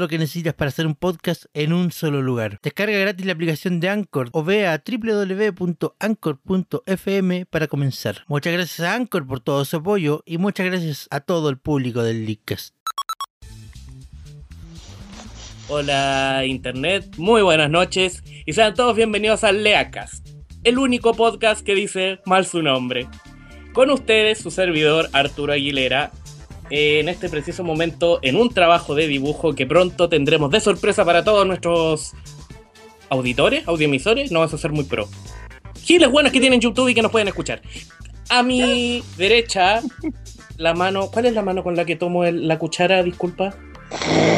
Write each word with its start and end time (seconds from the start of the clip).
lo 0.00 0.08
que 0.08 0.18
necesitas 0.18 0.54
para 0.54 0.70
hacer 0.70 0.86
un 0.86 0.94
podcast 0.96 1.44
en 1.54 1.72
un 1.72 1.92
solo 1.92 2.22
lugar. 2.22 2.58
Descarga 2.62 2.98
gratis 2.98 3.26
la 3.26 3.32
aplicación 3.32 3.78
de 3.78 3.88
Anchor 3.88 4.30
o 4.32 4.42
ve 4.42 4.66
a 4.66 4.82
www.anchor.fm 4.84 5.86
para 7.46 7.68
comenzar. 7.68 8.24
Muchas 8.26 8.52
gracias 8.52 8.80
a 8.80 8.94
Anchor 8.94 9.26
por 9.26 9.40
todo 9.40 9.64
su 9.64 9.76
apoyo 9.76 10.22
y 10.26 10.38
muchas 10.38 10.66
gracias 10.66 11.06
a 11.10 11.20
todo 11.20 11.50
el 11.50 11.58
público 11.58 12.02
del 12.02 12.26
Leadcast. 12.26 12.74
Hola 15.68 16.44
Internet, 16.46 17.14
muy 17.16 17.42
buenas 17.42 17.70
noches 17.70 18.24
y 18.44 18.54
sean 18.54 18.74
todos 18.74 18.96
bienvenidos 18.96 19.44
al 19.44 19.62
Leacast, 19.62 20.28
el 20.64 20.78
único 20.78 21.14
podcast 21.14 21.64
que 21.64 21.76
dice 21.76 22.18
mal 22.26 22.44
su 22.44 22.60
nombre. 22.60 23.06
Con 23.72 23.90
ustedes 23.90 24.38
su 24.38 24.50
servidor 24.50 25.08
Arturo 25.12 25.52
Aguilera, 25.52 26.10
en 26.70 27.08
este 27.08 27.28
preciso 27.28 27.64
momento 27.64 28.18
en 28.22 28.36
un 28.36 28.48
trabajo 28.50 28.94
de 28.94 29.06
dibujo 29.08 29.54
que 29.54 29.66
pronto 29.66 30.08
tendremos 30.08 30.50
de 30.50 30.60
sorpresa 30.60 31.04
para 31.04 31.24
todos 31.24 31.46
nuestros 31.46 32.12
auditores, 33.08 33.66
audioemisores, 33.66 34.30
no 34.30 34.40
vas 34.40 34.54
a 34.54 34.58
ser 34.58 34.70
muy 34.72 34.84
pro. 34.84 35.08
Giles 35.82 36.10
buenos 36.10 36.32
que 36.32 36.40
tienen 36.40 36.60
YouTube 36.60 36.88
y 36.88 36.94
que 36.94 37.02
nos 37.02 37.10
pueden 37.10 37.28
escuchar. 37.28 37.60
A 38.28 38.42
mi 38.44 39.02
derecha, 39.16 39.80
la 40.56 40.74
mano, 40.74 41.10
¿cuál 41.10 41.26
es 41.26 41.34
la 41.34 41.42
mano 41.42 41.64
con 41.64 41.74
la 41.74 41.84
que 41.84 41.96
tomo 41.96 42.24
el- 42.24 42.46
la 42.46 42.58
cuchara? 42.58 43.02
Disculpa. 43.02 43.54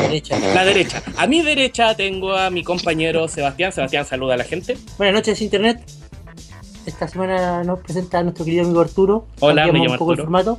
Derecha. 0.05 0.39
La 0.55 0.65
derecha. 0.65 1.03
A 1.19 1.27
mi 1.27 1.43
derecha 1.43 1.95
tengo 1.95 2.33
a 2.33 2.49
mi 2.49 2.65
compañero 2.65 3.29
Sebastián. 3.29 3.71
Sebastián, 3.73 4.07
saluda 4.07 4.35
a 4.35 4.37
la 4.39 4.45
gente. 4.45 4.79
Buenas 4.97 5.15
noches, 5.17 5.43
Internet. 5.43 5.83
Esta 6.87 7.07
semana 7.07 7.63
nos 7.63 7.81
presenta 7.81 8.21
a 8.21 8.23
nuestro 8.23 8.47
querido 8.47 8.65
amigo 8.65 8.81
Arturo. 8.81 9.27
Hola, 9.41 9.67
me 9.67 9.79
llamo 9.81 9.93
un 9.93 9.99
poco 9.99 10.13
Arturo. 10.13 10.23
el 10.23 10.27
formato. 10.27 10.59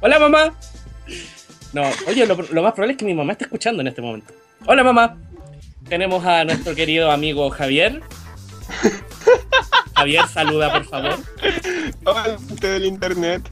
Hola, 0.00 0.18
mamá. 0.18 0.54
No, 1.72 1.82
oye, 2.06 2.26
lo, 2.26 2.34
lo 2.36 2.62
más 2.62 2.72
probable 2.72 2.92
es 2.92 2.98
que 2.98 3.04
mi 3.04 3.14
mamá 3.14 3.32
esté 3.32 3.44
escuchando 3.44 3.80
en 3.82 3.88
este 3.88 4.00
momento. 4.02 4.32
Hola, 4.66 4.82
mamá. 4.82 5.16
Tenemos 5.88 6.24
a 6.24 6.44
nuestro 6.44 6.74
querido 6.74 7.10
amigo 7.10 7.48
Javier. 7.50 8.02
Javier, 9.94 10.26
saluda, 10.28 10.72
por 10.72 10.84
favor. 10.84 11.18
Hola, 12.04 12.38
gente 12.48 12.68
del 12.68 12.84
internet. 12.86 13.48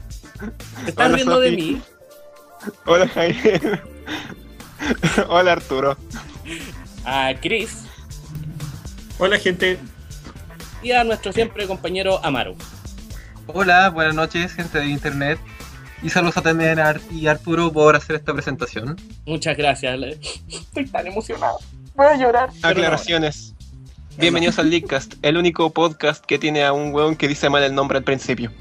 ¿Te 0.83 0.89
estás 0.89 1.07
Hola, 1.07 1.15
riendo 1.15 1.39
de 1.39 1.49
Sofi. 1.51 1.61
mí? 1.61 1.81
Hola, 2.85 3.07
Javier. 3.07 3.83
Hola, 5.29 5.51
Arturo. 5.53 5.97
A 7.05 7.33
Chris 7.41 7.83
Hola 9.17 9.39
gente, 9.39 9.79
y 10.83 10.91
a 10.91 11.03
nuestro 11.05 11.31
siempre 11.31 11.67
compañero 11.67 12.19
Amaru. 12.23 12.55
Hola, 13.47 13.89
buenas 13.89 14.13
noches, 14.13 14.51
gente 14.53 14.79
de 14.79 14.87
internet. 14.87 15.39
Y 16.01 16.09
saludos 16.09 16.37
a 16.37 16.41
también 16.41 16.79
a 16.79 16.99
y 17.11 17.27
Arturo 17.27 17.71
por 17.71 17.95
hacer 17.95 18.15
esta 18.17 18.33
presentación. 18.33 18.95
Muchas 19.25 19.57
gracias. 19.57 19.99
Estoy 20.49 20.85
tan 20.87 21.07
emocionado. 21.07 21.57
Voy 21.95 22.05
a 22.07 22.17
llorar. 22.17 22.49
Aclaraciones. 22.61 23.53
Bienvenidos 24.17 24.59
al 24.59 24.69
Leakcast, 24.69 25.15
el 25.23 25.35
único 25.35 25.71
podcast 25.71 26.23
que 26.23 26.37
tiene 26.39 26.63
a 26.63 26.71
un 26.71 26.93
weón 26.93 27.15
que 27.17 27.27
dice 27.27 27.49
mal 27.49 27.63
el 27.63 27.75
nombre 27.75 27.97
al 27.97 28.03
principio. 28.03 28.51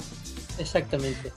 Exactamente. 0.59 1.33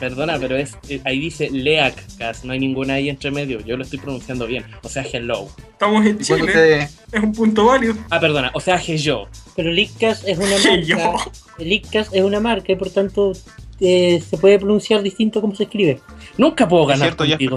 Perdona, 0.00 0.38
pero 0.40 0.56
es 0.56 0.76
eh, 0.88 1.00
ahí 1.04 1.20
dice 1.20 1.48
Leacast, 1.50 2.42
no 2.44 2.52
hay 2.52 2.58
ninguna 2.58 2.94
ahí 2.94 3.08
entre 3.08 3.30
medio. 3.30 3.60
Yo 3.60 3.76
lo 3.76 3.84
estoy 3.84 4.00
pronunciando 4.00 4.44
bien. 4.46 4.64
O 4.82 4.88
sea, 4.88 5.04
hello. 5.04 5.48
estamos 5.70 6.04
en 6.04 6.18
Chile, 6.18 6.52
te- 6.52 6.82
es 7.16 7.22
un 7.22 7.32
punto 7.32 7.66
válido. 7.66 7.94
Ah, 8.10 8.18
perdona, 8.18 8.50
o 8.54 8.60
sea, 8.60 8.80
yo. 8.80 9.28
Pero 9.54 9.70
Leakcast 9.70 10.26
es 10.26 10.36
una 10.38 10.56
yo. 10.82 10.96
marca. 10.98 11.30
El 11.58 11.68
Leakcast 11.68 12.14
es 12.14 12.22
una 12.22 12.40
marca 12.40 12.72
y 12.72 12.76
por 12.76 12.90
tanto 12.90 13.32
eh, 13.80 14.22
se 14.28 14.36
puede 14.38 14.58
pronunciar 14.58 15.02
distinto 15.02 15.40
como 15.40 15.54
se 15.54 15.64
escribe. 15.64 16.00
Nunca 16.36 16.66
puedo 16.68 16.82
Es 16.84 16.88
ganar 16.90 17.08
cierto, 17.08 17.24
ya 17.24 17.36
es 17.36 17.48
contigo, 17.48 17.56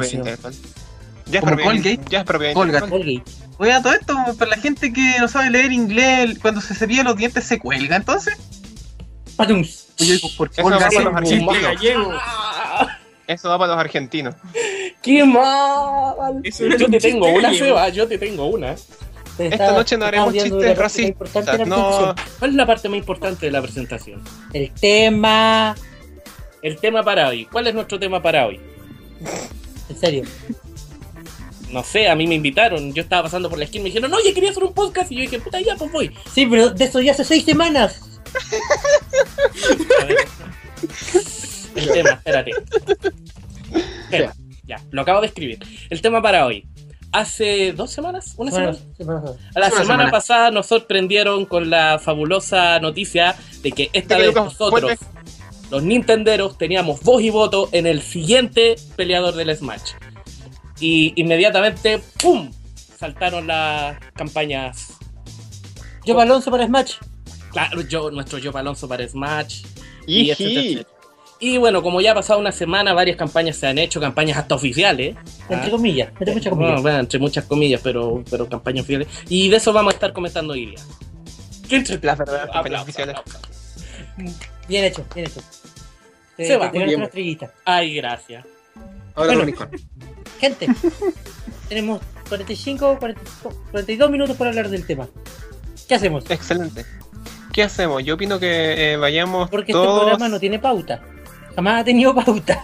Como 1.40 1.56
propiedad, 1.56 1.64
Colgate. 1.64 2.24
propiedad 2.26 2.54
Colgate. 2.54 2.86
intelectual. 2.86 2.90
Colgate. 2.90 3.24
Oye, 3.58 3.74
a 3.74 3.82
todo 3.82 3.94
esto, 3.94 4.16
para 4.40 4.52
la 4.52 4.58
gente 4.58 4.92
que 4.92 5.14
no 5.20 5.28
sabe 5.28 5.50
leer 5.52 5.72
inglés, 5.72 6.40
cuando 6.42 6.62
se 6.62 6.74
cepilla 6.74 7.04
los 7.04 7.16
dientes 7.16 7.44
se 7.44 7.60
cuelga, 7.60 7.96
entonces. 7.96 8.36
Patums. 9.36 9.88
Pues 9.98 10.10
yo 10.10 10.16
digo, 10.16 10.30
¿por 10.38 10.50
qué 10.50 10.62
Eso 10.62 10.70
va 10.70 10.78
para 10.80 10.92
los 11.02 11.16
argentinos. 11.16 11.58
Eso 13.28 13.50
va 13.50 13.58
para 13.60 13.72
los 13.74 13.80
argentinos. 13.80 14.36
¡Qué 15.02 15.24
mal! 15.24 16.42
Eso 16.44 16.68
Yo 16.68 16.90
te 16.90 17.00
tengo 17.00 17.28
una. 17.30 17.54
Seba, 17.54 17.90
yo 17.90 18.08
te 18.08 18.18
tengo 18.18 18.46
una. 18.48 18.76
Te 19.38 19.46
Esta 19.46 19.56
está- 19.66 19.72
noche 19.74 19.98
no 19.98 20.06
haremos 20.06 20.34
chistes 20.34 20.78
racistas. 20.78 21.68
No. 21.68 22.14
¿Cuál 22.40 22.52
es 22.52 22.56
la 22.58 22.66
parte 22.66 22.90
más 22.90 22.98
importante 22.98 23.46
de 23.46 23.52
la 23.52 23.62
presentación? 23.62 24.22
El 24.54 24.70
tema. 24.72 25.76
El 26.62 26.78
tema 26.78 27.04
para 27.04 27.28
hoy. 27.30 27.46
¿Cuál 27.46 27.68
es 27.68 27.74
nuestro 27.74 28.00
tema 28.00 28.22
para 28.22 28.46
hoy? 28.48 28.60
En 29.90 29.98
serio. 29.98 30.24
No 31.72 31.84
sé, 31.84 32.10
a 32.10 32.16
mí 32.16 32.28
me 32.28 32.36
invitaron. 32.36 32.94
Yo 32.94 33.02
estaba 33.02 33.24
pasando 33.24 33.50
por 33.50 33.58
la 33.58 33.66
esquina 33.66 33.82
y 33.82 33.84
me 33.84 33.90
dijeron, 33.90 34.14
oye, 34.14 34.34
quería 34.34 34.52
hacer 34.52 34.64
un 34.64 34.74
podcast. 34.74 35.12
Y 35.12 35.16
yo 35.16 35.22
dije, 35.22 35.40
puta, 35.40 35.60
ya, 35.62 35.76
pues 35.76 35.92
voy. 35.92 36.12
Sí, 36.34 36.46
pero 36.46 36.70
de 36.70 36.86
eso 36.86 37.00
ya 37.00 37.14
hace 37.14 37.24
seis 37.24 37.46
semanas. 37.46 38.02
A 40.02 40.06
ver. 40.06 40.18
El 41.76 41.92
tema, 41.92 42.10
espérate. 42.12 42.52
Tema, 44.10 44.34
ya, 44.66 44.82
lo 44.92 45.02
acabo 45.02 45.22
de 45.22 45.28
escribir. 45.28 45.60
El 45.90 46.02
tema 46.02 46.22
para 46.22 46.46
hoy. 46.46 46.66
Hace 47.14 47.74
dos 47.74 47.92
semanas, 47.92 48.36
una 48.38 48.52
semana. 48.52 48.70
A 48.72 48.74
la 48.74 49.68
Una 49.68 49.70
semana, 49.70 49.82
semana. 49.82 50.12
pasada 50.12 50.50
nos 50.52 50.68
sorprendieron 50.68 51.46
con 51.46 51.70
la 51.70 52.00
fabulosa 52.00 52.80
noticia 52.80 53.36
de 53.62 53.72
que 53.74 53.90
esta 53.92 54.16
De 54.16 54.28
vez 54.28 54.36
nosotros. 54.36 54.98
Los 55.72 55.82
Nintenderos, 55.84 56.58
teníamos 56.58 57.02
voz 57.02 57.22
y 57.24 57.30
voto 57.30 57.70
en 57.72 57.88
el 57.88 58.02
siguiente 58.02 58.76
peleador 58.96 59.34
del 59.36 59.56
Smash. 59.56 59.94
Y 60.80 61.14
inmediatamente, 61.20 62.00
¡pum! 62.22 62.52
Saltaron 63.00 63.48
las 63.48 63.98
campañas. 64.14 64.98
Yo 66.06 66.20
Alonso 66.20 66.52
para 66.52 66.66
Smash. 66.68 66.96
Claro, 67.52 67.82
yo, 67.82 68.12
nuestro 68.12 68.40
Joe 68.44 68.60
Alonso 68.60 68.88
para 68.88 69.08
Smash. 69.08 69.64
Y, 70.08 70.30
etcétera, 70.32 70.62
etcétera. 70.62 70.90
y 71.40 71.58
bueno, 71.58 71.82
como 71.84 72.02
ya 72.02 72.12
ha 72.12 72.16
pasado 72.16 72.40
una 72.40 72.52
semana, 72.52 72.94
varias 72.94 73.18
campañas 73.18 73.56
se 73.58 73.68
han 73.68 73.78
hecho, 73.78 74.00
campañas 74.02 74.38
hasta 74.38 74.56
oficiales. 74.56 75.16
Entre 75.50 75.68
Ah. 75.68 75.72
comillas. 75.72 76.10
Entre 76.20 76.34
muchas 76.34 76.50
comillas. 76.50 76.72
Bueno, 76.72 76.82
bueno, 76.82 77.00
entre 77.00 77.20
muchas 77.20 77.46
comillas, 77.46 77.82
pero, 77.84 78.24
pero 78.30 78.50
campañas 78.50 78.84
oficiales. 78.84 79.08
Y 79.30 79.50
de 79.50 79.58
eso 79.58 79.72
vamos 79.74 79.94
a 79.94 79.96
estar 79.96 80.12
comentando 80.14 80.54
hoy 80.54 80.68
día. 80.68 80.80
¿Qué 81.70 81.76
entre... 81.78 82.00
Las 82.02 82.18
verdaderas 82.18 82.48
campañas 82.52 82.82
Aplausos, 82.82 82.90
oficiales. 82.90 83.16
aplausos. 83.18 83.52
Bien 84.68 84.86
hecho, 84.86 85.06
bien 85.14 85.28
hecho. 85.28 85.42
Te, 86.42 86.48
Se 86.48 86.58
va. 86.58 86.66
te- 86.68 86.74
te 86.74 86.80
ganas 86.80 86.96
una 86.96 87.06
estrellita. 87.06 87.52
Ay, 87.66 87.96
gracias. 87.96 88.46
Ahora 89.16 89.34
Bueno. 89.36 89.54
Gente, 90.40 90.68
tenemos 91.70 92.02
45, 92.30 92.98
40 93.00 93.22
42 93.72 94.10
minutos 94.12 94.36
para 94.38 94.50
hablar 94.50 94.70
del 94.70 94.86
tema. 94.86 95.08
¿Qué 95.88 95.96
hacemos? 95.96 96.30
Excelente. 96.30 96.86
¿Qué 97.54 97.64
hacemos? 97.64 98.04
Yo 98.04 98.16
opino 98.16 98.40
que 98.40 98.94
eh, 98.94 98.98
vayamos 98.98 99.50
Porque 99.50 99.74
este 99.74 99.84
programa 99.84 100.30
no 100.30 100.40
tiene 100.40 100.58
pauta. 100.58 101.02
Jamás 101.56 101.82
ha 101.82 101.84
tenido 101.84 102.16
pauta. 102.16 102.64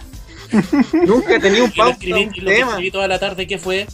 Nunca 1.06 1.34
he 1.36 1.40
tenido 1.40 1.64
un 1.66 1.70
Y 1.72 1.76
lo 1.76 1.84
pauta, 1.84 1.92
escribí, 1.92 2.24
un 2.24 2.34
y 2.34 2.40
lo 2.40 2.50
tema. 2.50 2.70
escribí 2.70 2.90
toda 2.90 3.06
la 3.06 3.18
tarde, 3.18 3.46
¿qué 3.46 3.58
fue? 3.58 3.86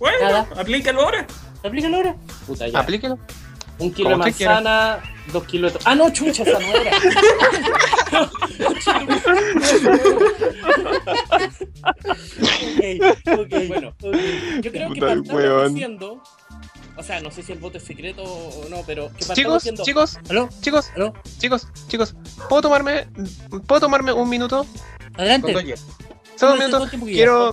Bueno, 0.00 0.18
Nada. 0.20 0.48
aplícalo 0.56 1.02
ahora. 1.02 1.26
Aplícalo 1.62 1.96
ahora. 1.96 2.16
Puta, 2.46 2.66
ya. 2.68 2.78
Aplíquelo. 2.80 3.18
Un 3.78 3.92
kilo 3.92 4.10
de 4.10 4.16
manzana, 4.16 5.02
dos 5.32 5.44
kilos 5.44 5.72
de... 5.72 5.80
Ah, 5.84 5.94
no, 5.94 6.10
chucha, 6.10 6.42
esa 6.42 6.58
no 6.58 6.66
era. 6.66 6.92
Ok, 13.24 13.38
ok. 13.38 13.68
Bueno, 13.68 13.94
yo 14.60 14.72
creo 14.72 14.92
que 14.92 15.00
partamos 15.00 15.72
diciendo... 15.72 16.22
O 16.96 17.02
sea, 17.02 17.20
no 17.20 17.30
sé 17.32 17.42
si 17.42 17.50
el 17.50 17.58
voto 17.58 17.78
es 17.78 17.84
secreto 17.84 18.22
o 18.22 18.68
no, 18.68 18.82
pero 18.86 19.10
Chicos, 19.34 19.64
diciendo... 19.64 19.82
chicos, 19.82 20.16
¿Aló? 20.30 20.48
chicos, 20.60 20.92
¿Aló? 20.94 21.12
chicos, 21.38 21.66
chicos. 21.88 22.14
¿Puedo 22.48 22.62
tomarme, 22.62 23.08
¿puedo 23.66 23.80
tomarme 23.80 24.12
un 24.12 24.28
minuto? 24.28 24.64
Adelante. 25.16 25.74
Solo 26.36 26.52
un 26.52 26.58
minuto. 26.60 26.88
Quiero, 27.04 27.52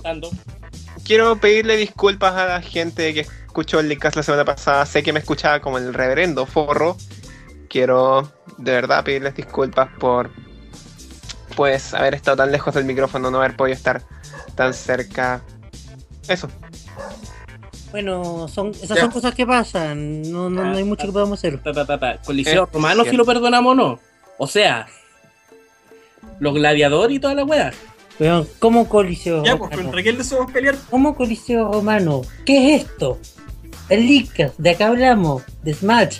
quiero 1.04 1.36
pedirle 1.38 1.76
disculpas 1.76 2.34
a 2.34 2.46
la 2.46 2.62
gente 2.62 3.12
que 3.14 3.26
escuchó 3.52 3.80
el 3.80 3.88
Leadcast 3.88 4.16
la 4.16 4.22
semana 4.22 4.44
pasada, 4.46 4.86
sé 4.86 5.02
que 5.02 5.12
me 5.12 5.18
escuchaba 5.18 5.60
como 5.60 5.76
el 5.76 5.92
reverendo 5.92 6.46
forro. 6.46 6.96
Quiero 7.68 8.32
de 8.56 8.72
verdad 8.72 9.04
pedirles 9.04 9.34
disculpas 9.34 9.90
por 9.98 10.30
pues 11.54 11.92
haber 11.92 12.14
estado 12.14 12.38
tan 12.38 12.50
lejos 12.50 12.72
del 12.74 12.86
micrófono, 12.86 13.30
no 13.30 13.38
haber 13.38 13.54
podido 13.54 13.74
estar 13.76 14.02
tan 14.54 14.72
cerca. 14.72 15.42
Eso. 16.28 16.48
Bueno, 17.90 18.48
son, 18.48 18.70
esas 18.70 18.96
Ya. 18.96 19.02
son 19.02 19.10
cosas 19.10 19.34
que 19.34 19.46
pasan. 19.46 20.22
No, 20.32 20.48
no, 20.48 20.64
no 20.64 20.76
hay 20.78 20.84
mucho 20.84 21.06
que 21.06 21.12
podamos 21.12 21.38
hacer. 21.38 21.60
Pa, 21.60 21.74
pa, 21.74 21.84
pa, 21.84 22.00
pa. 22.00 22.16
Coliseo 22.24 22.64
Eh, 22.64 22.68
romano 22.72 23.04
si 23.04 23.16
lo 23.16 23.26
perdonamos 23.26 23.72
o 23.72 23.74
no. 23.74 24.00
O 24.38 24.46
sea, 24.46 24.86
los 26.40 26.54
gladiadores 26.54 27.14
y 27.16 27.20
toda 27.20 27.34
la 27.34 27.44
wea. 27.44 27.70
Weón, 28.18 28.46
¿cómo 28.58 28.88
coliseo 28.88 29.42
Ya, 29.44 29.56
pues, 29.56 29.70
romano? 29.70 29.82
¿contra 29.88 30.02
quién 30.02 30.18
le 30.18 30.24
somos 30.24 30.52
pelear? 30.52 30.76
¿Cómo 30.90 31.14
coliseo 31.14 31.72
romano? 31.72 32.22
¿Qué 32.46 32.74
es 32.76 32.82
esto? 32.84 33.18
El 33.88 34.06
Leadcast, 34.06 34.58
de 34.58 34.70
acá 34.70 34.88
hablamos. 34.88 35.42
De 35.62 35.74
Smash. 35.74 36.18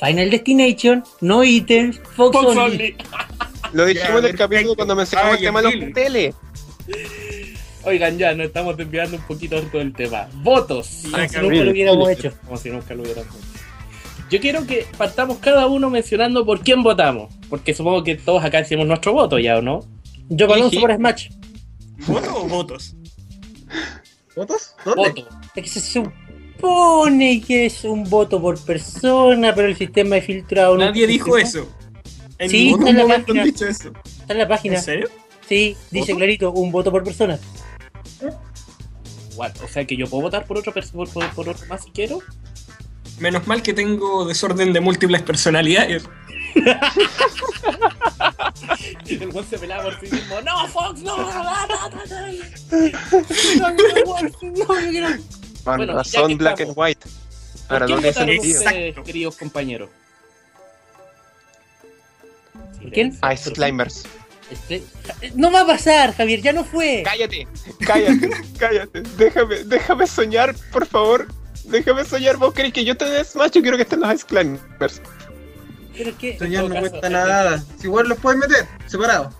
Final 0.00 0.30
Destination, 0.30 1.04
no 1.20 1.44
ítems, 1.44 1.98
Fox, 2.16 2.36
Fox 2.36 2.36
Only. 2.56 2.58
Only. 2.60 2.96
Lo 3.72 3.86
dijimos 3.86 4.08
en 4.10 4.14
el 4.16 4.20
perfecto. 4.22 4.44
capítulo 4.48 4.74
cuando 4.74 4.96
mencionamos 4.96 5.32
Ah, 5.32 5.36
el 5.38 5.44
tema 5.44 5.62
de 5.62 5.64
los 5.64 5.74
el 5.74 5.92
tele. 5.94 6.34
Oigan, 7.84 8.18
ya 8.18 8.34
nos 8.34 8.46
estamos 8.46 8.76
desviando 8.76 9.16
un 9.16 9.22
poquito 9.24 9.56
harto 9.56 9.78
del 9.78 9.92
tema. 9.92 10.26
Votos. 10.36 11.00
Como 11.04 11.16
Ay, 11.16 11.28
si 11.28 11.34
cabrón. 11.34 11.52
nunca 11.52 11.64
lo 11.64 11.70
hubiéramos 11.70 12.10
hecho. 12.10 12.32
Como 12.44 12.56
si 12.56 12.70
nunca 12.70 12.94
lo 12.94 13.02
hubiéramos 13.02 13.28
hecho. 13.34 13.44
Yo 14.30 14.40
quiero 14.40 14.66
que 14.66 14.86
partamos 14.96 15.38
cada 15.38 15.66
uno 15.66 15.90
mencionando 15.90 16.44
por 16.46 16.60
quién 16.60 16.82
votamos. 16.82 17.32
Porque 17.50 17.74
supongo 17.74 18.02
que 18.02 18.14
todos 18.16 18.42
acá 18.42 18.60
hicimos 18.60 18.86
nuestro 18.86 19.12
voto 19.12 19.38
ya, 19.38 19.58
¿o 19.58 19.62
no? 19.62 19.80
Yo 20.28 20.70
sí. 20.70 20.78
por 20.78 20.94
Smash. 20.94 21.28
¿Voto 22.06 22.36
o 22.42 22.48
votos? 22.48 22.94
¿Votos? 24.36 24.74
¿Dónde? 24.84 25.08
Voto. 25.22 25.28
Es 25.54 25.62
que 25.62 25.68
se 25.68 25.80
supone 25.80 27.40
que 27.40 27.66
es 27.66 27.84
un 27.84 28.04
voto 28.04 28.40
por 28.40 28.58
persona, 28.64 29.54
pero 29.54 29.68
el 29.68 29.76
sistema 29.76 30.16
de 30.16 30.22
filtrado 30.22 30.76
no 30.76 30.84
Nadie 30.86 31.06
dijo 31.06 31.36
eso. 31.36 31.68
En 32.38 32.50
Sí, 32.50 32.64
ningún 32.66 32.80
está 32.80 32.90
en 32.90 32.96
la 32.96 33.02
momento 33.02 33.26
página. 33.26 33.42
han 33.42 33.46
dicho 33.48 33.66
eso. 33.66 33.92
Está 34.04 34.32
en 34.32 34.38
la 34.38 34.48
página. 34.48 34.74
¿En 34.76 34.82
serio? 34.82 35.08
Sí, 35.48 35.76
dice 35.90 36.12
¿Voto? 36.12 36.16
clarito, 36.18 36.52
un 36.52 36.72
voto 36.72 36.90
por 36.90 37.04
persona. 37.04 37.38
What? 39.36 39.52
O 39.64 39.68
sea 39.68 39.84
que 39.84 39.96
yo 39.96 40.06
puedo 40.06 40.22
votar 40.22 40.46
por 40.46 40.58
otro, 40.58 40.72
por, 40.72 41.08
por- 41.10 41.30
por 41.30 41.48
otro 41.48 41.66
más 41.66 41.84
si 41.84 41.90
quiero. 41.90 42.18
Menos 43.20 43.46
mal 43.46 43.62
que 43.62 43.72
tengo 43.72 44.24
desorden 44.24 44.72
de 44.72 44.80
múltiples 44.80 45.22
personalidades. 45.22 46.04
El 49.06 49.28
weón 49.28 49.46
se 49.48 49.58
pelaba 49.58 49.84
por 49.84 50.00
sí 50.00 50.06
mismo. 50.14 50.40
¡No, 50.42 50.68
Fox! 50.68 51.00
¡No! 51.02 51.16
¡No, 51.16 51.26
no, 51.26 51.44
no, 53.66 53.74
Con 55.64 55.76
Bueno, 55.76 55.94
razón, 55.94 56.36
black 56.38 56.60
estamos. 56.60 56.76
and 56.76 56.76
white. 56.76 57.08
¿Por 57.68 57.82
Ahora 57.82 57.86
quién 57.86 57.96
no 57.96 58.02
tiene 58.02 58.12
votaron 58.12 58.34
sentido. 58.42 58.60
ustedes, 58.60 58.94
queridos 59.04 59.36
compañeros? 59.36 59.90
¿Por 62.82 62.92
quién? 62.92 63.18
Ice 63.32 63.52
Climbers. 63.52 64.04
Este- 64.50 64.82
No 65.34 65.50
va 65.50 65.62
a 65.62 65.66
pasar, 65.66 66.14
Javier, 66.14 66.42
ya 66.42 66.52
no 66.52 66.64
fue. 66.64 67.02
Cállate, 67.04 67.48
cállate, 67.86 68.30
cállate. 68.58 69.00
Déjame, 69.16 69.64
déjame 69.64 70.06
soñar, 70.06 70.54
por 70.70 70.86
favor. 70.86 71.26
Déjame 71.64 72.04
soñar. 72.04 72.36
Vos 72.36 72.52
querés 72.52 72.72
que 72.74 72.84
yo 72.84 72.94
te 72.96 73.06
dé 73.06 73.24
Smash, 73.24 73.52
yo 73.52 73.62
quiero 73.62 73.78
que 73.78 73.84
estén 73.84 74.00
los 74.00 74.12
Ice 74.14 74.26
Climbers. 74.26 75.00
Pero 75.96 76.10
es 76.10 76.16
que 76.16 76.38
Soñar 76.38 76.64
En 76.64 76.68
no 76.70 76.74
todo 76.74 76.80
cuesta 76.80 77.00
caso, 77.00 77.12
nada. 77.12 77.64
Si 77.78 77.86
igual 77.86 78.08
los 78.08 78.18
puedes 78.18 78.40
meter, 78.40 78.66
separados. 78.86 79.34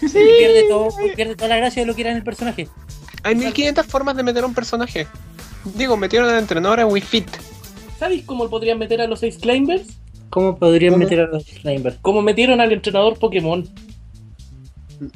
pierde 0.00 0.64
todo, 0.68 0.88
pierde 1.14 1.36
toda 1.36 1.48
la 1.48 1.56
gracia 1.56 1.82
de 1.82 1.86
lo 1.86 1.94
que 1.94 2.00
era 2.02 2.10
en 2.10 2.16
el 2.18 2.24
personaje. 2.24 2.68
Hay 3.22 3.34
1500 3.34 3.86
formas 3.86 4.16
de 4.16 4.22
meter 4.22 4.44
a 4.44 4.46
un 4.46 4.54
personaje. 4.54 5.06
Digo, 5.74 5.96
metieron 5.96 6.28
al 6.28 6.38
entrenador 6.38 6.80
a 6.80 6.86
Wii 6.86 7.02
Fit. 7.02 7.28
¿Sabéis 7.98 8.24
cómo 8.24 8.48
podrían 8.48 8.78
meter 8.78 9.00
a 9.00 9.06
los 9.06 9.22
Ice 9.22 9.38
Climbers? 9.40 9.86
¿Cómo 10.30 10.58
podrían 10.58 10.92
¿Cómo? 10.94 11.04
meter 11.04 11.20
a 11.20 11.26
los 11.26 11.44
Slimers? 11.44 11.96
Como 12.00 12.22
metieron 12.22 12.60
al 12.60 12.72
entrenador 12.72 13.18
Pokémon. 13.18 13.68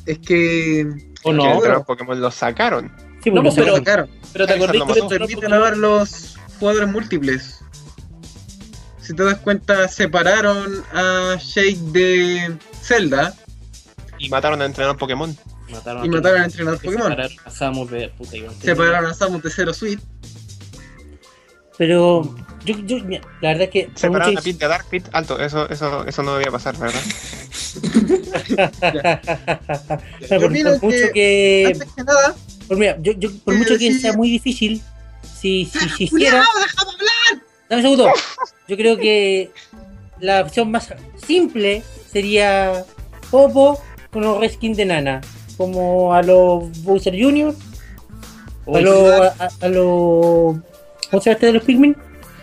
Es 0.07 0.19
que. 0.19 0.87
¿O 1.23 1.31
Que 1.31 1.37
no? 1.37 1.45
el 1.45 1.53
entrenador 1.53 1.85
Pokémon 1.87 2.21
lo 2.21 2.31
sacaron. 2.31 2.93
Sí, 3.23 3.31
No, 3.31 3.43
pero- 3.43 3.77
sacaron. 3.77 4.11
Pero 4.33 4.47
te 4.47 4.53
acordás 4.55 4.73
que 4.73 4.79
lo 4.79 4.85
entrenador 4.85 5.19
Permiten 5.29 5.51
Pokémon- 5.51 5.77
los 5.81 6.37
jugadores 6.59 6.89
múltiples. 6.89 7.59
Si 9.13 9.17
te 9.17 9.25
das 9.25 9.39
cuenta, 9.41 9.89
separaron 9.89 10.83
a 10.91 11.37
Shake 11.39 11.77
de 11.93 12.57
Zelda 12.81 13.35
Y 14.19 14.31
mataron 14.31 14.59
al 14.63 14.69
entrenador 14.69 14.97
Pokémon. 14.97 15.37
Mataron 15.71 16.07
y 16.07 16.09
a 16.09 16.13
mataron 16.13 16.39
al 16.39 16.45
entrenador 16.47 16.81
que 16.81 16.87
Pokémon. 16.87 17.09
separaron 17.11 17.37
a 17.45 17.51
Samus 17.51 17.91
de 17.91 18.09
puta 18.09 18.37
a. 18.39 18.63
Separaron 18.63 19.11
a 19.11 19.13
Samus 19.13 19.43
de 19.43 19.51
Zero 19.51 19.75
Suite. 19.75 20.03
pero 21.77 22.35
yo, 22.65 22.75
la 23.43 23.49
verdad 23.51 23.65
es 23.65 23.69
que 23.69 23.91
Separaron 23.95 24.39
a 24.39 24.41
Pit 24.41 24.59
de 24.59 24.67
Dark 24.69 24.87
Pit. 24.89 25.05
Alto, 25.13 25.39
eso, 25.39 25.69
eso, 25.69 26.07
eso 26.07 26.23
no 26.23 26.37
debía 26.37 26.51
pasar, 26.51 26.75
¿verdad? 26.79 27.01
que- 30.21 30.29
por, 30.39 30.51
mucho 30.51 30.81
que- 30.81 31.11
que, 31.13 31.65
Antes 31.75 31.89
que 31.95 32.03
nada, 32.05 32.35
por, 32.67 32.79
mira, 32.79 32.97
yo, 33.03 33.13
yo- 33.13 33.31
por 33.45 33.55
mucho 33.57 33.77
que 33.77 33.93
sea 33.93 34.15
muy 34.15 34.31
difícil, 34.31 34.81
si, 35.39 35.67
si, 35.67 35.79
si 35.91 36.05
hiciera, 36.05 36.09
¡Cuidado, 36.11 36.47
déjame 36.63 36.91
hablar! 36.93 37.12
Dame 37.73 37.89
un 37.89 37.97
segundo, 37.97 38.13
yo 38.69 38.77
creo 38.77 38.97
que 38.99 39.51
la 40.21 40.43
opción 40.43 40.71
más 40.71 40.93
simple 41.27 41.83
sería 42.11 42.85
Popo 43.31 43.81
con 44.11 44.23
los 44.23 44.39
reskin 44.41 44.75
de 44.75 44.85
Nana, 44.85 45.21
como 45.57 46.15
a 46.15 46.23
los 46.23 46.83
Bowser 46.83 47.15
Jr., 47.19 47.55
a 48.67 48.81
los, 48.81 49.33
a, 49.63 49.69
los, 49.69 50.57
¿cómo 51.11 51.23
se 51.23 51.31
llama 51.31 51.33
este 51.33 51.47
de 51.47 51.53
los 51.55 51.63
Pikmin? 51.65 51.97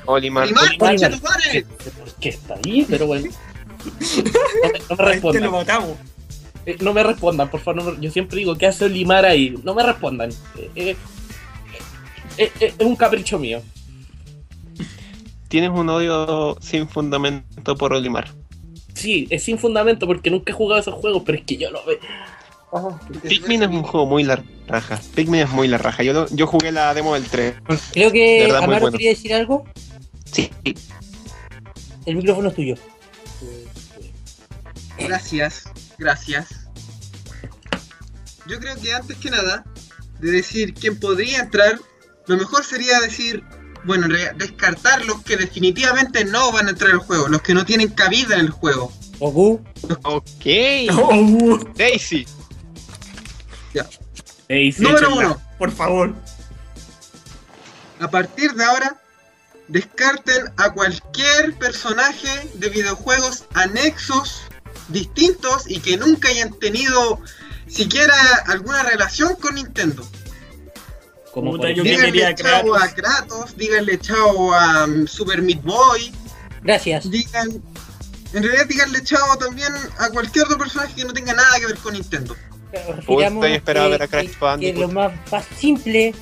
Olimar. 0.05 0.47
¡Olimar, 0.47 0.69
Olimar. 0.79 1.11
¿Por 1.19 2.13
qué 2.19 2.29
está 2.29 2.55
ahí? 2.55 2.85
Pero 2.89 3.05
bueno. 3.05 3.29
No 3.29 4.69
me, 4.73 4.79
no 4.89 4.95
me 4.95 5.03
A 5.03 5.13
este 5.13 5.39
lo 5.39 5.51
respondan. 5.51 5.51
matamos. 5.51 5.97
Eh, 6.65 6.77
no 6.81 6.93
me 6.93 7.03
respondan, 7.03 7.49
por 7.49 7.59
favor. 7.59 7.83
no 7.83 8.01
yo 8.01 8.09
siempre 8.11 8.39
digo, 8.39 8.55
¿qué 8.57 8.65
hace 8.65 8.85
Olimar 8.85 9.25
ahí? 9.25 9.55
No 9.63 9.75
me 9.75 9.83
respondan. 9.83 10.31
Eh, 10.57 10.71
eh, 10.75 10.95
eh, 12.37 12.51
eh, 12.59 12.73
es 12.77 12.85
un 12.85 12.95
capricho 12.95 13.37
mío. 13.37 13.61
Tienes 15.49 15.71
un 15.71 15.89
odio 15.89 16.57
sin 16.61 16.87
fundamento 16.87 17.75
por 17.75 17.91
Olimar. 17.93 18.33
Sí, 18.93 19.27
es 19.29 19.43
sin 19.43 19.57
fundamento 19.59 20.07
porque 20.07 20.29
nunca 20.31 20.51
he 20.51 20.55
jugado 20.55 20.79
esos 20.81 20.93
juegos, 20.95 21.23
pero 21.25 21.37
es 21.37 21.43
que 21.45 21.57
yo 21.57 21.69
lo 21.71 21.83
veo. 21.85 21.99
Pikmin 23.27 23.63
es 23.63 23.69
un 23.69 23.81
juego 23.83 24.05
muy 24.05 24.23
la 24.23 24.43
raja. 24.67 24.99
Pikmin 25.15 25.41
es 25.41 25.49
muy 25.49 25.67
la 25.67 25.77
raja. 25.79 26.03
Yo, 26.03 26.13
lo- 26.13 26.27
yo 26.29 26.45
jugué 26.47 26.71
la 26.71 26.93
demo 26.93 27.15
del 27.15 27.23
3. 27.25 27.55
Creo 27.93 28.11
que 28.11 28.41
verdad, 28.43 28.57
muy 28.59 28.65
Amaro 28.65 28.81
bueno. 28.81 28.97
quería 28.97 29.09
decir 29.09 29.33
algo, 29.33 29.65
Sí. 30.31 30.51
el 32.05 32.15
micrófono 32.15 32.49
es 32.49 32.55
tuyo. 32.55 32.75
Gracias, 34.99 35.63
gracias. 35.97 36.49
Yo 38.47 38.59
creo 38.59 38.75
que 38.75 38.93
antes 38.93 39.17
que 39.17 39.29
nada, 39.31 39.63
de 40.19 40.31
decir 40.31 40.73
quién 40.73 40.99
podría 40.99 41.39
entrar, 41.39 41.79
lo 42.27 42.37
mejor 42.37 42.63
sería 42.63 42.99
decir, 42.99 43.43
bueno, 43.83 44.05
en 44.05 44.11
realidad, 44.11 44.35
descartar 44.35 45.05
los 45.05 45.21
que 45.23 45.37
definitivamente 45.37 46.25
no 46.25 46.51
van 46.51 46.67
a 46.67 46.69
entrar 46.71 46.91
al 46.91 46.99
juego, 46.99 47.27
los 47.27 47.41
que 47.41 47.53
no 47.53 47.65
tienen 47.65 47.89
cabida 47.89 48.35
en 48.35 48.41
el 48.41 48.49
juego. 48.51 48.91
Goku, 49.19 49.61
Ok. 50.03 50.45
Daisy. 51.75 52.25
Ey, 54.47 54.71
sí, 54.71 54.81
Número 54.81 55.13
uno, 55.15 55.41
por 55.59 55.71
favor. 55.71 56.15
a 57.99 58.09
partir 58.09 58.53
de 58.53 58.63
ahora, 58.63 58.99
descarten 59.67 60.51
a 60.57 60.71
cualquier 60.71 61.53
personaje 61.59 62.49
de 62.55 62.69
videojuegos 62.69 63.45
anexos, 63.53 64.41
distintos 64.87 65.69
y 65.69 65.79
que 65.79 65.97
nunca 65.97 66.29
hayan 66.29 66.51
tenido 66.57 67.19
siquiera 67.67 68.15
alguna 68.47 68.81
relación 68.81 69.35
con 69.35 69.53
Nintendo. 69.55 70.03
Como 71.33 71.51
Puta, 71.51 71.67
por 71.67 71.75
yo 71.75 71.83
que 71.83 71.89
Díganle 71.89 72.35
chao 72.35 72.63
Kratos. 72.63 72.83
a 72.83 72.95
Kratos, 72.95 73.57
díganle 73.57 73.99
chao 73.99 74.53
a 74.53 74.85
um, 74.85 75.05
Super 75.07 75.41
Meat 75.41 75.61
Boy, 75.63 76.11
gracias. 76.63 77.09
digan. 77.09 77.49
En 78.33 78.43
realidad, 78.43 78.65
díganle 78.67 79.03
chao 79.03 79.37
también 79.39 79.69
a 79.97 80.09
cualquier 80.09 80.45
otro 80.45 80.57
personaje 80.57 80.93
que 80.95 81.03
no 81.05 81.13
tenga 81.13 81.33
nada 81.33 81.59
que 81.59 81.65
ver 81.67 81.77
con 81.77 81.93
Nintendo. 81.93 82.35
Estoy 82.71 83.53
esperando 83.53 83.89
que- 83.89 83.97
ver 83.97 84.03
a 84.03 84.07
Crash 84.07 84.25
que- 84.27 84.31
que 84.33 84.37
Bandicoot. 84.39 84.81
lo 84.81 84.87
más, 84.89 85.11
más 85.31 85.45
simple 85.57 86.13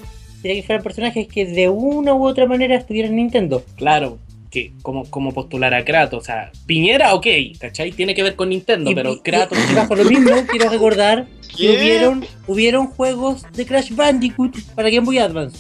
sería 0.41 0.61
que 0.61 0.65
fueran 0.65 0.83
personajes 0.83 1.27
que 1.27 1.45
de 1.45 1.67
una 1.67 2.13
u 2.13 2.25
otra 2.25 2.45
manera 2.45 2.75
estuvieran 2.77 3.11
en 3.11 3.17
Nintendo. 3.17 3.63
Claro, 3.75 4.19
que 4.49 4.71
como, 4.81 5.09
como 5.09 5.33
postular 5.33 5.73
a 5.73 5.83
Kratos. 5.83 6.21
O 6.21 6.25
sea, 6.25 6.51
Piñera, 6.65 7.13
ok, 7.15 7.27
¿cachai? 7.59 7.91
Tiene 7.91 8.15
que 8.15 8.23
ver 8.23 8.35
con 8.37 8.49
Nintendo, 8.49 8.89
Y- 8.91 8.95
pero 8.95 9.13
y- 9.13 9.19
Kratos. 9.19 9.57
y 9.69 9.73
bajo 9.73 9.95
lo 9.95 10.05
mismo, 10.05 10.31
quiero 10.49 10.69
recordar 10.69 11.27
hubieron, 11.65 12.25
hubieron 12.47 12.87
juegos 12.87 13.43
de 13.53 13.65
Crash 13.65 13.93
Bandicoot 13.95 14.59
para 14.75 14.89
Game 14.89 15.05
Boy 15.05 15.17
Advance. 15.19 15.57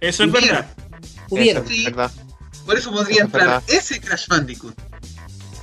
Eso 0.00 0.24
es 0.24 0.32
verdad. 0.32 0.66
Hubieron. 1.30 1.64
Eso 1.64 1.72
es 1.72 1.78
Sí. 1.78 1.84
verdad. 1.84 2.10
Por 2.64 2.76
eso 2.76 2.90
podría 2.90 3.16
Es 3.18 3.22
entrar 3.22 3.44
verdad. 3.46 3.62
ese 3.68 4.00
Crash 4.00 4.26
Bandicoot. 4.28 4.74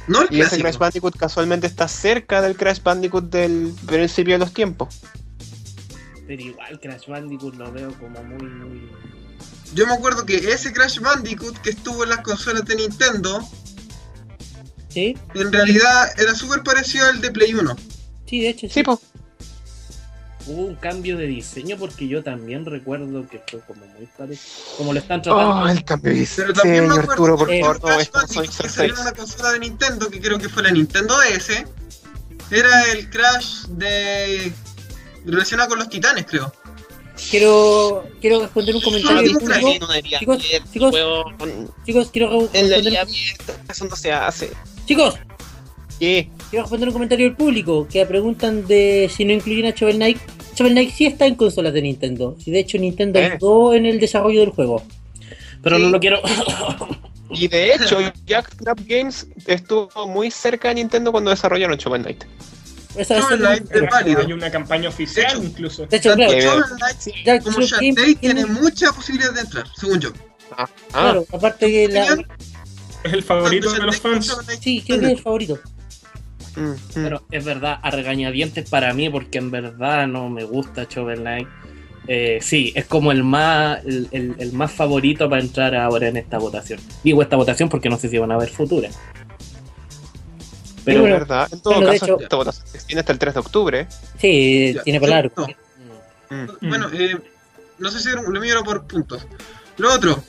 No 0.07 0.21
el 0.21 0.27
Y 0.35 0.41
ese. 0.41 0.59
Crash 0.59 0.77
Bandicoot 0.77 1.15
casualmente 1.17 1.67
está 1.67 1.87
cerca 1.87 2.41
del 2.41 2.55
Crash 2.55 2.81
Bandicoot 2.81 3.29
del 3.29 3.73
principio 3.85 4.33
de 4.35 4.39
los 4.39 4.53
tiempos. 4.53 4.99
Pero 6.27 6.41
igual 6.41 6.79
Crash 6.79 7.07
Bandicoot 7.07 7.55
lo 7.55 7.71
veo 7.71 7.93
como 7.99 8.23
muy, 8.23 8.43
muy. 8.49 8.89
yo 9.73 9.85
me 9.87 9.93
acuerdo 9.93 10.25
que 10.25 10.35
ese 10.35 10.71
Crash 10.73 10.99
Bandicoot 10.99 11.57
que 11.59 11.71
estuvo 11.71 12.03
en 12.03 12.09
las 12.11 12.19
consolas 12.19 12.63
de 12.65 12.75
Nintendo, 12.75 13.45
¿Sí? 14.89 15.17
en 15.33 15.51
realidad 15.51 16.07
era 16.19 16.35
súper 16.35 16.63
parecido 16.63 17.07
al 17.07 17.19
de 17.21 17.31
Play 17.31 17.53
1. 17.53 17.75
Sí, 18.27 18.39
de 18.41 18.49
hecho, 18.49 18.67
sí. 18.67 18.73
Sí, 18.75 18.83
po. 18.83 18.99
Hubo 20.45 20.63
un 20.63 20.75
cambio 20.75 21.15
de 21.17 21.25
diseño 21.27 21.77
porque 21.77 22.07
yo 22.07 22.21
también 22.23 22.65
recuerdo 22.65 23.27
que 23.29 23.41
fue 23.49 23.61
como 23.61 23.85
muy 23.85 24.05
parecido. 24.17 24.75
Como 24.77 24.93
lo 24.93 24.99
están 24.99 25.21
tratando. 25.21 25.63
Oh, 25.63 25.67
el 25.69 25.83
cambio 25.85 26.13
de 26.13 26.27
Pero 26.35 26.53
también 26.53 26.83
me 26.87 26.89
diseño, 26.95 27.01
acuerdo 27.01 27.11
Arturo, 27.13 27.37
por 27.37 27.47
favor, 27.59 27.75
no, 27.81 27.87
Crash 27.87 28.01
esto 28.01 28.19
no 28.19 28.41
que 28.41 28.69
salió 28.69 28.93
en 28.95 28.99
una 29.01 29.11
consola 29.13 29.51
de 29.53 29.59
Nintendo, 29.59 30.09
que 30.09 30.19
creo 30.19 30.37
que 30.37 30.49
fue 30.49 30.63
la 30.63 30.71
Nintendo 30.71 31.15
DS, 31.17 31.63
era 32.51 32.83
el 32.91 33.09
Crash 33.09 33.67
de... 33.67 34.51
relacionado 35.25 35.69
con 35.69 35.79
los 35.79 35.89
titanes, 35.89 36.25
creo. 36.25 36.51
Quiero, 37.29 38.05
quiero 38.19 38.41
responder 38.41 38.75
un 38.75 38.81
comentario 38.81 39.21
del 39.21 39.35
Ah, 39.35 39.39
público. 39.39 39.87
Chicos, 40.19 40.43
chicos, 40.73 40.95
chicos, 41.85 42.09
quiero 42.11 42.49
En 42.53 42.69
la 42.69 42.77
responder, 42.79 43.85
no 43.85 43.95
se 43.95 44.11
hace. 44.11 44.51
chicos, 44.85 45.15
¿Qué? 46.03 46.29
quiero 46.49 46.63
responder 46.63 46.89
un 46.89 46.93
comentario 46.93 47.25
del 47.27 47.35
público 47.37 47.87
que 47.89 48.05
preguntan 48.05 48.67
de 48.67 49.09
si 49.15 49.23
no 49.23 49.31
incluyen 49.31 49.67
a 49.67 49.71
Shovel 49.71 49.95
Knight. 49.95 50.17
Shovel 50.53 50.73
Knight 50.73 50.91
sí 50.93 51.05
está 51.05 51.25
en 51.27 51.35
consolas 51.35 51.71
de 51.73 51.81
Nintendo. 51.81 52.35
Y 52.45 52.51
de 52.51 52.59
hecho 52.59 52.77
Nintendo 52.77 53.19
Eh. 53.19 53.25
ayudó 53.33 53.73
en 53.73 53.85
el 53.85 53.99
desarrollo 54.01 54.41
del 54.41 54.49
juego. 54.49 54.83
Pero 55.61 55.79
no 55.79 55.89
lo 55.89 55.99
quiero. 55.99 56.19
Y 57.35 57.47
de 57.47 57.73
hecho, 57.73 57.97
Jack 58.27 58.55
Trap 58.57 58.79
Games 58.85 59.25
estuvo 59.47 59.89
muy 60.07 60.29
cerca 60.29 60.67
de 60.67 60.75
Nintendo 60.75 61.11
cuando 61.11 61.31
desarrollaron 61.31 61.77
Shovel 61.77 62.03
Knight. 62.03 62.25
Esa- 62.95 63.17
esa- 63.17 63.21
Shovel 63.21 63.39
Knight 63.39 63.71
es 63.75 63.89
válido. 63.89 64.19
Hay 64.21 64.33
una 64.33 64.51
campaña 64.51 64.89
oficial 64.89 65.43
incluso. 65.43 65.87
de 65.87 65.97
hecho, 65.97 66.13
claro, 66.13 66.31
Shovel 66.33 67.43
como 67.43 67.61
Shark 67.61 67.79
tiene- 67.79 68.15
tiene 68.15 68.45
mucha 68.45 68.91
posibilidad 68.91 69.33
de 69.33 69.39
entrar, 69.39 69.65
según 69.75 69.99
yo. 69.99 70.09
Ah, 70.55 70.69
claro, 70.91 71.25
aparte 71.31 71.71
que 71.71 71.87
la. 71.87 72.05
Es 73.03 73.13
el 73.13 73.23
favorito 73.23 73.71
de 73.71 73.79
los 73.79 73.97
fans. 73.99 74.37
Sí, 74.61 74.83
creo 74.85 74.99
que 74.99 75.05
es 75.07 75.11
el 75.13 75.19
favorito. 75.19 75.59
Mm, 76.55 76.61
mm. 76.61 76.77
Pero 76.93 77.23
es 77.31 77.43
verdad, 77.45 77.79
a 77.81 77.91
regañadientes 77.91 78.69
para 78.69 78.93
mí, 78.93 79.09
porque 79.09 79.37
en 79.37 79.51
verdad 79.51 80.07
no 80.07 80.29
me 80.29 80.43
gusta 80.43 80.85
Shovel 80.89 81.19
Knight. 81.21 81.47
Eh, 82.07 82.39
sí, 82.41 82.73
es 82.75 82.85
como 82.85 83.11
el 83.13 83.23
más 83.23 83.79
el, 83.85 84.09
el- 84.11 84.35
el 84.37 84.51
más 84.53 84.71
favorito 84.73 85.29
para 85.29 85.41
entrar 85.41 85.73
ahora 85.75 86.07
en 86.09 86.17
esta 86.17 86.37
votación. 86.37 86.79
Digo 87.03 87.21
esta 87.21 87.35
votación 87.37 87.69
porque 87.69 87.89
no 87.89 87.97
sé 87.97 88.09
si 88.09 88.17
van 88.17 88.31
a 88.31 88.35
haber 88.35 88.49
futuras. 88.49 88.97
Pero 90.85 90.99
bueno, 91.01 91.15
Es 91.15 91.21
verdad. 91.21 91.47
En 91.51 91.61
todo 91.61 91.79
caso, 91.85 92.05
hecho- 92.05 92.19
esta 92.19 92.35
votación 92.35 92.67
se 92.67 92.77
extiende 92.77 92.99
hasta 92.99 93.13
el 93.13 93.19
3 93.19 93.33
de 93.35 93.39
octubre. 93.39 93.87
Sí, 94.19 94.73
Ya, 94.75 94.83
tiene 94.83 94.99
para 94.99 95.11
largo. 95.13 95.33
no. 95.37 95.47
Mm. 96.61 96.69
Bueno, 96.69 96.89
eh, 96.93 97.17
no 97.79 97.89
sé 97.89 97.99
si 97.99 98.09
lo 98.09 98.39
mío 98.41 98.53
era 98.53 98.63
por 98.63 98.85
puntos. 98.85 99.25
Lo 99.77 99.93
otro. 99.93 100.21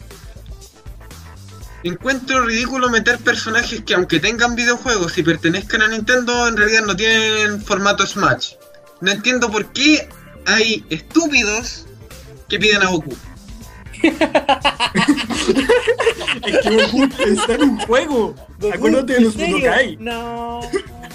Encuentro 1.85 2.47
ridículo 2.47 2.89
meter 2.89 3.19
personajes 3.19 3.83
que 3.83 3.95
aunque 3.95 4.19
tengan 4.19 4.55
videojuegos 4.57 5.19
y 5.19 5.23
pertenezcan 5.23 5.83
a 5.83 5.89
Nintendo, 5.89 6.49
en 6.49 6.57
realidad 6.57 6.87
no 6.87 6.97
tienen 6.97 7.61
formato 7.61 8.07
Smash. 8.07 8.55
No 9.03 9.11
entiendo 9.11 9.51
por 9.51 9.67
qué 9.73 10.09
hay 10.47 10.83
estúpidos 10.89 11.85
que 12.49 12.59
piden 12.59 12.83
a 12.83 12.87
Goku. 12.89 13.15
Es 16.47 16.59
que 16.59 16.87
Goku 16.87 17.05
está 17.27 17.55
en 17.55 17.63
un 17.63 17.79
juego. 17.81 18.35
Acuérdate 18.73 19.13
de 19.13 19.19
¿En 19.19 19.25
los? 19.25 19.37
Budokai. 19.37 19.97
No, 19.99 20.61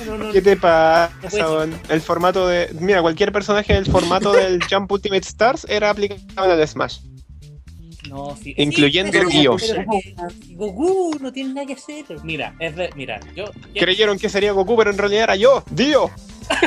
no, 0.06 0.18
no. 0.18 0.32
¿Qué 0.32 0.42
te 0.42 0.56
pasa? 0.56 1.12
weón? 1.50 1.80
El 1.90 2.02
formato 2.02 2.48
de. 2.48 2.70
Mira, 2.80 3.02
cualquier 3.02 3.32
personaje 3.32 3.74
del 3.74 3.86
formato 3.88 4.34
del 4.34 4.60
Jump 4.70 4.92
Ultimate 4.92 5.26
Stars 5.26 5.66
era 5.68 5.90
aplicable 5.90 6.54
al 6.54 6.68
Smash. 6.68 7.00
No, 8.08 8.36
sí. 8.42 8.54
Incluyendo 8.58 9.12
pero- 9.12 9.30
Dios. 9.30 9.64
pero 9.68 9.84
Goku 10.56 11.18
no 11.20 11.34
tiene 11.34 11.54
nada 11.54 11.68
que 11.68 11.74
hacer. 11.74 12.06
Mira, 12.24 12.56
es 12.60 12.76
de, 12.76 12.90
mira, 12.96 13.20
yo 13.36 13.46
Creyeron 13.74 14.18
que 14.18 14.30
sería 14.30 14.54
Goku, 14.54 14.78
pero 14.78 14.92
en 14.92 14.98
realidad 14.98 15.24
era 15.24 15.36
yo, 15.36 15.64
Dio. 15.72 16.10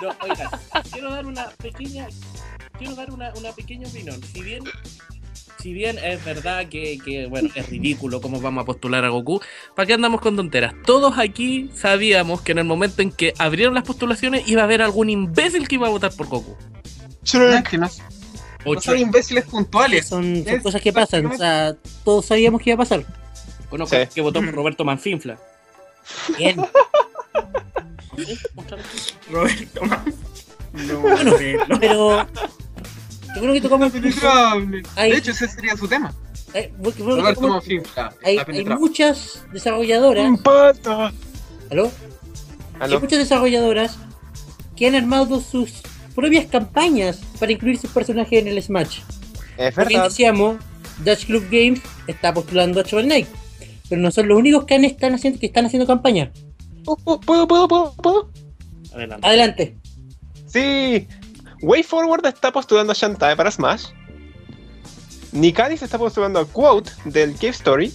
No, 0.00 0.08
oigan, 0.22 0.48
quiero 0.90 1.10
dar 1.10 1.26
una 1.26 1.48
pequeña, 1.50 2.08
quiero 2.78 2.94
dar 2.94 3.10
una, 3.10 3.32
una 3.34 3.52
pequeña 3.52 3.86
opinión. 3.88 4.20
Si 4.32 4.42
bien, 4.42 4.62
si 5.62 5.72
bien 5.72 5.96
es 5.98 6.24
verdad 6.24 6.66
que, 6.68 6.98
que, 7.04 7.26
bueno, 7.26 7.48
es 7.54 7.68
ridículo 7.68 8.20
cómo 8.20 8.40
vamos 8.40 8.62
a 8.62 8.64
postular 8.66 9.04
a 9.04 9.08
Goku, 9.10 9.40
¿para 9.76 9.86
qué 9.86 9.94
andamos 9.94 10.20
con 10.20 10.34
tonteras? 10.36 10.74
Todos 10.84 11.18
aquí 11.18 11.70
sabíamos 11.74 12.40
que 12.42 12.52
en 12.52 12.58
el 12.58 12.64
momento 12.64 13.00
en 13.02 13.12
que 13.12 13.32
abrieron 13.38 13.74
las 13.74 13.84
postulaciones 13.84 14.48
iba 14.48 14.62
a 14.62 14.64
haber 14.64 14.82
algún 14.82 15.08
imbécil 15.08 15.68
que 15.68 15.76
iba 15.76 15.86
a 15.86 15.90
votar 15.90 16.12
por 16.12 16.26
Goku. 16.26 16.56
No, 17.34 17.48
es 17.54 17.62
que 17.64 17.78
no, 17.78 17.88
O 18.64 18.74
no 18.74 18.80
son 18.80 18.98
imbéciles 18.98 19.44
puntuales. 19.44 20.08
Son, 20.08 20.42
son 20.44 20.54
Es 20.54 20.62
cosas 20.62 20.82
que 20.82 20.92
pasan. 20.92 21.26
O 21.26 21.36
sea, 21.36 21.76
todos 22.04 22.26
sabíamos 22.26 22.60
que 22.60 22.70
iba 22.70 22.74
a 22.74 22.78
pasar. 22.78 23.04
Conozco 23.70 23.96
Sí. 23.96 24.02
que 24.14 24.20
votó 24.20 24.40
por 24.40 24.52
Roberto 24.52 24.84
Manfinfla. 24.84 25.38
Bien. 26.36 26.60
Roberto, 29.30 29.84
man. 29.86 30.04
No, 30.72 31.00
Bueno, 31.00 31.34
pero. 31.80 32.26
Qué 33.34 33.38
bueno 33.40 33.54
que 33.54 33.60
tocamos 33.60 33.94
el. 33.94 34.02
Hay- 34.96 35.12
De 35.12 35.18
hecho, 35.18 35.30
ese 35.30 35.48
sería 35.48 35.76
su 35.76 35.88
tema. 35.88 36.12
eh, 36.54 36.72
qué 36.96 37.02
bueno 37.02 37.22
que 37.24 37.34
tocamos- 37.34 37.64
Hay, 38.24 38.36
hay 38.38 38.64
muchas 38.78 39.44
desarrolladoras. 39.52 40.26
Impacta. 40.26 41.12
¿Aló? 41.70 41.90
Hay 42.80 42.90
muchas 43.00 43.18
desarrolladoras 43.20 43.96
que 44.76 44.86
han 44.86 44.94
armado 44.94 45.40
sus 45.40 45.72
propias 46.14 46.46
campañas 46.46 47.20
para 47.38 47.52
incluir 47.52 47.78
sus 47.78 47.90
personajes 47.90 48.40
en 48.42 48.48
el 48.48 48.62
Smash. 48.62 49.00
Es 49.56 49.74
Como 49.74 49.86
verdad. 49.88 50.04
decíamos, 50.04 50.56
Dutch 51.04 51.26
Club 51.26 51.44
Games 51.50 51.80
está 52.06 52.34
postulando 52.34 52.80
a 52.80 52.82
Shovel 52.82 53.06
Knight. 53.06 53.28
Pero 53.88 54.00
no 54.02 54.10
son 54.10 54.28
los 54.28 54.38
únicos 54.38 54.64
que, 54.64 54.74
han- 54.74 54.84
están, 54.84 55.14
haciendo, 55.14 55.38
que 55.38 55.46
están 55.46 55.66
haciendo 55.66 55.86
campaña. 55.86 56.32
¿Puedo, 56.84 57.20
puedo, 57.20 57.46
puedo, 57.46 57.68
puedo, 57.68 57.94
puedo? 57.94 58.30
Adelante. 58.94 59.26
Adelante. 59.26 59.76
Sí. 60.46 61.06
Way 61.62 61.82
Forward 61.84 62.26
está 62.26 62.52
postulando 62.52 62.92
a 62.92 62.94
Shantae 62.94 63.36
para 63.36 63.50
Smash. 63.50 63.86
Nikadis 65.32 65.82
está 65.82 65.96
postulando 65.96 66.40
a 66.40 66.46
Quote 66.46 66.90
del 67.04 67.34
Cave 67.34 67.48
Story. 67.48 67.92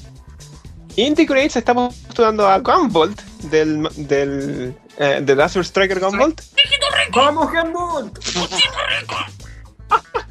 Indie 0.95 1.27
Creates 1.27 1.57
está 1.57 1.75
postulando 1.75 2.47
a 2.47 2.59
Gunvolt 2.59 3.21
del, 3.51 3.87
del 3.95 4.75
eh, 4.97 5.21
de 5.21 5.43
Azure 5.43 5.63
Striker 5.63 5.99
Gunvolt. 5.99 6.41
¡Vamos, 7.13 7.53
Handball! 7.53 8.11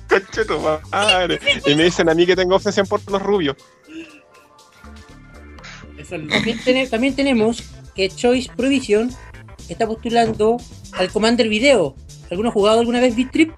Conche 0.09 0.45
tu 0.45 0.59
madre. 0.61 1.39
Y 1.67 1.75
me 1.75 1.85
dicen 1.85 2.09
a 2.09 2.15
mí 2.15 2.27
que 2.27 2.35
tengo 2.35 2.57
obsesión 2.57 2.87
por 2.87 3.01
los 3.11 3.23
rubios. 3.23 3.57
También, 6.09 6.91
también 6.91 7.17
tenemos 7.17 7.63
que 7.95 8.09
Choice 8.09 8.51
Provision 8.57 9.11
está 9.69 9.87
postulando 9.87 10.57
al 10.93 11.11
Commander 11.11 11.49
Video. 11.49 11.97
¿Alguno 12.31 12.49
ha 12.49 12.53
jugado 12.53 12.81
alguna 12.81 13.01
vez 13.01 13.15
Beat 13.17 13.31
Trip? 13.31 13.53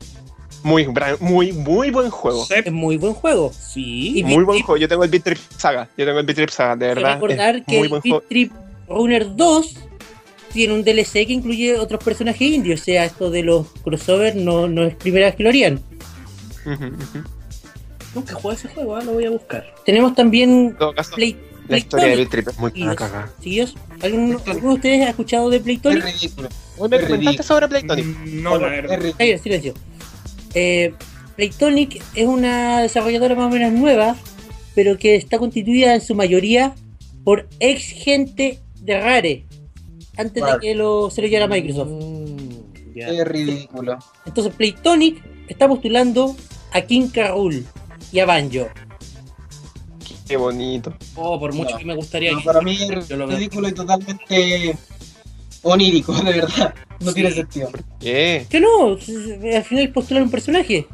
Muy, 0.63 0.89
muy, 1.21 1.53
muy 1.53 1.91
buen 1.91 2.11
juego. 2.11 2.47
Es 2.51 2.73
muy 2.73 2.97
buen 2.97 3.15
juego. 3.15 3.53
Sí. 3.53 4.19
Y 4.19 4.25
Muy 4.25 4.45
buen 4.45 4.61
juego. 4.63 4.77
Yo 4.77 4.89
tengo 4.89 5.05
el 5.05 5.11
Beat 5.11 5.23
Trip 5.25 5.39
Saga. 5.57 5.89
Yo 5.97 6.05
tengo 6.05 6.19
el 6.19 6.27
Beat 6.27 6.37
Trip 6.37 6.51
Saga, 6.51 6.77
de 6.77 6.87
Quiero 6.87 7.01
verdad. 7.01 7.15
recordar 7.15 7.57
es 7.57 7.65
que 7.67 7.79
muy 7.79 7.89
el. 7.93 8.01
Beat 8.03 8.29
Trip 8.29 8.53
Runner 8.89 9.37
2 9.37 9.77
tiene 10.53 10.75
un 10.75 10.83
DLC 10.83 11.13
que 11.27 11.33
incluye 11.33 11.79
otros 11.79 12.03
personajes 12.03 12.43
indios. 12.43 12.81
O 12.81 12.85
sea, 12.85 13.05
esto 13.05 13.31
de 13.31 13.43
los 13.43 13.69
crossovers 13.85 14.35
no, 14.35 14.67
no 14.67 14.85
es 14.85 14.95
primera 14.97 15.27
vez 15.27 15.37
que 15.37 15.43
lo 15.43 15.49
harían. 15.51 15.81
Ujú. 16.67 17.25
Nunca 18.15 18.35
jugué 18.35 18.55
ese 18.55 18.69
juego, 18.69 18.97
ah, 18.97 19.05
lo 19.05 19.13
voy 19.13 19.27
a 19.27 19.31
buscar. 19.31 19.65
Tenemos 19.85 20.15
también 20.15 20.77
Play, 21.15 21.37
la 21.69 21.79
historia 21.79 22.17
de 22.17 22.27
Trip 22.27 22.49
es 22.49 22.59
muy 22.59 22.71
para 22.71 22.93
es- 22.93 22.97
cagar. 22.99 23.31
¿Alguno, 24.03 24.41
¿Alguno 24.47 24.69
de 24.71 24.75
ustedes 24.75 25.07
ha 25.07 25.11
escuchado 25.11 25.51
de 25.51 25.57
Es 25.59 25.63
Playtonic? 25.63 26.05
ridículo. 26.05 26.49
¿Me 26.89 26.97
Es 26.97 27.05
comentaste 27.05 27.43
sobre 27.43 27.69
Playtonic? 27.69 28.05
Mm, 28.07 28.43
No, 28.43 28.59
la 28.59 28.77
Es 28.77 28.83
verdad. 28.89 29.43
silencio. 29.43 29.75
Eh, 30.55 30.95
Playtonic 31.37 32.03
es 32.15 32.27
una 32.27 32.81
desarrolladora 32.83 33.35
más 33.35 33.47
o 33.47 33.51
menos 33.51 33.73
nueva, 33.73 34.17
pero 34.75 34.97
que 34.99 35.17
está 35.17 35.39
constituida 35.39 35.95
en 35.95 36.01
su 36.01 36.15
mayoría 36.15 36.75
por 37.25 37.49
ex 37.61 37.83
gente 37.91 38.59
de 38.81 39.01
Rare, 39.01 39.45
antes 40.17 40.43
Vale. 40.43 40.55
de 40.55 40.61
que 40.61 40.75
lo, 40.75 41.11
se 41.11 41.21
lo 41.23 41.29
llevara 41.29 41.49
Microsoft. 41.49 41.89
Mm. 41.91 42.39
Es 42.95 43.29
ridículo. 43.29 43.99
Entonces 44.27 44.53
Playtonic 44.55 45.23
está 45.49 45.69
postulando 45.69 46.35
a 46.73 46.81
King 46.81 47.09
Carroll 47.13 47.65
y 48.13 48.19
a 48.19 48.27
Banjo. 48.27 48.69
Qué 50.29 50.37
bonito. 50.37 50.95
Oh, 51.17 51.39
por 51.41 51.53
mucho 51.55 51.73
No. 51.73 51.79
que 51.79 51.85
me 51.85 51.95
gustaría 51.95 52.33
No, 52.33 52.39
que- 52.39 52.45
para 52.45 52.61
mí 52.61 52.79
es 52.91 53.09
Yo 53.09 53.17
lo 53.17 53.27
veo. 53.27 53.37
ridículo 53.37 53.69
y 53.69 53.73
totalmente 53.73 54.77
onírico, 55.63 56.13
de 56.23 56.33
verdad. 56.33 56.75
No 57.01 57.09
Sí. 57.11 57.15
tiene 57.15 57.31
sentido. 57.31 57.71
¿Qué? 58.01 58.47
Que 58.51 58.61
no, 58.61 58.93
al 58.93 59.65
final 59.65 59.89
postular 59.91 60.23
un 60.23 60.31
personaje. 60.31 60.87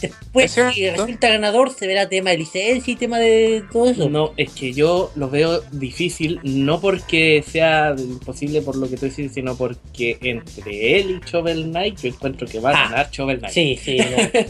Después, 0.00 0.50
si 0.74 0.90
resulta 0.90 1.28
ganador, 1.28 1.70
se 1.72 1.86
verá 1.86 2.08
tema 2.08 2.30
de 2.30 2.38
licencia 2.38 2.92
y 2.92 2.96
tema 2.96 3.18
de 3.18 3.62
todo 3.72 3.88
eso. 3.90 4.10
No, 4.10 4.32
es 4.36 4.50
que 4.50 4.72
yo 4.72 5.12
lo 5.14 5.30
veo 5.30 5.62
difícil, 5.70 6.40
no 6.42 6.80
porque 6.80 7.44
sea 7.48 7.94
imposible 7.96 8.60
por 8.60 8.74
lo 8.76 8.90
que 8.90 8.96
tú 8.96 9.06
dices, 9.06 9.32
sino 9.32 9.56
porque 9.56 10.18
entre 10.20 10.98
él 10.98 11.20
y 11.24 11.30
Shovel 11.30 11.70
Knight, 11.70 12.00
yo 12.00 12.08
encuentro 12.08 12.46
que 12.48 12.58
va 12.58 12.70
a 12.70 12.72
Ah. 12.72 12.88
ganar 12.90 13.10
Shovel 13.12 13.38
Knight. 13.38 13.54
Sí, 13.54 13.78
sí. 13.82 13.96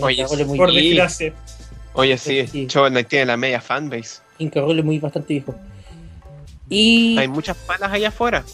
no, 0.00 0.07
Oye, 0.07 0.25
Por 0.57 0.73
desgracia. 0.73 1.35
Oye, 1.94 2.18
sí, 2.18 2.46
Sí. 2.46 2.66
Shovel 2.66 2.92
Knight 2.92 3.08
tiene 3.08 3.26
la 3.26 3.36
media 3.36 3.60
fanbase. 3.60 4.20
Inca 4.38 4.60
Roll 4.60 4.78
es 4.80 4.84
muy 4.84 4.98
bastante 4.98 5.34
viejo. 5.34 5.54
Y 6.68 7.16
Hay 7.18 7.28
muchas 7.28 7.56
palas 7.56 7.92
allá 7.92 8.08
afuera. 8.08 8.44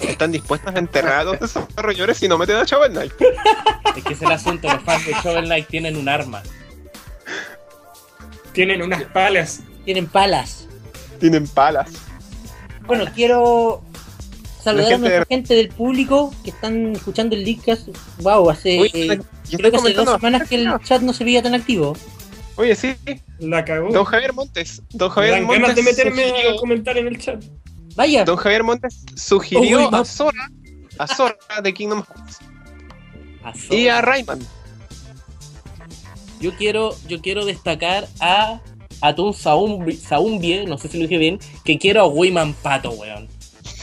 Están 0.00 0.32
dispuestas 0.32 0.74
a 0.74 0.78
enterrar 0.78 1.20
a 1.20 1.24
los 1.24 1.40
desarrolladores 1.40 2.18
si 2.18 2.28
no 2.28 2.36
meten 2.38 2.56
a 2.56 2.64
Shovel 2.64 2.92
Knight. 2.92 3.12
Es 3.96 4.04
que 4.04 4.14
es 4.14 4.22
el 4.22 4.32
asunto, 4.32 4.72
los 4.72 4.82
fans 4.84 5.04
de 5.06 5.12
Shovel 5.22 5.44
Knight 5.44 5.68
tienen 5.68 5.96
un 5.96 6.08
arma. 6.08 6.42
Tienen 8.52 8.82
unas 8.82 9.02
palas. 9.04 9.60
tienen 9.84 10.06
palas. 10.06 10.66
Tienen 11.20 11.46
palas. 11.46 11.90
Bueno, 12.86 13.04
quiero 13.14 13.82
saludar 14.62 14.94
a 14.94 14.98
nuestra 14.98 15.18
gente 15.26 15.34
gente 15.34 15.54
del 15.54 15.68
público 15.68 16.34
que 16.42 16.50
están 16.50 16.92
escuchando 16.96 17.36
el 17.36 17.44
Leadcast. 17.44 17.88
Wow, 18.20 18.50
hace. 18.50 18.80
Uy, 18.80 18.90
eh, 18.94 19.20
yo 19.50 19.58
creo 19.58 19.70
que 19.70 19.76
hace 19.76 19.92
dos 19.92 20.10
semanas 20.10 20.48
que 20.48 20.56
el 20.56 20.72
chat 20.84 21.02
no 21.02 21.12
se 21.12 21.24
veía 21.24 21.42
tan 21.42 21.54
activo. 21.54 21.94
Oye, 22.56 22.74
sí. 22.76 22.94
La 23.38 23.64
cagó. 23.64 23.90
Don 23.92 24.04
Javier 24.04 24.32
Montes. 24.32 24.82
Don 24.90 25.08
Javier 25.10 25.32
dan 25.34 25.44
Montes. 25.44 25.60
ganas 25.62 25.76
de 25.76 25.82
meterme 25.82 26.28
sugirió- 26.28 26.50
a 26.50 26.56
comentar 26.60 26.98
en 26.98 27.06
el 27.08 27.18
chat. 27.18 27.42
Vaya, 27.94 28.24
Don 28.24 28.36
Javier 28.36 28.62
Montes 28.64 29.04
sugirió 29.16 29.94
a 29.94 30.04
Sora, 30.04 30.50
a 30.98 31.06
Sora 31.06 31.36
de 31.62 31.74
Kingdom 31.74 32.02
Hearts 32.02 32.38
A 33.42 33.54
Sora. 33.54 33.78
y 33.80 33.88
a 33.88 34.00
Rayman. 34.02 34.40
Yo 36.40 36.54
quiero, 36.56 36.96
yo 37.08 37.20
quiero 37.20 37.44
destacar 37.44 38.08
a 38.20 38.60
Atún 39.00 39.32
Saumbi- 39.32 39.96
Saumbie, 39.96 40.64
no 40.66 40.76
sé 40.78 40.88
si 40.88 40.96
lo 40.98 41.04
dije 41.04 41.18
bien, 41.18 41.38
que 41.64 41.78
quiero 41.78 42.02
a 42.02 42.06
Wiman 42.06 42.52
Pato, 42.54 42.90
weón. 42.92 43.28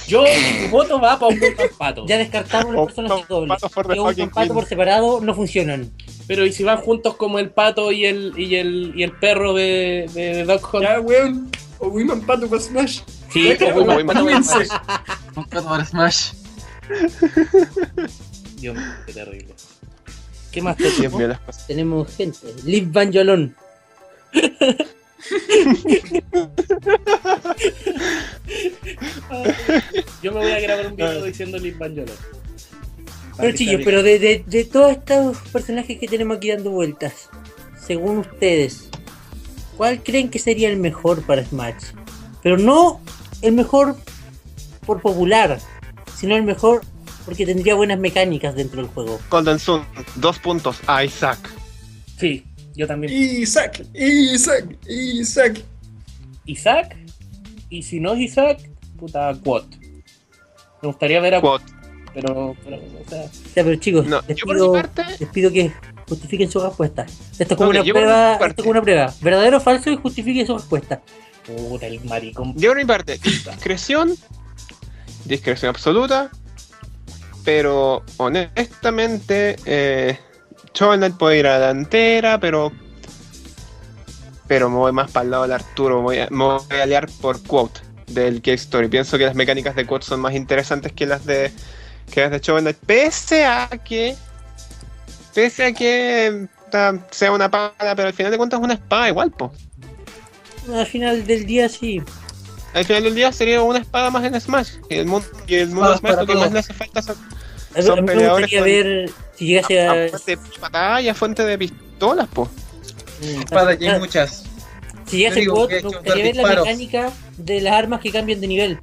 Yo, 0.09 0.23
mi 0.23 0.67
voto 0.71 0.99
va 0.99 1.19
para 1.19 1.35
Wiman 1.35 1.53
Pato. 1.77 2.05
ya 2.07 2.17
descartamos 2.17 2.73
los 2.73 2.85
personajes 2.87 3.29
no, 3.29 3.35
dobles. 3.35 3.61
un 4.17 4.29
pato 4.31 4.53
por 4.55 4.65
separado 4.65 5.21
no 5.21 5.35
funcionan. 5.35 5.91
Pero 6.27 6.45
¿y 6.47 6.51
si 6.51 6.63
van 6.63 6.79
juntos 6.81 7.15
como 7.15 7.37
el 7.37 7.51
pato 7.51 7.91
y 7.91 8.05
el, 8.05 8.33
y 8.37 8.55
el, 8.55 8.91
y 8.95 9.03
el 9.03 9.11
perro 9.11 9.53
de, 9.53 10.09
de, 10.13 10.33
de 10.37 10.43
Dog 10.45 10.67
Hunt? 10.73 10.83
Ya, 10.83 10.99
weón. 10.99 11.51
O 11.77 11.89
Wiman 11.89 12.21
Pato 12.21 12.49
para 12.49 12.59
Smash. 12.61 13.01
Sí, 13.31 13.51
o 13.53 13.67
Wiman 13.77 13.97
Wiman 13.97 14.07
Pato. 14.07 14.25
Cálmense. 14.25 14.67
Un 15.35 15.45
pato 15.45 15.69
para 15.69 15.85
Smash. 15.85 16.31
Dios 18.57 18.75
mío, 18.75 18.83
qué 19.05 19.13
terrible. 19.13 19.53
¿Qué 20.51 20.61
más 20.61 20.75
te 20.75 20.83
Dios 20.89 21.03
tocó? 21.03 21.17
mío, 21.19 21.27
las 21.27 21.39
cosas. 21.41 21.67
Tenemos 21.67 22.15
gente. 22.15 22.39
Liv 22.65 22.91
Banjolón. 22.91 23.55
Me 30.39 30.45
voy 30.45 30.53
a 30.53 30.59
grabar 30.59 30.87
un 30.87 30.95
video 30.95 31.23
diciendo 31.25 31.57
Liz 31.57 31.77
Banjolo. 31.77 32.13
Pero 33.37 33.55
chillos, 33.55 33.81
pero 33.85 34.03
de, 34.03 34.19
de, 34.19 34.43
de 34.45 34.65
todos 34.65 34.91
estos 34.91 35.37
personajes 35.53 35.97
que 35.97 36.07
tenemos 36.07 36.37
aquí 36.37 36.49
dando 36.49 36.71
vueltas, 36.71 37.29
según 37.79 38.17
ustedes, 38.17 38.89
¿cuál 39.77 40.03
creen 40.03 40.29
que 40.29 40.39
sería 40.39 40.69
el 40.69 40.77
mejor 40.77 41.23
para 41.25 41.45
Smash? 41.45 41.93
Pero 42.43 42.57
no 42.57 42.99
el 43.41 43.53
mejor 43.53 43.95
por 44.85 45.01
popular, 45.01 45.59
sino 46.17 46.35
el 46.35 46.43
mejor 46.43 46.81
porque 47.25 47.45
tendría 47.45 47.75
buenas 47.75 47.99
mecánicas 47.99 48.55
dentro 48.55 48.81
del 48.81 48.91
juego. 48.91 49.19
Golden 49.29 49.59
Sun, 49.59 49.85
dos 50.15 50.39
puntos 50.39 50.79
a 50.87 51.03
Isaac. 51.03 51.37
Sí, 52.17 52.43
yo 52.75 52.87
también. 52.87 53.13
Isaac, 53.13 53.85
Isaac, 53.93 54.65
Isaac. 54.87 55.63
Isaac. 56.45 56.97
Y 57.69 57.83
si 57.83 57.99
no 57.99 58.13
es 58.13 58.21
Isaac, 58.21 58.69
puta, 58.97 59.33
Quot. 59.43 59.65
Me 60.81 60.87
gustaría 60.87 61.19
ver 61.21 61.35
a 61.35 61.41
Quot, 61.41 61.61
Quote. 61.61 61.73
pero, 62.13 62.55
pero, 62.63 62.77
o 62.77 63.09
sea, 63.09 63.21
O 63.23 63.29
sea, 63.53 63.63
pero 63.63 63.75
chicos, 63.75 64.05
No, 64.07 64.21
les, 64.27 64.37
yo 64.37 64.45
por 64.45 64.55
mi 64.55 64.61
pido, 64.61 64.73
parte, 64.73 65.03
les 65.19 65.29
pido 65.29 65.51
que 65.51 65.71
justifiquen 66.07 66.49
su 66.51 66.59
respuesta. 66.61 67.05
Esto 67.37 67.53
es 67.53 67.57
como 67.57 67.69
una 67.69 67.83
prueba, 67.83 68.37
parte- 68.39 68.47
esto 68.47 68.61
es 68.61 68.63
como 68.63 68.71
una 68.71 68.81
prueba. 68.81 69.13
Verdadero 69.21 69.57
o 69.57 69.59
falso 69.59 69.89
y 69.91 69.97
justifiquen 69.97 70.47
su 70.47 70.57
respuesta. 70.57 71.01
puta, 71.45 71.85
el 71.87 72.03
maricón. 72.05 72.53
yo 72.55 72.69
por 72.69 72.77
mi 72.77 72.85
parte, 72.85 73.17
discreción, 73.23 74.15
discreción 75.25 75.69
absoluta, 75.69 76.29
pero 77.43 78.03
honestamente, 78.17 79.55
eh, 79.65 80.17
Knight 80.73 81.15
puede 81.17 81.39
ir 81.39 81.47
a 81.47 81.51
la 81.59 81.67
delantera, 81.67 82.39
pero 82.39 82.71
pero 84.47 84.67
me 84.69 84.77
voy 84.77 84.91
más 84.91 85.11
para 85.11 85.25
el 85.25 85.31
lado 85.31 85.43
del 85.43 85.51
Arturo, 85.51 85.97
me 85.97 86.01
voy 86.03 86.19
a, 86.19 86.27
me 86.31 86.43
voy 86.43 86.59
a 86.79 86.83
aliar 86.83 87.07
por 87.21 87.41
Quote 87.43 87.81
del 88.09 88.41
Cave 88.41 88.55
Story. 88.55 88.87
Pienso 88.87 89.17
que 89.17 89.25
las 89.25 89.35
mecánicas 89.35 89.75
de 89.75 89.85
Quote 89.85 90.05
son 90.05 90.19
más 90.19 90.33
interesantes 90.33 90.91
que 90.93 91.05
las 91.05 91.25
de 91.25 91.51
que 92.11 92.21
las 92.21 92.31
de 92.31 92.39
Shovel 92.39 92.63
Knight, 92.63 92.77
pese 92.85 93.45
a 93.45 93.67
que 93.69 94.15
pese 95.33 95.65
a 95.65 95.73
que 95.73 96.47
ta, 96.71 96.95
sea 97.11 97.31
una 97.31 97.49
pala, 97.51 97.95
pero 97.95 98.07
al 98.07 98.13
final 98.13 98.31
de 98.31 98.37
cuentas 98.37 98.59
es 98.59 98.63
una 98.63 98.73
espada 98.73 99.07
igual, 99.09 99.31
po. 99.31 99.51
Al 100.73 100.85
final 100.85 101.25
del 101.25 101.45
día 101.45 101.69
sí. 101.69 102.01
Al 102.73 102.85
final 102.85 103.03
del 103.03 103.15
día 103.15 103.31
sería 103.31 103.61
una 103.63 103.79
espada 103.79 104.11
más 104.11 104.23
en 104.23 104.39
Smash. 104.39 104.73
Y 104.89 104.95
el 104.95 105.05
mundo, 105.07 105.27
y 105.47 105.55
el 105.55 105.69
mundo 105.69 105.97
Smash 105.97 106.15
lo 106.15 106.25
que 106.27 106.35
más 106.35 106.51
le 106.51 106.59
hace 106.59 106.73
falta 106.73 107.01
son 107.01 107.17
A, 107.75 107.81
Son 107.81 107.99
a 107.99 108.05
peleadores 108.05 108.51
con- 108.51 108.63
ver 108.63 109.09
si 109.35 109.45
llegase 109.47 109.87
a, 109.87 109.91
a... 109.91 110.05
a 110.05 110.09
fuente 110.09 110.35
de 110.35 110.59
patada 110.59 111.01
y 111.01 111.09
a 111.09 111.15
fuente 111.15 111.45
de 111.45 111.57
pistolas, 111.57 112.27
po. 112.27 112.49
Espadas 113.21 113.77
y 113.79 113.87
hay 113.87 113.99
muchas. 113.99 114.43
Si 115.09 115.29
digo 115.29 115.55
Quot, 115.55 115.69
que 115.69 115.75
me 115.75 115.89
gustaría 115.89 116.23
ver 116.23 116.35
la 116.35 116.47
mecánica 116.47 117.11
de 117.37 117.61
las 117.61 117.73
armas 117.73 117.99
que 117.99 118.11
cambian 118.11 118.39
de 118.39 118.47
nivel. 118.47 118.79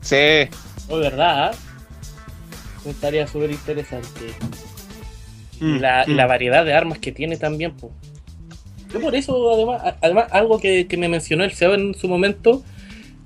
Sí. 0.00 0.48
Oh, 0.88 0.98
¿verdad? 0.98 1.54
Me 2.84 2.90
estaría 2.90 3.26
súper 3.26 3.50
interesante. 3.50 4.34
Y 5.60 5.64
Mm, 5.64 5.80
la, 5.80 6.04
y 6.06 6.10
mm. 6.10 6.16
la 6.16 6.26
variedad 6.26 6.64
de 6.64 6.74
armas 6.74 6.98
que 6.98 7.12
tiene 7.12 7.36
también, 7.36 7.72
pues. 7.72 7.92
Yo 8.92 9.00
por 9.00 9.14
eso, 9.14 9.50
además, 9.52 9.94
además 10.00 10.26
algo 10.30 10.58
que, 10.58 10.86
que 10.86 10.96
me 10.96 11.08
mencionó 11.08 11.44
el 11.44 11.52
Seba 11.52 11.74
en 11.74 11.94
su 11.94 12.08
momento, 12.08 12.62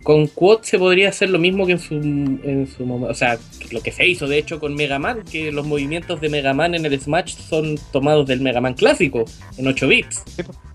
con 0.03 0.27
Quad 0.27 0.63
se 0.63 0.79
podría 0.79 1.11
hacer 1.11 1.31
lo 1.31 1.39
mismo 1.39 1.67
que 1.67 1.73
en 1.73 1.79
su, 1.79 1.95
en 1.95 2.67
su 2.67 2.87
momento. 2.87 3.11
O 3.11 3.15
sea, 3.15 3.39
lo 3.71 3.83
que 3.83 3.93
se 3.93 4.07
hizo 4.07 4.27
de 4.27 4.39
hecho 4.39 4.61
con 4.61 4.75
Mega 4.75 4.99
Man, 4.99 5.25
que 5.31 5.53
los 5.53 5.67
movimientos 5.67 6.21
de 6.21 6.29
Mega 6.29 6.55
Man 6.55 6.75
en 6.75 6.85
el 6.85 7.01
Smash 7.01 7.37
son 7.37 7.79
tomados 7.93 8.27
del 8.27 8.41
Mega 8.41 8.61
Man 8.61 8.75
clásico, 8.75 9.25
en 9.57 9.67
8 9.67 9.89
bits. 9.89 10.23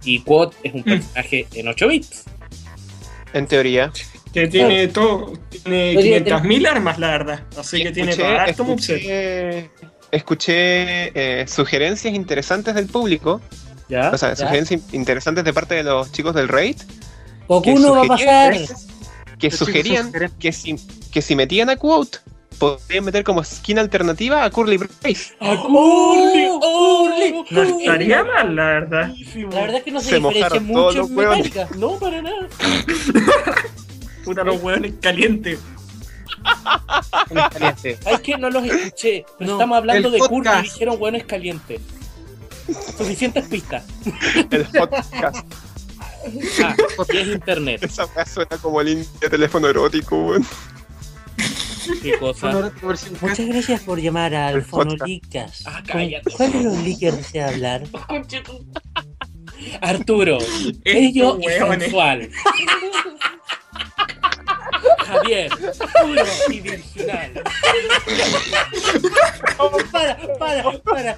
Y 0.03 0.19
Quad 0.19 0.51
es 0.63 0.73
un 0.73 0.83
personaje 0.83 1.47
en 1.53 1.67
8 1.67 1.87
bits. 1.87 2.23
En 3.33 3.47
teoría. 3.47 3.91
Que 4.33 4.47
tiene 4.47 4.87
todo. 4.87 5.33
Tiene 5.49 5.93
Podría 5.93 6.19
500.000 6.23 6.67
armas, 6.67 6.99
la 6.99 7.11
verdad. 7.11 7.43
Así 7.57 7.83
que 7.83 7.91
tiene 7.91 8.11
escuché, 8.11 8.27
para 8.27 8.43
harto 8.43 8.63
escuché, 8.63 9.69
escuché, 10.11 11.41
eh, 11.41 11.47
sugerencias 11.47 12.13
interesantes 12.13 12.73
del 12.75 12.87
público. 12.87 13.41
¿Ya? 13.89 14.09
O 14.11 14.17
sea, 14.17 14.29
¿Ya? 14.29 14.35
sugerencias 14.35 14.81
interesantes 14.91 15.43
de 15.43 15.53
parte 15.53 15.75
de 15.75 15.83
los 15.83 16.11
chicos 16.11 16.33
del 16.33 16.47
raid. 16.47 16.77
Goku 17.47 17.77
no 17.77 17.91
va 17.91 18.01
a 18.03 18.07
pasar. 18.07 18.55
que 19.37 19.51
sugerían 19.51 20.11
que 20.39 20.51
si, 20.51 20.75
que 21.11 21.21
si 21.21 21.35
metían 21.35 21.69
a 21.69 21.75
Quote, 21.75 22.19
podrían 22.53 23.05
meter 23.05 23.23
como 23.23 23.43
skin 23.43 23.79
alternativa 23.79 24.43
a 24.43 24.49
Curly 24.49 24.77
Brace. 24.77 25.33
¡A 25.39 25.55
Curly! 25.61 26.47
¡Curly! 26.61 27.45
No 27.51 27.61
estaría 27.63 28.23
mal, 28.23 28.55
la 28.55 28.65
verdad. 28.65 29.13
La 29.35 29.61
verdad 29.61 29.75
es 29.77 29.83
que 29.83 29.91
no 29.91 29.99
se, 30.01 30.09
Se 30.09 30.15
diferencia 30.19 30.59
mucho 30.61 30.91
los 30.99 31.09
en 31.09 31.17
hueones. 31.17 31.43
mecánica. 31.45 31.75
No, 31.77 31.91
para 31.99 32.21
nada. 32.21 32.47
Puta, 34.23 34.43
los 34.43 34.61
hueones 34.61 34.93
calientes. 35.01 35.59
Ay, 38.05 38.17
que 38.23 38.37
no 38.37 38.49
los 38.49 38.65
escuché. 38.65 39.25
Pero 39.37 39.51
No, 39.51 39.53
estamos 39.57 39.77
hablando 39.77 40.07
el 40.07 40.13
de 40.13 40.19
Curry 40.19 40.25
y 40.25 40.29
podcast. 40.37 40.63
dijeron 40.63 40.95
hueones 40.99 41.23
calientes. 41.25 41.81
Suficientes 42.97 43.45
pistas. 43.47 43.83
El 44.51 44.65
podcast. 44.67 45.13
Ah, 46.63 46.75
y 47.11 47.17
es 47.17 47.27
internet. 47.27 47.83
Esa 47.83 48.07
suena 48.25 48.57
como 48.61 48.81
de 49.19 49.29
teléfono 49.29 49.67
erótico, 49.67 50.15
weón. 50.17 50.47
Qué 52.01 52.17
cosa. 52.17 52.71
Muchas 53.21 53.47
gracias 53.47 53.81
por 53.81 53.99
llamar 53.99 54.33
podcast. 54.53 54.69
Fonolicas. 54.69 55.63
Ah, 55.65 55.77
¿Con 55.77 55.85
cállate. 55.85 56.31
¿Cuál 56.31 56.51
de 56.51 56.63
los 56.63 56.77
leakers 56.79 57.17
desea 57.17 57.49
hablar? 57.49 57.83
Arturo, 59.81 60.39
bello 60.83 61.39
Estos 61.39 61.53
y 61.53 61.79
sensual. 61.81 62.29
Javier, 65.05 65.49
puro 66.01 66.23
y 66.49 66.59
virginal. 66.61 67.43
Para, 69.91 70.17
para, 70.39 70.79
para. 70.83 71.11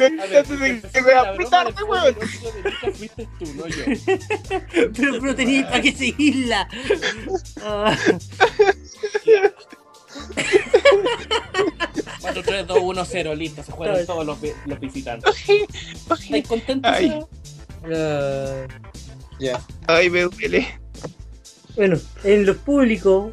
A 0.00 0.44
con 0.44 0.60
me 0.60 0.80
la 0.80 1.02
broma 1.02 1.30
apretarte, 1.30 1.82
weón. 1.84 2.16
fuiste 2.94 3.28
tú, 3.38 3.46
no 3.54 3.66
yo. 3.68 3.84
Pero, 4.96 5.20
pero 5.20 5.34
tenías 5.36 5.66
para 5.66 5.82
qué 5.82 5.92
seguirla. 5.92 6.68
Cuatro 12.20 12.42
4, 12.42 12.42
3, 12.42 12.66
2, 12.66 12.78
1, 12.82 13.04
0, 13.04 13.34
listo. 13.34 13.62
Se 13.62 13.72
juegan 13.72 14.06
todos 14.06 14.26
los, 14.26 14.38
los 14.66 14.80
visitantes. 14.80 15.34
¿Estáis 15.48 16.48
contentos? 16.48 16.90
Ay. 16.92 17.18
Ah, 17.92 18.66
Ya. 19.38 19.60
Ay, 19.86 20.10
me 20.10 20.22
duele. 20.22 20.79
Bueno, 21.76 21.98
en 22.24 22.46
lo 22.46 22.56
público, 22.56 23.32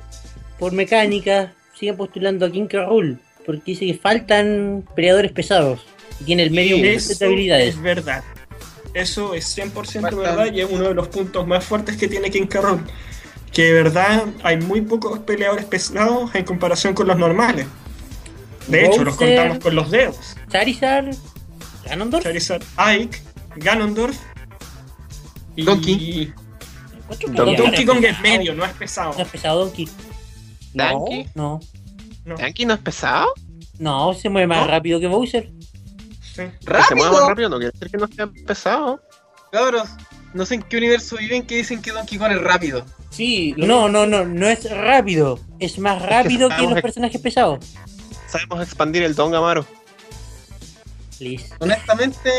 por 0.60 0.71
mecánica, 0.73 1.54
sigue 1.78 1.93
postulando 1.93 2.45
a 2.45 2.52
King. 2.52 2.67
Rool, 2.71 3.19
porque 3.45 3.62
dice 3.71 3.86
que 3.86 3.93
faltan 3.95 4.84
peleadores 4.95 5.32
pesados. 5.32 5.82
Y 6.19 6.23
tiene 6.26 6.43
el 6.43 6.52
medio 6.52 6.78
de 6.78 7.00
habilidades. 7.26 7.76
es 7.76 7.82
verdad. 7.82 8.23
Eso 8.93 9.34
es 9.36 9.45
100% 9.56 10.02
Faltan- 10.02 10.17
verdad 10.17 10.52
y 10.52 10.62
es 10.62 10.67
uno 10.69 10.86
de 10.88 10.93
los 10.95 11.08
puntos 11.10 11.45
más 11.45 11.63
fuertes 11.63 11.97
que 11.97 12.08
tiene 12.08 12.32
King 12.32 12.47
Carroll. 12.47 12.80
Que 13.54 13.63
de 13.65 13.73
verdad 13.73 14.26
hay 14.43 14.58
muy 14.58 14.82
pocos 14.82 15.19
peleadores 15.19 15.65
pesados 15.65 16.34
en 16.36 16.43
comparación 16.45 16.93
con 16.93 17.08
los 17.08 17.17
normales. 17.17 17.67
De 18.67 18.86
hecho, 18.86 19.04
los 19.04 19.15
contamos 19.15 19.60
con 19.60 19.76
los 19.76 19.89
dedos. 19.91 20.36
Charizard, 20.50 21.15
Ganondorf, 21.86 22.23
Charizard, 22.23 22.63
Ike, 22.76 23.19
Ganondorf 23.56 24.17
y 25.56 25.63
Donkey. 25.63 26.34
Donkey 27.34 27.86
Kong 27.86 28.04
es 28.04 28.20
medio, 28.22 28.54
no 28.54 28.65
es 28.65 28.74
pesado. 28.74 29.13
no 29.15 29.22
es 29.24 29.28
pesado 29.30 29.65
Donkey. 29.65 29.88
No. 30.74 31.06
No, 31.36 31.60
No, 32.26 32.38
¿Yankee 32.38 32.65
no 32.65 32.74
es 32.74 32.80
pesado? 32.82 33.34
no, 33.80 34.13
se 34.13 34.30
mueve 34.30 34.48
más 34.48 34.62
¿No? 34.65 34.67
rápido 34.67 35.00
que 35.00 35.08
Bowser. 35.08 35.50
sí. 36.22 36.43
Se 36.88 36.96
mueva 36.96 37.12
más 37.13 37.30
¡Rápido! 37.30 37.50
no 37.50 37.58
quiere 37.58 37.72
decir 37.72 37.89
que 37.91 37.98
no 37.98 38.08
sea 38.08 38.28
pesado. 38.46 39.02
Cabros, 39.52 39.89
no 40.34 40.46
sé 40.46 40.56
en 40.56 40.63
qué 40.63 40.78
universo 40.78 41.15
viven 41.17 41.46
que 41.46 41.56
dicen 41.58 41.82
que 41.82 41.91
Donkey 41.91 42.17
Kong 42.17 42.32
es 42.34 42.41
rápido. 42.41 42.86
Sí, 43.10 43.54
No, 43.58 43.88
no, 43.89 44.06
no, 44.06 44.26
no 44.26 44.48
es 44.48 44.70
rápido. 44.70 45.39
Es 45.60 45.80
más 45.80 46.02
rápido 46.02 46.50
que, 46.50 46.62
los 46.63 46.82
personajes 46.82 47.20
pesados. 47.22 47.65
Sabemos 48.28 48.62
expandir 48.62 49.04
el 49.04 49.15
Don 49.15 49.34
Amaro. 49.34 49.65
Liz. 51.20 51.50
Honestamente, 51.60 52.30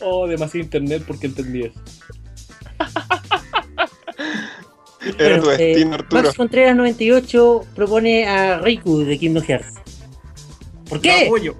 Oh, 0.00 0.26
demasiado 0.26 0.64
internet 0.64 1.04
porque 1.06 1.26
entendí 1.26 1.64
eso. 1.64 1.80
Era 5.18 5.40
tu 5.40 5.46
Bueno, 5.46 5.52
eh, 5.52 5.56
destino, 5.66 5.94
Arturo. 5.94 6.22
Max 6.22 6.36
Contreras 6.36 6.76
98 6.76 7.64
propone 7.74 8.26
a 8.28 8.58
Riku 8.58 9.00
de 9.04 9.18
Kingdom 9.18 9.44
Hearts. 9.44 9.74
¿Por 10.88 11.00
qué? 11.00 11.26
apoyo. 11.26 11.56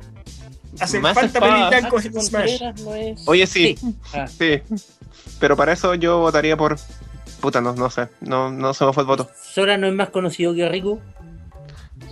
Hacen 0.78 1.02
Más 1.02 1.14
falta 1.14 1.38
espadas. 1.38 1.72
en 2.04 2.12
Smash. 2.22 2.30
Contreras 2.30 2.80
no 2.82 2.94
es. 2.94 3.28
Oye, 3.28 3.46
sí, 3.46 3.76
Ah, 4.14 4.26
sí. 4.26 4.60
Pero 5.40 5.56
para 5.56 5.72
eso 5.72 5.94
yo 5.94 6.18
votaría 6.20 6.56
por. 6.56 6.76
Puta, 7.40 7.60
no, 7.60 7.74
no 7.74 7.90
sé. 7.90 8.08
No, 8.20 8.50
no 8.52 8.72
se 8.74 8.84
me 8.86 8.92
fue 8.92 9.02
el 9.02 9.06
voto. 9.08 9.28
Sora 9.42 9.76
no 9.76 9.88
es 9.88 9.94
más 9.94 10.10
conocido 10.10 10.54
que 10.54 10.68
Riku. 10.68 11.00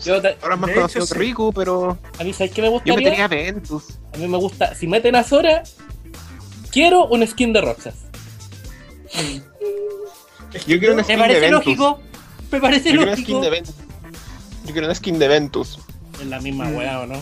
yo 0.04 0.20
ta- 0.20 0.34
Ahora 0.42 0.54
es 0.56 0.60
más 0.60 0.70
conocido 0.72 1.04
hecho, 1.04 1.14
que. 1.14 1.20
Riku, 1.20 1.52
pero. 1.52 1.96
a 2.18 2.24
mí, 2.24 2.32
¿sabes 2.32 2.52
qué 2.52 2.60
me 2.62 2.68
Yo 2.68 2.72
gustaría? 2.72 2.96
metería 2.96 3.24
a 3.24 3.28
Ventus. 3.28 3.84
A 4.12 4.16
mí 4.18 4.26
me 4.26 4.36
gusta. 4.36 4.74
Si 4.74 4.86
meten 4.88 5.14
a 5.14 5.22
Sora, 5.22 5.62
quiero 6.72 7.06
un 7.06 7.24
skin 7.26 7.52
de 7.52 7.60
Roxas. 7.60 7.94
Yo 10.66 10.78
quiero 10.78 10.94
una 10.94 11.02
¿Me 11.02 11.04
skin 11.04 11.16
de 11.16 11.22
parece 11.22 11.40
Ventus. 11.40 11.64
lógico? 11.66 12.00
Me 12.50 12.60
parece 12.60 12.78
Yo 12.84 12.90
quiero 12.90 13.02
una 13.02 13.10
lógico. 13.12 13.26
skin 13.28 13.40
de 13.40 13.50
Ventus. 13.50 13.74
Yo 14.66 14.72
quiero 14.72 14.86
una 14.86 14.94
skin 14.94 15.18
de 15.18 15.28
Ventus. 15.28 15.78
Es 16.20 16.26
la 16.26 16.40
misma 16.40 16.68
weá, 16.68 17.00
¿o 17.00 17.06
no? 17.06 17.20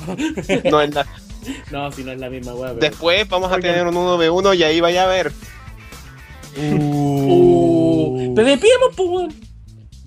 No 0.70 0.81
es 0.81 0.94
la- 0.94 1.07
no, 1.70 1.92
si 1.92 2.05
no 2.05 2.12
es 2.12 2.18
la 2.20 2.31
misma 2.31 2.55
weá. 2.55 2.68
pero- 2.74 2.81
Después 2.81 3.29
vamos 3.29 3.53
a 3.53 3.59
tener 3.59 3.87
un 3.87 3.94
1v1 3.94 4.57
y 4.57 4.62
ahí 4.64 4.81
vaya 4.81 5.05
a 5.05 5.07
ver. 5.07 5.33
Uh, 6.57 8.33
te 8.35 8.42
despiemos, 8.44 8.88
pues, 8.96 9.09
weón. 9.09 9.35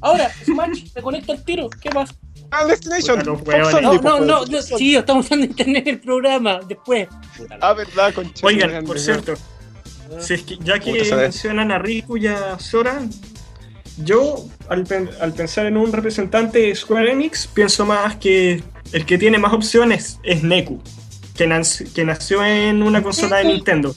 Ahora, 0.02 0.32
Smash, 0.46 0.92
te 0.94 1.02
conecta 1.02 1.32
al 1.34 1.44
tiro. 1.44 1.70
¿Qué 1.70 1.90
más? 1.92 2.14
Ah, 2.50 2.66
Destination. 2.66 3.20
No, 3.24 3.36
no, 4.02 4.20
no, 4.20 4.46
no, 4.46 4.62
sí, 4.62 4.96
estamos 4.96 5.26
usando 5.26 5.46
internet 5.46 5.88
en 5.88 5.94
el 5.96 6.02
programa. 6.02 6.60
Después. 6.68 7.08
Ah, 7.62 7.74
verdad, 7.74 8.14
concha. 8.14 8.46
Oigan, 8.46 8.84
por 8.84 9.00
cierto. 9.00 9.36
Si 10.20 10.34
es 10.36 10.44
que, 10.44 10.58
ya 10.58 10.80
que 10.80 10.92
mencionan 11.16 11.72
a 11.72 11.80
Riku 11.80 12.18
y 12.18 12.28
a 12.28 12.60
Sora, 12.60 13.02
yo 14.04 14.46
al, 14.70 14.84
pen- 14.86 15.10
al 15.20 15.34
pensar 15.34 15.66
en 15.66 15.78
un 15.78 15.92
representante 15.92 16.60
de 16.60 16.76
Square 16.76 17.12
Enix, 17.12 17.48
pienso 17.48 17.86
más 17.86 18.16
que 18.18 18.64
el 18.92 19.06
que 19.06 19.18
tiene 19.18 19.38
más 19.38 19.54
opciones 19.54 20.20
es 20.24 20.44
Neku, 20.44 20.82
que, 21.36 21.48
nac- 21.48 21.92
que 21.94 22.04
nació 22.06 22.44
en 22.46 22.84
una 22.84 23.02
consola 23.04 23.38
de 23.38 23.46
Nintendo. 23.46 23.96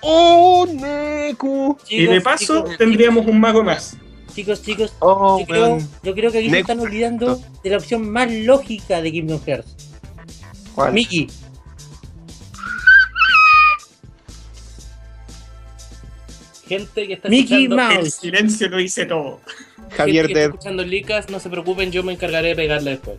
¡Oh, 0.00 0.66
Neku! 0.66 1.78
y 1.88 2.04
de 2.06 2.20
paso 2.20 2.58
chicos, 2.64 2.78
tendríamos 2.78 3.26
un 3.26 3.40
mago 3.40 3.62
más. 3.64 3.96
Chicos, 4.34 4.62
chicos, 4.62 4.92
Oh, 4.98 5.38
yo, 5.38 5.46
creo, 5.46 5.62
weón. 5.62 5.88
yo 6.02 6.14
creo 6.14 6.32
que 6.32 6.38
aquí 6.38 6.50
se 6.50 6.58
están 6.60 6.80
olvidando 6.80 7.40
de 7.62 7.70
la 7.70 7.76
opción 7.76 8.10
más 8.10 8.30
lógica 8.32 9.00
de 9.00 9.12
Kingdom 9.12 9.40
Hearts. 9.46 9.74
¿Cuál? 10.74 10.92
Mickey. 10.92 11.28
Gente 16.68 17.06
que 17.06 17.12
está 17.14 17.28
Mickey 17.28 17.64
escuchando. 17.64 17.92
El 17.92 17.98
Mouse. 18.00 18.14
silencio 18.14 18.68
lo 18.68 18.76
dice 18.78 19.04
todo. 19.06 19.40
Javier 19.96 20.26
gente 20.26 20.32
que 20.34 20.44
está 20.44 20.54
escuchando 20.54 20.82
Licas, 20.84 21.28
no 21.30 21.38
se 21.40 21.50
preocupen, 21.50 21.92
yo 21.92 22.02
me 22.02 22.12
encargaré 22.14 22.48
de 22.48 22.56
pegarle 22.56 22.90
después. 22.92 23.18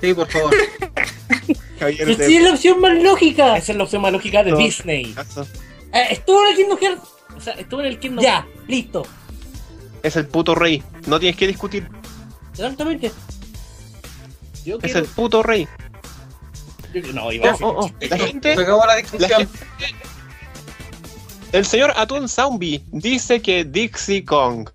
sí, 0.00 0.14
por 0.14 0.28
favor. 0.28 0.54
Javier 1.78 2.06
Pero 2.16 2.26
sí 2.28 2.36
es 2.36 2.42
la 2.42 2.50
opción 2.52 2.80
más 2.80 3.02
lógica. 3.02 3.56
Esa 3.56 3.72
es 3.72 3.78
la 3.78 3.84
opción 3.84 4.02
más 4.02 4.12
lógica 4.12 4.42
de 4.44 4.50
No. 4.52 4.56
Disney. 4.58 5.14
Eh, 5.92 6.06
¿Estuvo 6.10 6.42
en 6.44 6.50
el 6.50 6.56
Kingdom 6.56 6.78
Hearts? 6.78 7.02
O 7.36 7.40
sea, 7.40 7.52
estuvo 7.54 7.80
en 7.80 7.86
el 7.86 7.98
Kingdom 7.98 8.22
Ya, 8.24 8.46
listo. 8.68 9.06
Es 10.02 10.16
el 10.16 10.26
puto 10.26 10.54
rey. 10.54 10.82
No 11.06 11.18
tienes 11.18 11.36
que 11.36 11.46
discutir. 11.46 11.88
Exactamente. 12.52 13.10
Yo 14.64 14.76
Es 14.76 14.82
quiero- 14.82 14.98
el 15.00 15.06
puto 15.06 15.42
rey. 15.42 15.66
yo- 16.94 17.12
no, 17.14 17.32
iba 17.32 17.50
a 17.50 17.50
Oh, 17.50 17.52
decir- 17.52 17.66
oh, 17.66 17.86
oh. 17.86 17.90
La 18.08 18.18
gente. 18.18 18.54
Se 18.56 18.60
acabó 18.62 18.80
la 18.86 18.86
La 18.94 18.96
discusión. 18.96 19.30
gente- 19.48 19.58
El 21.52 21.64
señor 21.64 21.92
Atun 21.96 22.28
Zombie 22.28 22.82
dice 22.92 23.40
que 23.42 23.64
Dixie 23.64 24.24
Kong. 24.24 24.68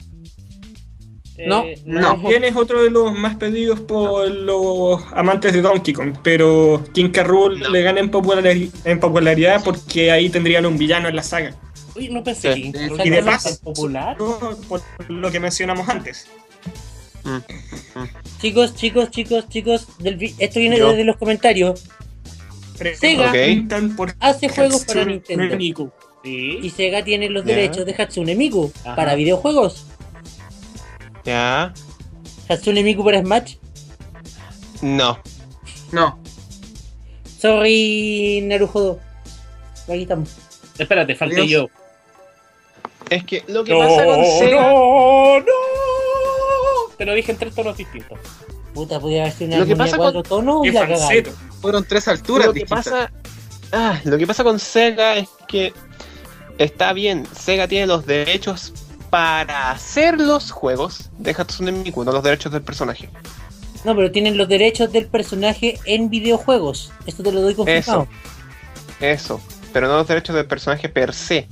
Eh, 1.38 1.46
No, 1.48 1.64
no. 1.86 2.02
También 2.02 2.44
es 2.46 2.56
otro 2.56 2.84
de 2.84 2.90
los 2.90 3.14
más 3.14 3.36
pedidos 3.36 3.80
por 3.82 4.30
los 4.30 5.02
amantes 5.14 5.54
de 5.54 5.62
Donkey 5.62 5.94
Kong, 5.94 6.16
pero 6.24 6.84
King 6.94 7.10
K. 7.12 7.24
Rool 7.24 7.60
No. 7.60 7.70
le 7.70 7.82
gana 7.82 8.00
en, 8.00 8.10
populari- 8.12 8.72
en 8.86 9.00
popularidad 9.00 9.62
porque 9.64 10.12
ahí 10.12 10.30
tendrían 10.30 10.66
un 10.66 10.78
villano 10.78 11.08
en 11.10 11.16
la 11.16 11.24
saga. 11.24 11.54
Uy, 11.96 12.10
no 12.10 12.24
pensé 12.24 12.54
Sí. 12.54 12.72
que 12.74 12.90
Y 13.06 13.10
de 13.10 13.22
tan 13.22 13.40
popular. 13.64 14.18
Por 14.18 14.82
lo 15.10 15.32
que 15.32 15.40
mencionamos 15.40 15.88
antes. 15.88 16.28
Chicos, 18.42 18.76
chicos, 18.76 19.10
chicos, 19.12 19.48
chicos. 19.50 19.88
del 20.00 20.16
vi- 20.18 20.36
esto 20.40 20.60
viene 20.60 20.78
Yo. 20.78 20.90
desde 20.90 21.06
los 21.06 21.18
comentarios. 21.18 21.86
Sega 23.00 23.32
por 23.96 24.14
hace 24.20 24.50
juegos 24.50 24.84
para 24.86 25.06
Nintendo. 25.06 25.58
Y. 26.26 26.70
Sega 26.72 27.04
tiene 27.04 27.30
los 27.30 27.46
Ya. 27.46 27.56
derechos 27.56 27.86
de 27.86 27.94
Hatsune 27.98 28.36
Miku 28.36 28.72
Ajá. 28.84 28.96
para 28.96 29.16
videojuegos. 29.16 29.86
Ya. 31.24 31.74
Hatsune 32.50 32.84
Miku 32.84 33.04
para 33.04 33.22
Smash. 33.22 33.56
No. 34.82 35.18
No. 35.92 36.20
Sorry, 37.40 38.42
Narujodo. 38.44 39.00
Aquí 39.88 40.02
estamos. 40.04 40.30
Espérate, 40.78 41.16
falté 41.16 41.42
Adiós. 41.42 41.48
yo. 41.50 41.68
Es 43.10 43.24
que 43.24 43.44
lo 43.48 43.64
que 43.64 43.72
No, 43.72 43.80
pasa 43.80 44.04
con 44.06 44.26
Sega. 44.26 44.62
no, 44.62 45.40
no. 45.40 45.46
Te 46.98 47.06
lo 47.06 47.14
dije 47.14 47.32
en 47.32 47.38
tres 47.38 47.54
tonos 47.54 47.78
distintos. 47.78 48.18
Puta, 48.74 49.00
podía 49.00 49.22
haber 49.22 49.34
sido 49.34 49.48
una 49.50 49.58
Lo 49.60 49.66
que 49.66 49.76
pasa 49.76 49.98
cuatro 49.98 50.24
tonos 50.24 50.66
y 50.66 50.72
la. 50.72 50.88
Fueron 51.62 51.86
tres 51.88 52.08
alturas 52.08 52.48
Lo 52.48 52.54
que 52.54 52.66
pasa. 52.66 53.12
Ah, 53.72 54.00
lo 54.04 54.18
que 54.18 54.28
pasa 54.28 54.44
con 54.44 54.60
Sega 54.60 55.18
es 55.18 55.30
que 55.48 55.74
está 56.58 56.94
bien, 56.94 57.26
Sega 57.38 57.68
tiene 57.68 57.88
los 57.88 58.06
derechos 58.06 58.74
para 59.10 59.72
hacer 59.72 60.20
los 60.20 60.52
juegos 60.52 61.10
de 61.18 61.32
Hatsune 61.32 61.72
Miku, 61.72 62.04
no 62.04 62.12
los 62.12 62.24
derechos 62.24 62.52
del 62.52 62.62
personaje. 62.62 63.10
No, 63.84 63.96
pero 63.96 64.12
tienen 64.12 64.38
los 64.38 64.48
derechos 64.48 64.91
del 64.91 65.06
personaje 65.08 65.80
en 65.86 66.10
videojuegos. 66.10 66.91
Esto 67.06 67.22
te 67.24 67.32
lo 67.32 67.41
doy 67.41 67.54
confirmado. 67.54 68.08
Eso, 69.00 69.39
pero 69.72 69.88
no 69.88 69.98
los 69.98 70.08
derechos 70.08 70.36
del 70.36 70.48
personaje 70.48 70.89
per 70.89 71.13
se. 71.13 71.48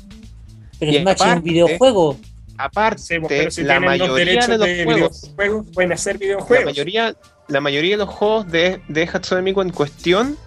Pero 0.80 0.92
Y 0.92 0.96
es 0.98 1.02
un 1.04 1.08
aparte- 1.10 1.42
videojuego. 1.42 2.18
Aparte, 2.58 3.02
Sí, 3.02 3.16
pero 3.28 3.50
si 3.52 3.64
la 3.64 3.76
los 3.80 3.86
mayoría 3.86 4.14
derechos 4.16 4.48
de 4.48 4.58
los 4.58 4.68
de 4.68 4.84
juegos, 4.84 5.22
videojuegos, 5.22 5.66
pueden 5.74 5.92
hacer 5.94 6.16
la 6.16 6.20
videojuegos. 6.20 6.66
mayoría, 6.66 7.16
la 7.48 7.62
mayoría 7.62 7.92
de 7.92 8.06
los 8.06 8.10
juegos 8.10 8.52
de, 8.52 8.82
de 8.88 9.10
Hatsune 9.12 9.42
Miku 9.42 9.62
en 9.62 9.70
cuestión 9.72 10.38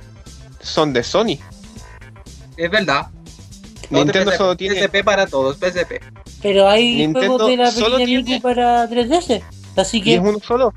son 0.61 0.93
de 0.93 1.03
Sony. 1.03 1.39
Es 2.57 2.71
verdad. 2.71 3.07
Nintendo 3.91 4.31
PSP, 4.31 4.39
solo 4.39 4.57
tiene 4.57 4.75
PSP 4.81 5.05
para 5.05 5.27
todos, 5.27 5.57
PSP. 5.59 6.01
Pero 6.43 6.69
hay 6.69 6.97
Nintendo 6.97 7.29
juegos 7.35 7.49
de 7.49 7.57
la 7.57 7.71
solo 7.71 7.97
pequeña 7.97 8.07
tiene- 8.07 8.23
Miku 8.37 8.43
para 8.43 8.89
3DS. 8.89 9.43
Así 9.77 9.99
y 9.99 10.03
que 10.03 10.15
es 10.15 10.21
uno 10.21 10.39
solo. 10.47 10.73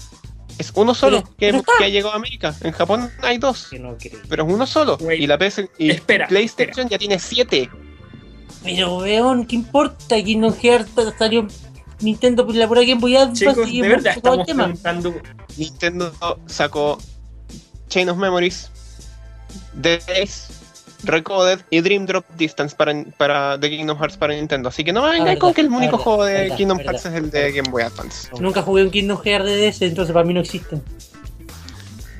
Es 0.57 0.71
uno 0.75 0.93
solo 0.93 1.23
Pero- 1.23 1.29
que, 1.37 1.63
pero 1.63 1.77
que 1.77 1.83
ha 1.85 1.87
llegado 1.89 2.13
a 2.13 2.17
América. 2.17 2.53
En 2.61 2.71
Japón 2.73 3.09
hay 3.21 3.37
dos. 3.37 3.67
Que 3.71 3.79
no 3.79 3.97
creí. 3.97 4.11
Pero 4.27 4.45
es 4.45 4.53
uno 4.53 4.67
solo. 4.67 4.97
Wait. 4.99 5.21
Y 5.21 5.27
la 5.27 5.37
PS 5.37 5.69
y 5.77 5.89
Espera, 5.91 6.27
PlayStation 6.27 6.89
ya 6.89 6.97
tiene 6.97 7.17
siete. 7.17 7.69
Pero 8.63 8.97
weón, 8.97 9.45
¿qué 9.45 9.55
importa? 9.55 10.21
Kingdom 10.21 10.53
Hearts 10.53 10.89
salió 11.17 11.47
Nintendo 12.01 12.45
por 12.45 12.55
la 12.55 12.67
pura 12.67 12.81
Game 12.81 12.95
Boy 12.99 13.15
Advance 13.15 13.45
Chicos, 13.45 13.69
y 13.69 13.81
de 13.81 13.87
verdad 13.87 14.13
estamos 14.17 14.45
preguntando. 14.45 15.13
Nintendo 15.55 16.13
sacó 16.47 16.97
Chain 17.87 18.09
of 18.09 18.17
Memories, 18.17 18.69
Days, 19.73 20.47
Recoded 21.03 21.59
y 21.69 21.81
Dream 21.81 22.05
Drop 22.05 22.25
Distance 22.37 22.75
para, 22.75 22.93
para 23.17 23.59
The 23.59 23.69
Kingdom 23.69 23.97
Hearts 23.97 24.17
para 24.17 24.33
Nintendo. 24.33 24.69
Así 24.69 24.83
que 24.83 24.91
no 24.91 25.01
me 25.03 25.09
vengan 25.09 25.25
verdad, 25.27 25.39
con 25.39 25.53
que 25.53 25.61
el 25.61 25.67
único 25.67 25.83
verdad, 25.83 25.97
juego 25.97 26.25
de 26.25 26.33
verdad, 26.33 26.57
Kingdom 26.57 26.77
verdad. 26.77 26.91
Hearts 26.93 27.05
es 27.05 27.13
el 27.13 27.31
de 27.31 27.51
Game 27.51 27.69
Boy 27.69 27.83
Advance. 27.83 28.29
Nunca 28.39 28.61
jugué 28.61 28.83
un 28.83 28.91
Kingdom 28.91 29.21
Hearts 29.23 29.45
de 29.45 29.69
DS, 29.71 29.81
entonces 29.83 30.13
para 30.13 30.25
mí 30.25 30.33
no 30.33 30.41
existen. 30.41 30.83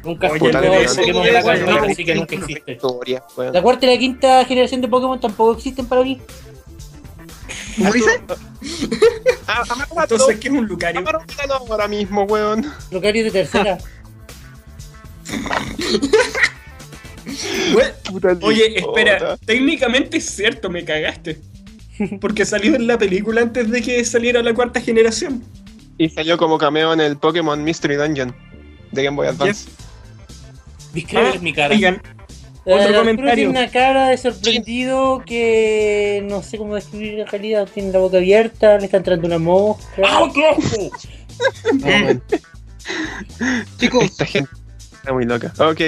Nunca 0.04 0.30
jugué 0.30 0.52
de 0.52 0.70
White, 0.70 1.66
no, 1.66 1.84
así 1.84 2.06
que 2.06 2.16
nunca 2.16 2.36
existe. 2.36 2.72
historia. 2.72 3.24
La 3.52 3.62
cuarta 3.62 3.86
y 3.86 3.90
la 3.90 3.98
quinta 4.00 4.46
generación 4.46 4.82
de 4.82 4.88
Pokémon 4.88 5.20
tampoco 5.20 5.54
existen 5.58 5.86
para 5.86 6.04
mí. 6.04 6.22
¿Cómo 7.78 7.92
dice? 7.94 8.22
Ah, 9.48 9.64
Entonces, 10.02 10.40
¿qué 10.40 10.48
es 10.48 10.54
un 10.54 10.68
Lucario? 10.68 11.00
Amaro, 11.00 11.22
míralo 11.28 11.56
ahora 11.56 11.88
mismo, 11.88 12.24
weón. 12.24 12.72
Lucario 12.92 13.24
de 13.24 13.32
tercera. 13.32 13.78
Oye, 18.42 18.78
espera, 18.80 19.38
técnicamente 19.46 20.18
es 20.18 20.26
cierto, 20.26 20.70
me 20.70 20.84
cagaste. 20.84 21.40
Porque 22.22 22.46
salió 22.46 22.76
en 22.76 22.88
la 22.88 22.98
película 22.98 23.42
antes 23.42 23.70
de 23.70 23.82
que 23.82 24.04
saliera 24.06 24.42
la 24.42 24.54
cuarta 24.54 24.80
generación. 24.80 25.44
Y 25.98 26.10
salió 26.10 26.38
como 26.38 26.58
cameo 26.58 26.94
en 26.94 27.02
el 27.02 27.18
Pokémon 27.18 27.62
Mystery 27.62 27.96
Dungeon 27.96 28.34
de 28.92 29.04
Game 29.04 29.18
Boy 29.18 29.28
Advance. 29.28 29.70
Describe 30.94 31.40
mi 31.40 31.54
cara. 31.54 31.76
Oigan, 31.76 32.02
Eh, 32.66 32.74
Otro 32.74 33.00
comentario. 33.00 33.34
Tiene 33.36 33.50
una 33.50 33.70
cara 33.70 34.08
de 34.10 34.18
sorprendido 34.18 35.24
que 35.26 36.24
no 36.30 36.42
sé 36.44 36.58
cómo 36.58 36.76
describir 36.76 37.20
en 37.20 37.28
realidad. 37.28 37.68
Tiene 37.74 37.92
la 37.92 38.00
boca 38.00 38.18
abierta, 38.18 38.78
le 38.78 38.86
está 38.86 38.98
entrando 38.98 39.28
una 39.28 39.40
mosca. 39.40 39.86
¡Ah, 40.06 40.30
qué 40.34 40.42
weón. 41.82 42.24
Chicos, 43.78 44.04
Esta 44.06 44.26
gente 44.26 44.50
está 44.94 45.14
muy 45.14 45.26
loca. 45.26 45.54
Ok. 45.60 45.82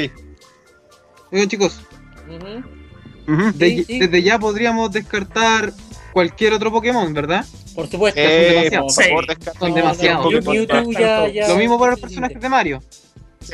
Oigan 1.31 1.47
chicos, 1.49 1.79
Ujú, 2.27 3.33
Ujú. 3.33 3.51
de- 3.57 3.69
Sí, 3.69 3.83
sí. 3.85 3.99
desde 3.99 4.21
ya 4.23 4.39
podríamos 4.39 4.91
descartar 4.91 5.73
cualquier 6.13 6.53
otro 6.53 6.71
Pokémon, 6.71 7.13
¿verdad? 7.13 7.45
Por 7.75 7.87
supuesto. 7.89 8.19
Eh, 8.19 8.69
demasiado. 8.71 8.87
por 8.87 8.93
favor, 9.03 9.23
Sí. 9.23 9.27
descarta 9.29 9.59
Son 9.59 9.69
un 9.69 9.75
demasiado. 9.75 10.23
Pokémon. 10.23 10.53
Mewtwo 10.55 10.91
ya, 10.91 11.27
ya. 11.29 11.47
Lo 11.47 11.55
mismo 11.55 11.79
para 11.79 11.91
los 11.91 11.99
es 11.99 12.03
personajes 12.03 12.41
de 12.41 12.49
Mario. 12.49 12.83
Sí. 13.41 13.53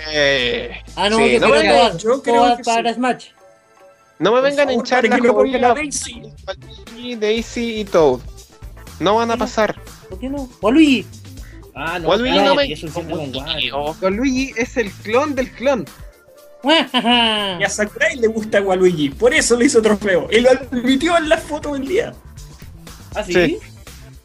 Ah, 0.95 1.09
no, 1.09 1.17
Sí, 1.17 1.33
yo 1.33 1.39
no, 1.39 1.47
creo 1.47 1.55
me, 1.55 1.61
que 1.61 1.67
todas, 1.69 1.97
yo 2.03 2.21
creo 2.23 2.57
que 2.57 2.63
para. 2.63 2.93
Smash. 2.93 3.25
no 4.19 4.31
me 4.33 4.41
vengan 4.41 4.67
a 4.69 4.73
hinchar 4.73 5.07
la 5.07 5.19
que 5.19 5.27
jodida. 5.29 5.73
Daisy. 5.73 6.21
Daisy 7.19 7.79
y 7.81 7.85
Toad. 7.85 8.19
No 8.99 9.15
van 9.15 9.29
a 9.31 9.37
pasar. 9.37 9.79
¿Por 10.09 10.19
qué 10.19 10.27
no? 10.29 10.49
Waluigi. 10.61 11.05
Ah, 11.75 11.99
no, 11.99 12.09
Waluigi 12.09 12.39
no 12.39 12.55
me. 12.55 13.71
Oh, 13.73 13.95
Waluigi 14.01 14.53
es 14.57 14.75
el 14.77 14.91
clon 14.91 15.35
del 15.35 15.51
clon. 15.51 15.85
Y 17.59 17.63
a 17.63 17.69
Sakurai 17.69 18.15
le 18.17 18.27
gusta 18.27 18.61
Waluigi, 18.61 19.09
por 19.09 19.33
eso 19.33 19.55
le 19.57 19.65
hizo 19.65 19.81
trofeo. 19.81 20.27
Él 20.29 20.43
lo 20.43 20.51
admitió 20.51 21.17
en 21.17 21.29
la 21.29 21.37
foto 21.37 21.73
del 21.73 21.87
día. 21.87 22.13
¿Ah, 23.15 23.23
sí? 23.23 23.33
Sí. 23.33 23.59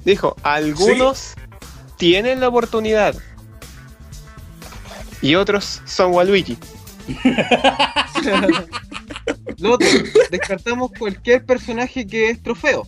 Dijo, 0.05 0.37
algunos 0.43 1.35
tienen 1.97 2.41
la 2.41 2.49
oportunidad. 2.49 3.15
Y 5.21 5.37
otros 5.37 5.81
son 5.85 6.13
Waluigi. 6.13 6.59
Lo 9.59 9.75
otro, 9.75 9.89
descartamos 10.31 10.91
cualquier 10.99 11.45
personaje 11.45 12.07
que 12.07 12.31
es 12.31 12.43
trofeo. 12.43 12.87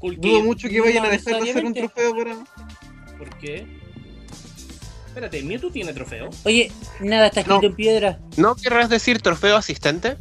Dudo 0.00 0.42
mucho 0.42 0.68
que 0.68 0.80
vayan 0.80 1.02
No 1.02 1.08
a 1.08 1.12
dejar 1.12 1.42
de 1.42 1.50
hacer 1.50 1.64
un 1.64 1.74
trofeo 1.74 2.14
para. 2.16 2.36
¿Por 3.18 3.36
qué? 3.38 3.66
Espérate, 5.16 5.42
¿Mewtwo 5.42 5.70
tiene 5.70 5.94
trofeo? 5.94 6.28
Oye, 6.44 6.70
nada 7.00 7.28
está 7.28 7.40
escrito 7.40 7.62
No. 7.62 7.68
en 7.68 7.74
piedra. 7.74 8.18
¿No 8.36 8.54
querrás 8.54 8.90
decir 8.90 9.22
trofeo 9.22 9.56
asistente? 9.56 10.18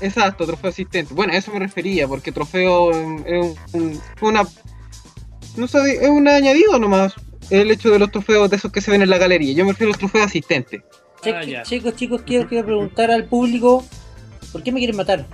Exacto, 0.00 0.44
trofeo 0.46 0.70
asistente. 0.70 1.14
Bueno, 1.14 1.32
a 1.32 1.36
eso 1.36 1.52
me 1.52 1.60
refería, 1.60 2.08
porque 2.08 2.32
trofeo 2.32 2.90
eh, 2.90 3.22
es 3.24 3.56
un- 3.72 3.80
un- 3.82 4.00
una. 4.22 4.42
No 5.56 5.68
sé, 5.68 5.78
es 6.04 6.08
un 6.08 6.26
añadido 6.26 6.76
nomás. 6.80 7.12
El 7.50 7.70
hecho 7.70 7.88
de 7.90 8.00
los 8.00 8.10
trofeos 8.10 8.50
de 8.50 8.56
esos 8.56 8.72
que 8.72 8.80
se 8.80 8.90
ven 8.90 9.00
en 9.02 9.10
la 9.10 9.18
galería. 9.18 9.52
Yo 9.54 9.64
me 9.64 9.70
refiero 9.70 9.90
a 9.90 9.92
los 9.92 9.98
trofeos 10.00 10.26
asistentes. 10.26 10.82
Che- 11.22 11.32
Ah, 11.32 11.62
chicos, 11.62 11.94
chicos, 11.94 12.22
quiero, 12.26 12.48
quiero 12.48 12.66
preguntar 12.66 13.12
al 13.12 13.26
público: 13.26 13.84
¿por 14.50 14.64
qué 14.64 14.72
me 14.72 14.80
quieren 14.80 14.96
matar? 14.96 15.24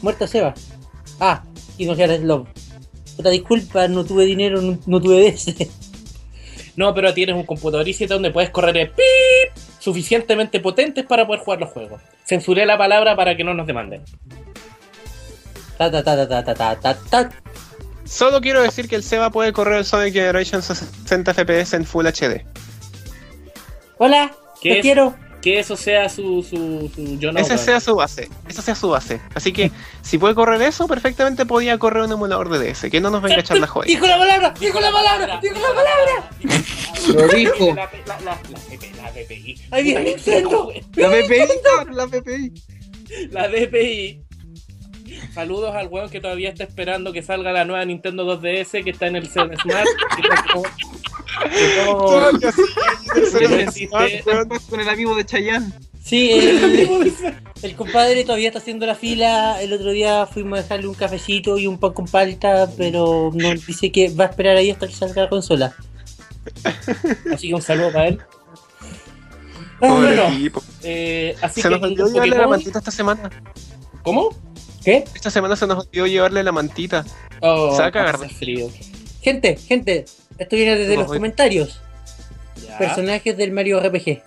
Muerta 0.00 0.26
Seba. 0.26 0.54
Ah, 1.20 1.42
y 1.76 1.84
no 1.84 1.94
Hearts 1.94 2.24
Love. 2.24 2.48
Puta 3.18 3.28
disculpa, 3.28 3.86
no 3.86 4.02
tuve 4.02 4.24
dinero, 4.24 4.62
no, 4.62 4.78
no 4.86 4.98
tuve 4.98 5.30
DS 5.30 5.68
no, 6.76 6.94
pero 6.94 7.12
tienes 7.14 7.36
un 7.36 7.44
computador 7.44 7.86
y 7.86 8.06
donde 8.06 8.30
puedes 8.30 8.50
correr 8.50 8.76
el 8.76 8.90
pip 8.90 9.56
suficientemente 9.78 10.60
potentes 10.60 11.04
para 11.04 11.26
poder 11.26 11.42
jugar 11.42 11.60
los 11.60 11.70
juegos. 11.70 12.00
Censuré 12.24 12.66
la 12.66 12.78
palabra 12.78 13.16
para 13.16 13.36
que 13.36 13.44
no 13.44 13.54
nos 13.54 13.66
demanden. 13.66 14.02
Ta, 15.78 15.90
ta, 15.90 16.94
ta, 17.10 17.30
Solo 18.04 18.40
quiero 18.40 18.62
decir 18.62 18.88
que 18.88 18.96
el 18.96 19.02
Seba 19.02 19.30
puede 19.30 19.52
correr 19.52 19.78
el 19.78 19.84
Sonic 19.84 20.12
Generations 20.12 20.70
a 20.70 20.74
60 20.74 21.32
FPS 21.32 21.74
en 21.74 21.84
Full 21.84 22.06
HD. 22.06 22.44
Hola, 23.98 24.34
te 24.62 24.80
quiero. 24.80 25.14
Que 25.40 25.58
eso 25.58 25.76
sea 25.76 26.08
su. 26.08 26.42
su, 26.42 26.90
su 26.94 27.18
yo 27.18 27.32
no. 27.32 27.40
Esa 27.40 27.54
weón. 27.54 27.64
sea 27.64 27.80
su 27.80 27.94
base. 27.94 28.28
Esa 28.48 28.62
sea 28.62 28.74
su 28.74 28.90
base. 28.90 29.20
Así 29.34 29.52
que, 29.52 29.70
si 30.02 30.18
puede 30.18 30.34
correr 30.34 30.60
eso, 30.62 30.86
perfectamente 30.86 31.46
podía 31.46 31.78
correr 31.78 32.02
un 32.02 32.12
emulador 32.12 32.50
de 32.50 32.72
DS. 32.72 32.90
Que 32.90 33.00
no 33.00 33.10
nos 33.10 33.22
venga 33.22 33.36
a 33.36 33.40
echar 33.40 33.58
la 33.58 33.66
joya. 33.66 33.86
Dijo 33.86 34.06
la 34.06 34.18
palabra, 34.18 34.54
dijo 34.58 34.80
la 34.80 34.92
palabra, 34.92 35.40
dijo 35.40 35.56
la 35.58 35.74
palabra. 35.74 36.30
Lo 37.14 37.28
dijo. 37.28 37.74
La, 37.74 37.90
la, 38.06 38.20
la, 38.20 38.40
la, 39.02 39.10
DPI, 39.12 39.60
la 39.70 40.00
Nintendo. 40.00 40.72
La 40.94 41.08
PPI, 41.10 41.48
cabrón, 41.64 41.96
la 41.96 42.06
PPI. 42.06 42.52
La 43.30 43.48
DPI. 43.48 44.24
Saludos 45.32 45.74
al 45.74 45.88
weón 45.88 46.10
que 46.10 46.20
todavía 46.20 46.50
está 46.50 46.64
esperando 46.64 47.12
que 47.12 47.22
salga 47.22 47.52
la 47.52 47.64
nueva 47.64 47.84
Nintendo 47.84 48.24
2DS 48.24 48.84
que 48.84 48.90
está 48.90 49.06
en 49.06 49.16
el 49.16 49.28
Smart. 49.28 49.54
Con 54.70 54.80
el 54.80 54.88
amigo 54.88 55.14
de 55.16 55.24
Chayanne. 55.24 55.72
Sí, 56.02 56.30
el, 56.32 57.12
el 57.62 57.76
compadre 57.76 58.24
todavía 58.24 58.48
está 58.48 58.58
haciendo 58.58 58.86
la 58.86 58.94
fila. 58.94 59.60
El 59.62 59.72
otro 59.72 59.90
día 59.90 60.26
fuimos 60.26 60.58
a 60.58 60.62
dejarle 60.62 60.88
un 60.88 60.94
cafecito 60.94 61.58
y 61.58 61.66
un 61.66 61.78
pan 61.78 61.92
con 61.92 62.06
palta, 62.06 62.68
pero 62.76 63.30
nos 63.34 63.66
dice 63.66 63.92
que 63.92 64.08
va 64.10 64.24
a 64.24 64.28
esperar 64.28 64.56
ahí 64.56 64.70
hasta 64.70 64.86
que 64.86 64.94
salga 64.94 65.22
la 65.22 65.28
consola. 65.28 65.74
Así 67.32 67.48
que 67.48 67.54
un 67.54 67.62
saludo 67.62 67.92
para 67.92 68.08
él. 68.08 68.18
Ah, 69.82 69.88
Pobre 69.88 70.16
bueno. 70.16 70.36
tipo. 70.36 70.62
Eh, 70.82 71.36
así 71.42 71.62
Se 71.62 71.68
que 71.68 71.74
nos 71.74 71.82
olvidó 71.82 72.06
llevarle 72.12 72.36
la 72.36 72.48
mantita 72.48 72.78
esta 72.78 72.90
semana. 72.90 73.30
¿Cómo? 74.02 74.30
¿Qué? 74.84 75.04
Esta 75.14 75.30
semana 75.30 75.56
se 75.56 75.66
nos 75.66 75.86
olvidó 75.86 76.06
llevarle 76.06 76.42
la 76.42 76.52
mantita. 76.52 77.04
Oh, 77.40 77.74
Se 77.76 77.82
va 77.82 77.88
a 77.88 77.92
cagar. 77.92 78.18
frío. 78.30 78.68
Gente, 79.22 79.56
gente, 79.56 80.04
esto 80.38 80.56
viene 80.56 80.76
desde 80.76 80.96
los 80.96 81.06
voy- 81.06 81.18
comentarios. 81.18 81.80
Ya. 82.66 82.78
Personajes 82.78 83.36
del 83.36 83.52
Mario 83.52 83.80
RPG. 83.80 84.22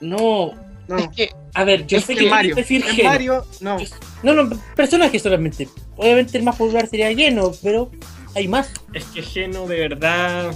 No, 0.00 0.52
No. 0.88 0.98
Es 0.98 1.08
que, 1.08 1.30
a 1.54 1.64
ver, 1.64 1.84
yo 1.86 2.00
sé 2.00 2.14
que 2.14 2.30
Mario. 2.30 2.56
En 2.56 2.64
Geno. 2.64 3.08
Mario, 3.10 3.44
no. 3.60 3.80
Yo- 3.80 3.88
No, 4.22 4.34
no, 4.34 4.56
personajes 4.76 5.20
solamente. 5.20 5.68
Obviamente 5.96 6.38
el 6.38 6.44
más 6.44 6.54
popular 6.54 6.86
sería 6.88 7.10
Lleno, 7.10 7.50
pero 7.60 7.90
hay 8.36 8.46
más. 8.46 8.70
Es 8.92 9.04
que 9.06 9.20
Geno 9.22 9.66
de 9.66 9.80
verdad. 9.80 10.54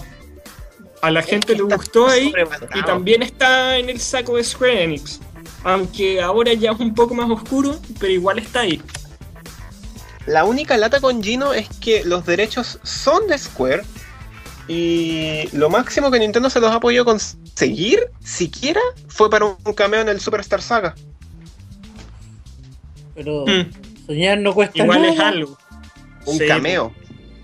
A 1.03 1.11
la 1.11 1.23
gente 1.23 1.57
le 1.57 1.63
gustó 1.63 2.07
ahí. 2.07 2.33
Y 2.77 2.83
también 2.85 3.23
está 3.23 3.77
en 3.79 3.89
el 3.91 3.99
saco 3.99 4.37
de 4.37 4.45
Square 4.45 4.85
Enix. 4.85 5.19
Aunque 5.65 6.21
ahora 6.23 6.53
ya 6.53 6.71
es 6.71 6.79
un 6.79 6.95
poco 6.95 7.13
más 7.15 7.29
oscuro, 7.29 7.77
pero 7.99 8.13
igual 8.13 8.39
está 8.39 8.61
ahí. 8.61 8.81
La 10.27 10.45
única 10.45 10.77
lata 10.77 11.01
con 11.01 11.23
Gino 11.23 11.53
es 11.53 11.69
que 11.81 12.05
los 12.05 12.25
derechos 12.27 12.79
son 12.83 13.27
de 13.27 13.39
Square. 13.39 13.83
Y 14.69 15.49
lo 15.57 15.69
máximo 15.69 16.11
que 16.11 16.19
Nintendo 16.21 16.49
se 16.49 16.61
los 16.61 16.71
ha 16.71 16.79
podido 16.79 17.05
conseguir, 17.05 18.09
siquiera, 18.23 18.81
fue 19.09 19.29
para 19.29 19.47
un 19.47 19.57
cameo 19.75 20.01
en 20.01 20.09
el 20.09 20.21
Superstar 20.21 20.63
Saga. 20.63 20.95
Pero 23.15 23.45
Hmm. 23.47 23.71
soñar 24.07 24.39
no 24.39 24.55
cuesta 24.55 24.83
Igual 24.83 25.03
nada. 25.03 25.13
es 25.15 25.21
algo. 25.21 25.59
Un 26.27 26.39
Sí, 26.39 26.47
cameo. 26.47 26.95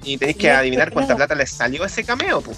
Y 0.05 0.19
tenéis 0.19 0.37
que 0.37 0.49
No, 0.53 0.59
adivinar 0.59 0.93
cuánta 0.93 1.17
plata 1.17 1.35
les 1.35 1.51
salió 1.51 1.85
ese 1.85 2.05
cameo. 2.05 2.41
po. 2.41 2.53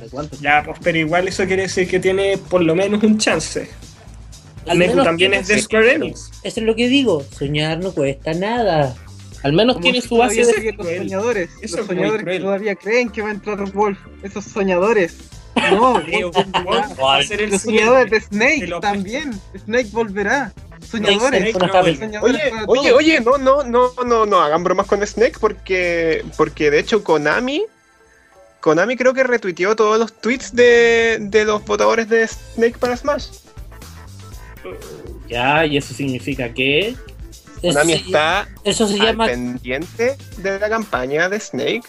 ¿De 0.00 0.08
cuánto? 0.08 0.36
Ya, 0.40 0.62
pues, 0.64 0.78
pero 0.82 0.98
igual 0.98 1.26
eso 1.26 1.44
quiere 1.46 1.62
decir 1.62 1.88
que 1.88 1.98
tiene 1.98 2.38
por 2.38 2.62
lo 2.62 2.76
menos 2.76 3.02
un 3.02 3.18
chance. 3.18 3.68
Al 4.66 4.78
menos 4.78 5.04
también 5.04 5.34
es 5.34 5.48
de 5.48 5.60
Square 5.60 5.94
Enix. 5.94 6.30
Eso 6.42 6.60
es 6.60 6.66
lo 6.66 6.74
que 6.74 6.88
digo. 6.88 7.24
Soñar 7.36 7.78
no 7.78 7.92
cuesta 7.92 8.34
nada. 8.34 8.94
Al 9.42 9.52
menos 9.52 9.76
Como 9.76 9.84
tiene 9.84 10.00
su 10.00 10.16
base 10.16 10.44
de. 10.44 10.72
los 10.72 10.86
soñadores. 10.86 11.50
Eso 11.62 11.76
los 11.78 11.86
soñadores 11.86 12.24
que 12.24 12.40
todavía 12.40 12.74
creen 12.74 13.10
que 13.10 13.22
va 13.22 13.28
a 13.28 13.32
entrar 13.32 13.70
Wolf. 13.72 13.98
Esos 14.22 14.44
soñadores. 14.44 15.16
No, 15.70 15.94
Wolf 16.64 17.00
va 17.00 17.18
a 17.18 17.22
ser 17.22 17.42
el 17.42 17.50
Los 17.50 17.62
soñadores 17.62 18.10
de 18.10 18.20
Snake 18.20 18.72
también. 18.80 19.40
Snake 19.56 19.88
volverá. 19.92 20.52
Soñadores. 20.90 21.54
Oye, 22.22 22.52
oye, 22.66 22.92
oye, 22.92 23.20
no, 23.20 23.38
no, 23.38 23.62
no, 23.62 23.92
no, 24.04 24.26
no 24.26 24.40
hagan 24.40 24.62
bromas 24.62 24.86
con 24.86 25.04
Snake 25.06 25.36
porque, 25.40 26.24
porque 26.36 26.70
de 26.70 26.78
hecho 26.78 27.02
Konami, 27.02 27.64
Konami 28.60 28.96
creo 28.96 29.14
que 29.14 29.24
retuiteó 29.24 29.74
todos 29.74 29.98
los 29.98 30.12
tweets 30.12 30.54
de, 30.54 31.18
de 31.20 31.44
los 31.44 31.64
votadores 31.64 32.08
de 32.08 32.26
Snake 32.26 32.78
para 32.78 32.96
Smash. 32.96 33.28
Ya, 35.28 35.66
y 35.66 35.76
eso 35.76 35.94
significa 35.94 36.52
que. 36.52 36.94
Konami 37.62 37.94
Es- 37.94 38.06
está 38.06 38.46
Eso 38.64 38.86
se 38.86 39.00
al 39.00 39.16
pendiente 39.16 40.16
de 40.38 40.58
la 40.60 40.68
campaña 40.68 41.28
de 41.28 41.40
Snake 41.40 41.82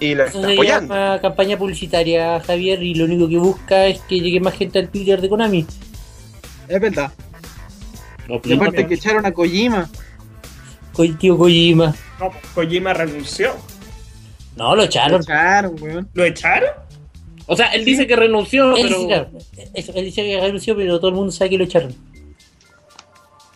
y 0.00 0.14
la 0.14 0.24
eso 0.26 0.36
está 0.38 0.46
se 0.48 0.54
apoyando. 0.54 0.94
llama 0.94 1.20
campaña 1.20 1.58
publicitaria, 1.58 2.40
Javier, 2.40 2.82
y 2.82 2.94
lo 2.94 3.04
único 3.04 3.28
que 3.28 3.36
busca 3.36 3.86
es 3.86 4.00
que 4.02 4.20
llegue 4.20 4.40
más 4.40 4.54
gente 4.54 4.78
al 4.78 4.88
Twitter 4.88 5.20
de 5.20 5.28
Konami. 5.28 5.66
Es 6.68 6.80
verdad. 6.80 7.12
Y 8.44 8.52
aparte 8.54 8.86
que 8.86 8.94
echaron 8.94 9.26
a 9.26 9.32
Kojima. 9.32 9.88
Ko- 10.92 11.06
Tío 11.18 11.36
Kojima. 11.36 11.94
No, 12.20 12.30
Kojima 12.54 12.92
renunció. 12.94 13.54
No, 14.56 14.70
lo 14.70 14.76
Lo 14.76 14.82
echaron. 14.84 15.20
echaron, 15.22 15.76
weón. 15.80 16.08
¿Lo 16.14 16.24
echaron? 16.24 16.70
O 17.46 17.56
sea, 17.56 17.68
él 17.68 17.84
dice 17.84 18.06
que 18.06 18.14
renunció, 18.16 18.76
Él, 18.76 18.82
pero. 18.82 18.96
dice, 18.96 19.06
claro, 19.08 19.30
eso, 19.74 19.92
él 19.94 20.04
dice 20.04 20.22
que 20.22 20.40
renunció, 20.40 20.76
pero 20.76 20.98
todo 20.98 21.08
el 21.08 21.14
mundo 21.16 21.32
sabe 21.32 21.50
que 21.50 21.58
lo 21.58 21.64
echaron. 21.64 21.94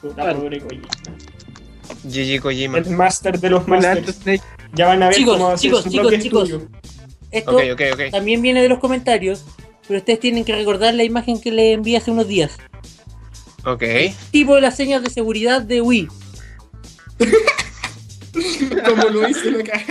Puta, 0.02 0.14
Claro. 0.22 0.40
pobre 0.40 0.60
Kojima. 0.60 0.88
GG 2.04 2.40
Kojima. 2.42 2.78
El 2.78 2.90
master 2.90 3.38
de 3.38 3.50
los 3.50 3.66
masters. 3.68 4.20
Ya 4.74 4.86
van 4.88 5.02
a 5.02 5.06
ver 5.08 5.16
Chicos, 5.16 5.34
cómo 5.36 5.48
va 5.48 5.54
a 5.54 5.58
ser 5.58 5.70
chicos, 5.70 5.84
chicos, 5.90 6.12
chicos. 6.18 6.48
estudio. 6.50 6.68
Esto 7.30 8.10
también 8.10 8.42
viene 8.42 8.60
de 8.62 8.68
los 8.68 8.78
comentarios, 8.78 9.44
pero 9.86 9.98
ustedes 10.00 10.20
tienen 10.20 10.44
que 10.44 10.54
recordar 10.54 10.92
la 10.94 11.04
imagen 11.04 11.40
que 11.40 11.50
le 11.52 11.72
envié 11.72 11.96
hace 11.96 12.10
unos 12.10 12.26
días. 12.28 12.58
Ok. 13.64 13.84
Tipo 14.30 14.54
de 14.56 14.60
las 14.60 14.76
señas 14.76 15.02
de 15.02 15.10
seguridad 15.10 15.62
de 15.62 15.80
Wii. 15.80 16.08
Como 18.86 19.02
lo 19.04 19.28
hice 19.28 19.50
acá. 19.60 19.82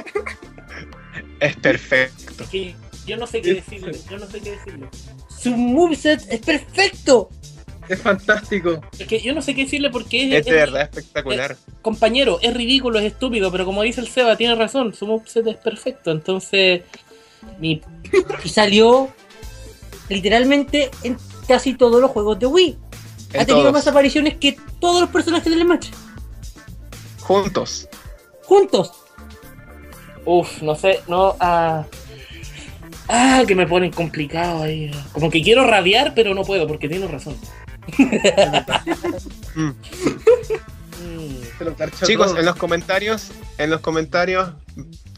Es 1.39 1.55
perfecto. 1.57 2.43
Es 2.43 2.49
que 2.49 2.75
yo 3.05 3.17
no 3.17 3.27
sé 3.27 3.41
qué 3.41 3.55
decirle. 3.55 3.97
Yo 4.09 4.17
no 4.17 4.27
sé 4.27 4.39
qué 4.41 4.51
decirle. 4.51 4.87
Su 5.41 5.51
moveset 5.55 6.21
es 6.29 6.39
perfecto. 6.41 7.29
Es 7.91 8.01
fantástico. 8.01 8.81
Es 8.97 9.07
que 9.07 9.19
yo 9.19 9.33
no 9.33 9.41
sé 9.41 9.53
qué 9.55 9.63
decirle 9.65 9.89
porque 9.89 10.27
es, 10.27 10.33
Es 10.39 10.45
de 10.45 10.51
es- 10.51 10.55
verdad 10.57 10.81
espectacular. 10.83 11.57
compañero, 11.81 12.39
es 12.41 12.53
ridículo, 12.53 12.99
es 12.99 13.05
estúpido, 13.05 13.51
pero 13.51 13.65
como 13.65 13.81
dice 13.83 14.01
el 14.01 14.07
Seba, 14.07 14.35
tiene 14.37 14.55
razón, 14.55 14.93
su 14.93 15.05
moveset 15.07 15.45
es 15.47 15.57
perfecto, 15.57 16.11
entonces 16.11 16.81
mi 17.59 17.81
Y 18.43 18.49
salió 18.49 19.09
literalmente 20.09 20.91
en 21.03 21.17
casi 21.47 21.73
todos 21.73 21.99
los 22.01 22.11
juegos 22.11 22.39
de 22.39 22.45
Wii. 22.45 22.77
Ha 23.33 23.37
En 23.39 23.45
tenido 23.45 23.59
todos. 23.63 23.73
más 23.73 23.87
apariciones 23.87 24.35
que 24.37 24.57
todos 24.79 25.01
los 25.01 25.09
personajes 25.09 25.49
del 25.53 25.65
match. 25.65 25.87
Juntos. 27.19 27.87
Juntos. 28.43 28.91
Uf, 30.25 30.61
no 30.61 30.75
sé, 30.75 30.99
no. 31.07 31.35
Ah, 31.39 31.85
ah, 33.07 33.43
que 33.47 33.55
me 33.55 33.65
ponen 33.67 33.91
complicado 33.91 34.63
ahí. 34.63 34.91
Como 35.13 35.29
que 35.31 35.41
quiero 35.41 35.65
rabiar, 35.65 36.13
pero 36.13 36.33
no 36.35 36.43
puedo, 36.43 36.67
porque 36.67 36.89
tienes 36.89 37.09
razón. 37.09 37.35
Mm. 39.55 39.67
Mm. 39.67 39.73
Chicos, 42.05 42.27
todo. 42.27 42.39
en 42.39 42.45
los 42.45 42.55
comentarios, 42.55 43.31
en 43.57 43.69
los 43.69 43.81
comentarios, 43.81 44.51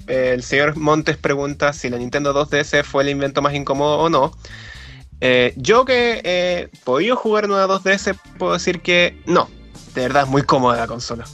eh, 0.08 0.32
el 0.34 0.44
señor 0.44 0.76
Montes 0.76 1.18
pregunta 1.18 1.72
si 1.74 1.90
la 1.90 1.98
Nintendo 1.98 2.34
2DS 2.34 2.84
fue 2.84 3.04
el 3.04 3.10
invento 3.10 3.42
más 3.42 3.54
incómodo 3.54 4.00
o 4.00 4.10
no. 4.10 4.32
Eh, 5.22 5.54
yo 5.56 5.86
que 5.86 6.22
he 6.24 6.70
podido 6.84 7.16
jugar 7.16 7.46
en 7.46 7.52
una 7.52 7.68
2DS, 7.68 8.18
puedo 8.38 8.54
decir 8.54 8.82
que 8.82 9.22
no. 9.26 9.50
De 9.94 10.02
verdad 10.02 10.24
es 10.24 10.30
muy 10.30 10.42
cómoda 10.42 10.78
la 10.78 10.88
consola. 10.88 11.26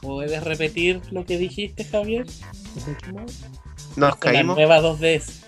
¿Puedes 0.00 0.42
repetir 0.44 1.02
lo 1.10 1.26
que 1.26 1.36
dijiste, 1.36 1.84
Javier? 1.84 2.26
Nos 3.96 4.16
Con 4.16 4.32
la 4.32 4.36
caímos. 4.38 4.56
nueva 4.56 4.80
2DS. 4.80 5.45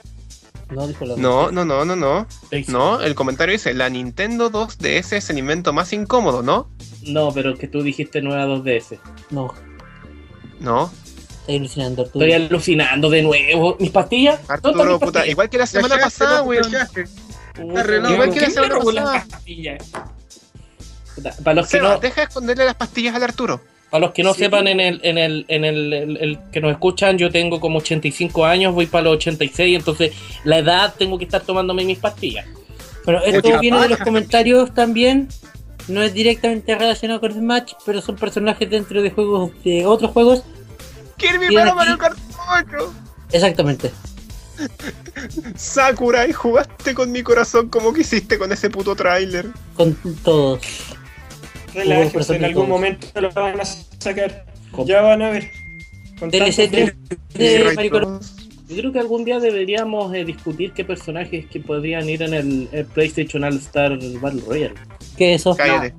No, 0.70 0.86
dijo 0.86 1.04
la 1.06 1.16
No, 1.16 1.50
no, 1.50 1.64
no, 1.64 1.84
no, 1.84 1.96
no. 1.96 2.26
No, 2.68 3.00
el 3.00 3.14
comentario 3.14 3.52
dice, 3.52 3.72
la 3.74 3.88
Nintendo 3.88 4.50
2DS 4.50 5.12
es 5.16 5.30
el 5.30 5.38
invento 5.38 5.72
más 5.72 5.92
incómodo, 5.92 6.42
¿no? 6.42 6.68
No, 7.06 7.32
pero 7.32 7.56
que 7.56 7.68
tú 7.68 7.82
dijiste 7.82 8.20
nueva 8.20 8.44
2DS. 8.46 8.98
No, 9.30 9.52
No. 10.60 10.92
estoy 11.40 11.56
alucinando, 11.56 12.02
Arturo. 12.02 12.24
Estoy 12.26 12.46
alucinando 12.46 13.08
de 13.10 13.22
nuevo. 13.22 13.76
¿Mis 13.80 13.90
pastillas? 13.90 14.34
¿Dónde 14.46 14.54
están 14.56 14.56
Arturo, 14.72 14.84
mis 14.84 14.92
puta, 14.98 15.04
pastillas? 15.12 15.28
igual 15.28 15.48
que 15.50 15.58
la 15.58 15.66
semana 15.66 15.98
pasada, 15.98 16.42
weón. 16.42 16.64
flasheaste. 16.64 17.04
Puta, 17.54 17.82
reloj. 17.82 18.12
Igual 18.12 18.28
que 18.30 18.34
la 18.40 18.46
¿quién 18.46 18.52
semana 18.54 18.74
me 18.74 18.78
robó 18.80 18.92
las 18.92 19.04
pasada. 19.26 19.38
Para 21.42 21.54
los 21.54 21.66
que 21.66 21.78
Seba, 21.78 21.94
no, 21.94 21.98
deja 22.00 22.20
de 22.20 22.26
esconderle 22.28 22.64
las 22.64 22.74
pastillas 22.76 23.14
al 23.14 23.22
Arturo. 23.24 23.60
Para 23.90 24.06
los 24.06 24.12
que 24.14 24.22
no 24.22 24.34
Sí. 24.34 24.40
sepan 24.40 24.66
en 24.68 24.80
el, 24.80 25.00
en 25.02 25.18
el, 25.18 25.44
en 25.48 25.64
el, 25.64 25.92
el- 25.92 26.38
que 26.52 26.60
nos 26.60 26.72
escuchan, 26.72 27.16
yo 27.18 27.30
tengo 27.30 27.58
como 27.60 27.78
85 27.78 28.44
años, 28.44 28.74
voy 28.74 28.86
para 28.86 29.04
los 29.04 29.16
86, 29.16 29.76
entonces 29.78 30.12
la 30.44 30.58
edad 30.58 30.94
tengo 30.98 31.18
que 31.18 31.24
estar 31.24 31.40
tomándome 31.42 31.84
mis 31.84 31.98
pastillas. 31.98 32.46
Bueno, 33.04 33.20
esto 33.24 33.58
viene 33.60 33.80
de 33.80 33.88
los 33.88 33.98
comentarios 34.00 34.74
también. 34.74 35.28
No 35.88 36.02
es 36.02 36.12
directamente 36.12 36.74
relacionado 36.74 37.20
con 37.20 37.32
Smash, 37.32 37.72
pero 37.86 38.02
son 38.02 38.16
personajes 38.16 38.68
dentro 38.68 39.00
de 39.00 39.10
juegos 39.10 39.52
de 39.64 39.86
otros 39.86 40.10
juegos. 40.10 40.42
Kirby 41.16 41.54
para. 41.54 41.72
Mario 41.74 41.96
Kart 41.96 42.18
8. 42.68 42.92
Exactamente. 43.32 43.90
Sakurai, 45.56 46.32
jugaste 46.32 46.94
con 46.94 47.10
mi 47.10 47.22
corazón 47.22 47.68
como 47.68 47.92
quisiste 47.92 48.38
con 48.38 48.52
ese 48.52 48.70
puto 48.70 48.94
tráiler. 48.94 49.46
Con 49.74 49.94
todos. 50.22 50.60
En 51.82 52.44
algún 52.44 52.66
todos. 52.66 52.68
momento 52.68 53.20
lo 53.20 53.30
van 53.32 53.60
a 53.60 53.64
sacar. 53.64 54.44
Ya 54.86 55.00
van 55.02 55.22
a 55.22 55.30
ver. 55.30 55.50
DLC 56.20 56.70
tantos 56.70 56.70
3 56.70 56.94
de. 57.34 58.20
Yo 58.68 58.76
creo 58.76 58.92
que 58.92 58.98
algún 58.98 59.24
día 59.24 59.38
deberíamos 59.40 60.14
eh, 60.14 60.24
discutir 60.24 60.72
qué 60.72 60.84
personajes 60.84 61.46
que 61.46 61.60
podrían 61.60 62.08
ir 62.08 62.22
en 62.22 62.34
el, 62.34 62.68
el 62.72 62.84
PlayStation 62.86 63.42
All 63.44 63.56
Star 63.56 63.98
Battle 64.20 64.42
Royale. 64.46 64.74
¿Qué 65.16 65.34
es 65.34 65.40
eso? 65.40 65.56
Cállate. 65.56 65.94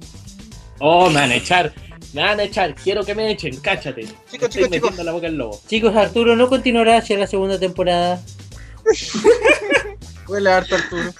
Oh, 0.79 1.07
me 1.09 1.15
van 1.15 1.31
a 1.31 1.35
echar, 1.35 1.73
me 2.13 2.21
van 2.21 2.39
a 2.39 2.43
echar, 2.43 2.75
quiero 2.75 3.03
que 3.03 3.15
me 3.15 3.31
echen, 3.31 3.57
cáchate. 3.57 4.03
Chicos, 4.03 4.15
Estoy 4.31 4.49
chicos, 4.49 4.69
metiendo 4.69 4.89
chicos. 4.89 5.05
la 5.05 5.11
boca 5.11 5.27
al 5.27 5.35
lobo. 5.35 5.59
Chicos, 5.67 5.95
Arturo 5.95 6.35
no 6.35 6.47
continuará 6.47 6.97
hacia 6.97 7.17
la 7.17 7.27
segunda 7.27 7.59
temporada, 7.59 8.21
Huele 10.27 10.49
harto 10.51 10.75
Arturo. 10.75 11.11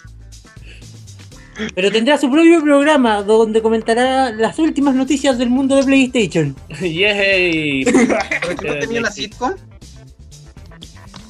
Pero 1.76 1.92
tendrá 1.92 2.18
su 2.18 2.30
propio 2.32 2.62
programa 2.62 3.22
donde 3.24 3.62
comentará 3.62 4.32
las 4.32 4.60
últimas 4.60 4.96
noticias 4.96 5.38
del 5.38 5.50
mundo 5.50 5.76
de 5.76 5.84
PlayStation. 5.84 6.56
Yay. 6.82 7.84
¿Pero 7.86 8.56
tú 8.56 8.68
no 8.68 8.80
tenías 8.80 9.00
una 9.02 9.12
sitcom? 9.12 9.54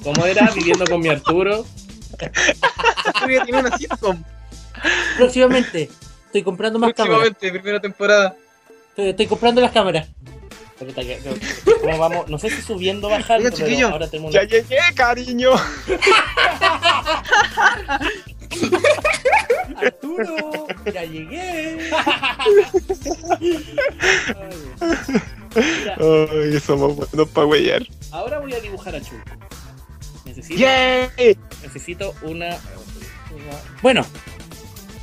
¿Cómo 0.04 0.26
era? 0.26 0.50
Viviendo 0.56 0.86
con 0.86 1.02
mi 1.02 1.10
Arturo. 1.10 1.66
Ya 2.20 3.44
tiene 3.46 3.60
una 3.60 3.78
sitcom. 3.78 4.24
Próximamente, 5.18 5.90
estoy 6.26 6.44
comprando 6.44 6.80
más 6.80 6.94
cámaras. 6.94 7.20
Próximamente, 7.30 7.60
primera 7.60 7.80
temporada. 7.82 8.36
Estoy, 8.90 9.10
estoy 9.10 9.28
comprando 9.28 9.62
las 9.62 9.72
cámaras. 9.72 10.08
¿Cómo 11.82 11.98
vamos? 11.98 12.30
No 12.30 12.38
sé 12.40 12.50
si 12.50 12.62
subiendo 12.62 13.08
o 13.08 13.10
bajando, 13.10 13.46
Oiga, 13.46 13.52
pero 13.58 13.68
chiquillo. 13.68 13.90
ahora 13.90 14.08
tenemos 14.10 14.34
Ya 14.34 14.40
una... 14.42 14.50
llegué, 14.50 14.78
cariño. 14.96 15.52
Arturo, 19.76 20.68
ya 20.94 21.04
llegué. 21.06 21.78
Ay, 26.00 26.60
somos 26.60 26.96
buenos 26.96 27.30
para 27.30 27.48
huellar. 27.48 27.84
ahora 28.12 28.40
voy 28.40 28.54
a 28.54 28.60
dibujar 28.60 28.96
a 28.96 29.02
Chulco. 29.02 29.32
Necesito, 30.26 30.60
¡Yay! 30.60 31.38
necesito 31.64 32.14
una, 32.24 32.48
una- 32.50 33.60
Bueno, 33.82 34.06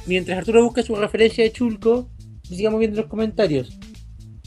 mientras 0.07 0.39
Arturo 0.39 0.63
busca 0.65 0.83
su 0.83 0.95
referencia 0.95 1.43
de 1.45 1.53
Chulco, 1.53 2.09
sigamos 2.43 2.79
viendo 2.81 3.01
los 3.01 3.11
comentarios. 3.11 3.77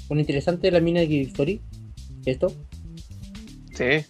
Bueno, 0.08 0.22
interesante 0.22 0.72
la 0.72 0.80
mina 0.80 1.02
de 1.02 1.22
Story. 1.22 1.62
¿Esto? 2.26 2.48
Sí. 3.76 4.06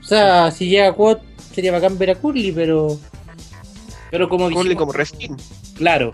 O 0.00 0.02
sea, 0.02 0.50
si 0.50 0.68
llega 0.68 0.88
a 0.88 0.92
Quad, 0.92 1.18
sería 1.54 1.72
bacán 1.72 1.98
ver 1.98 2.10
a 2.10 2.14
Curly, 2.16 2.52
pero. 2.52 2.98
Pero 4.10 4.28
como 4.28 4.48
dijimos, 4.48 4.74
como 4.76 4.92
reskin. 4.92 5.36
claro, 5.76 6.12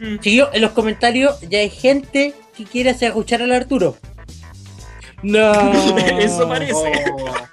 Chiquillo, 0.00 0.48
en 0.52 0.62
los 0.62 0.70
comentarios 0.72 1.38
ya 1.48 1.58
hay 1.58 1.68
gente 1.70 2.34
que 2.56 2.64
quiere 2.64 2.90
hacer 2.90 3.08
escuchar 3.08 3.42
al 3.42 3.52
Arturo. 3.52 3.96
no, 5.22 5.52
Eso 6.18 6.48
parece. 6.48 6.74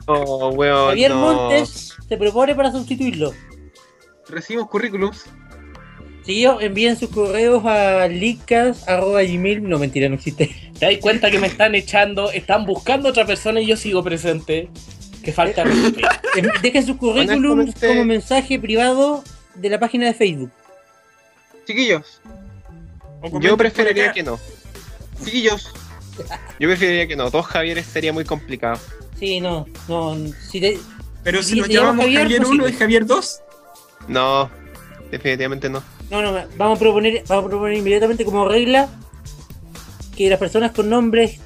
Oh, 0.05 0.49
weón. 0.49 0.89
Javier 0.89 1.11
no. 1.11 1.17
Montes 1.17 1.93
se 2.07 2.17
propone 2.17 2.55
para 2.55 2.71
sustituirlo. 2.71 3.33
Recibimos 4.29 4.69
currículums. 4.69 5.25
Chiquillo, 6.23 6.59
envíen 6.61 6.97
sus 6.97 7.09
correos 7.09 7.65
a 7.65 8.07
licas.gmail. 8.07 9.67
No, 9.67 9.79
mentira, 9.79 10.07
no 10.09 10.15
existe. 10.15 10.49
te 10.79 10.85
das 10.85 10.97
cuenta 11.01 11.29
que 11.29 11.39
me 11.39 11.47
están 11.47 11.75
echando, 11.75 12.31
están 12.31 12.65
buscando 12.65 13.09
otra 13.09 13.25
persona 13.25 13.59
y 13.61 13.65
yo 13.67 13.75
sigo 13.77 14.03
presente. 14.03 14.69
Que 15.21 15.33
falta 15.33 15.63
respeto. 15.65 16.07
Dejen 16.61 16.85
sus 16.85 16.95
currículums 16.95 17.75
como 17.75 18.05
mensaje 18.05 18.57
privado 18.57 19.23
de 19.57 19.69
la 19.69 19.79
página 19.79 20.05
de 20.07 20.13
Facebook. 20.13 20.51
Chiquillos, 21.65 22.21
Yo 23.41 23.57
preferiría 23.57 24.11
que 24.13 24.23
no. 24.23 24.39
Chiquillos, 25.23 25.71
Yo 26.59 26.67
preferiría 26.69 27.07
que 27.07 27.15
no. 27.15 27.29
Dos 27.29 27.45
Javieres 27.47 27.85
sería 27.85 28.13
muy 28.13 28.23
complicado. 28.25 28.79
Sí, 29.19 29.41
no, 29.41 29.65
no. 29.87 30.15
Si 30.49 30.61
te- 30.61 30.79
Pero 31.23 31.41
si 31.43 31.53
Si 31.55 31.59
nos 31.59 31.69
llamamos 31.69 32.05
Javier, 32.05 32.21
Javier 32.23 32.41
no 32.41 32.49
1 32.49 32.63
y 32.63 32.67
sirve. 32.67 32.79
Javier 32.79 33.05
2, 33.05 33.39
No, 34.07 34.49
definitivamente 35.11 35.69
no. 35.69 35.83
no, 36.09 36.21
no, 36.21 36.31
vamos 36.55 36.77
a 36.77 36.79
proponer, 36.79 37.23
vamos 37.27 37.45
a 37.45 37.49
proponer 37.49 37.77
inmediatamente 37.77 38.23
como 38.23 38.47
regla 38.47 38.87
que 40.15 40.29
las 40.29 40.39
personas 40.39 40.71
con 40.71 40.89
nombres 40.89 41.39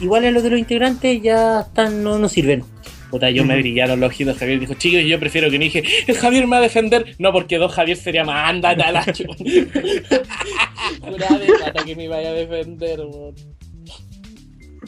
iguales 0.00 0.28
a 0.28 0.32
los 0.32 0.42
de 0.42 0.50
los 0.50 0.58
integrantes 0.58 1.22
ya 1.22 1.60
están, 1.60 2.02
no, 2.02 2.18
no 2.18 2.28
sirven. 2.28 2.64
Puta, 3.10 3.30
yo 3.30 3.44
me 3.44 3.56
brillaron 3.56 4.00
los 4.00 4.10
ojitos. 4.10 4.36
Javier 4.36 4.60
dijo, 4.60 4.74
chicos, 4.74 5.02
yo 5.04 5.18
prefiero 5.18 5.50
que 5.50 5.58
no 5.58 5.64
dije, 5.64 5.82
el 6.06 6.16
Javier 6.16 6.46
me 6.46 6.52
va 6.52 6.58
a 6.58 6.62
defender. 6.62 7.14
No, 7.18 7.32
porque 7.32 7.56
dos 7.56 7.72
Javier 7.72 7.96
sería 7.96 8.24
más, 8.24 8.48
ándate 8.48 8.82
a 8.82 8.92
la. 8.92 9.02
Jurá 11.00 11.38
de 11.38 11.46
plata 11.46 11.84
que 11.84 11.96
me 11.96 12.08
vaya 12.08 12.30
a 12.30 12.32
defender, 12.32 13.00
weón. 13.00 13.34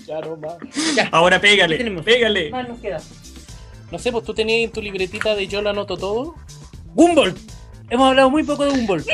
Ya 0.07 0.21
no 0.21 0.37
más. 0.37 0.55
ahora 1.13 1.41
¿Qué 1.41 1.49
pégale, 1.49 2.03
pégale. 2.03 2.51
Más 2.51 2.69
nos 2.69 2.79
queda. 2.81 3.01
No 3.91 3.99
sé, 3.99 4.13
pues 4.13 4.25
tú 4.25 4.35
tenías 4.35 4.65
en 4.65 4.71
tu 4.71 4.81
libretita 4.81 5.35
de 5.35 5.47
yo 5.47 5.63
lo 5.63 5.71
anoto 5.71 5.97
todo. 5.97 6.35
Gumball. 6.95 7.35
Hemos 7.89 8.09
hablado 8.09 8.31
muy 8.31 8.45
poco 8.45 8.65
de 8.65 8.71
Gumball. 8.71 9.05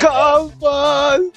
¡Gumball! 0.00 1.32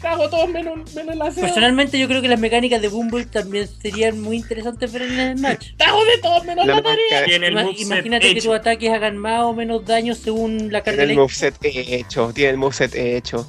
Cago 0.00 0.28
todos 0.30 0.48
menos, 0.48 0.94
menos 0.94 1.16
la 1.16 1.30
seda. 1.32 1.46
Personalmente 1.46 1.98
yo 1.98 2.06
creo 2.06 2.22
que 2.22 2.28
las 2.28 2.38
mecánicas 2.38 2.80
de 2.80 2.88
Gumball 2.88 3.26
también 3.28 3.66
serían 3.66 4.20
muy 4.20 4.36
interesantes 4.36 4.92
ver 4.92 5.02
en 5.02 5.18
el 5.18 5.38
match. 5.38 5.72
Cago 5.78 6.04
de 6.04 6.18
todos 6.18 6.44
menos 6.44 6.66
la, 6.66 6.76
La 6.76 6.82
tarea. 6.82 7.24
Tiene 7.24 7.48
Ima- 7.50 7.74
Imagínate 7.76 8.34
que 8.34 8.40
tus 8.40 8.54
ataques 8.54 8.92
hagan 8.92 9.16
más 9.16 9.42
o 9.42 9.52
menos 9.54 9.84
daño 9.84 10.14
según 10.14 10.70
la 10.72 10.82
carga 10.82 10.98
Tiene 11.00 11.12
el 11.14 11.18
moveset 11.18 11.54
hecho. 11.62 12.32
Tiene 12.32 12.50
el 12.50 12.56
moveset 12.58 12.94
hecho. 12.94 13.46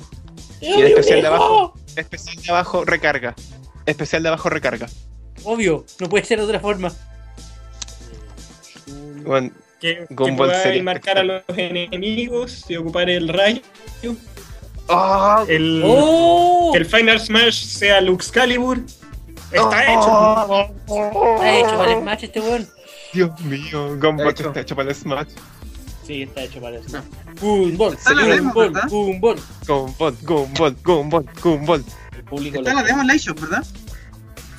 Dios 0.60 0.78
Y 0.78 0.82
el 0.82 0.88
especial 0.88 1.22
de 1.22 1.28
abajo. 1.28 1.74
Especial 1.96 2.36
de 2.44 2.50
abajo, 2.50 2.86
recarga. 2.86 3.36
Especial 3.86 4.24
de 4.24 4.30
abajo, 4.30 4.50
recarga. 4.50 4.88
Obvio, 5.44 5.86
no 6.00 6.10
puede 6.10 6.26
ser 6.26 6.40
de 6.40 6.46
otra 6.46 6.60
forma. 6.60 6.92
Bueno, 9.24 9.52
Que, 9.80 10.06
que 10.10 10.60
sería 10.64 10.84
marcar 10.84 11.18
a 11.20 11.24
los 11.24 11.44
enemigos 11.56 12.66
y 12.70 12.76
ocupar 12.76 13.10
el 13.10 13.28
rayo. 13.30 13.62
¡Oh! 14.90 15.46
El, 15.48 15.84
¡Oh! 15.86 16.72
el 16.76 16.86
Final 16.86 17.20
Smash 17.20 17.64
sea 17.66 18.02
Lux 18.02 18.32
Calibur. 18.32 18.80
Está 19.52 19.84
¡Oh! 19.88 20.72
hecho. 20.88 21.36
Está 21.36 21.60
hecho 21.60 21.78
para 21.78 21.94
el 21.94 22.04
match 22.04 22.24
este 22.24 22.40
weón. 22.40 22.68
Dios 23.14 23.40
mío, 23.42 23.98
Gumball 24.00 24.30
Está 24.30 24.30
hecho. 24.30 24.48
está 24.50 24.62
hecho 24.62 24.76
para 24.76 24.90
el 24.90 24.96
Smash. 24.96 25.28
Sí, 26.06 26.24
está 26.24 26.42
hecho 26.44 26.60
para. 26.60 26.80
Gumball, 27.40 27.98
la 28.16 28.26
demo, 28.26 28.54
Gumball. 28.54 28.90
Gumball. 28.90 29.40
Gumball, 29.68 30.18
Gumball, 30.24 30.76
Gumball, 30.84 31.26
Gumball. 31.42 31.86
El 32.18 32.24
público 32.24 32.58
está 32.60 32.74
la 32.74 32.84
demo 32.84 33.02
en 33.02 33.08
la 33.08 33.14
eShop, 33.14 33.40
¿verdad? 33.40 33.64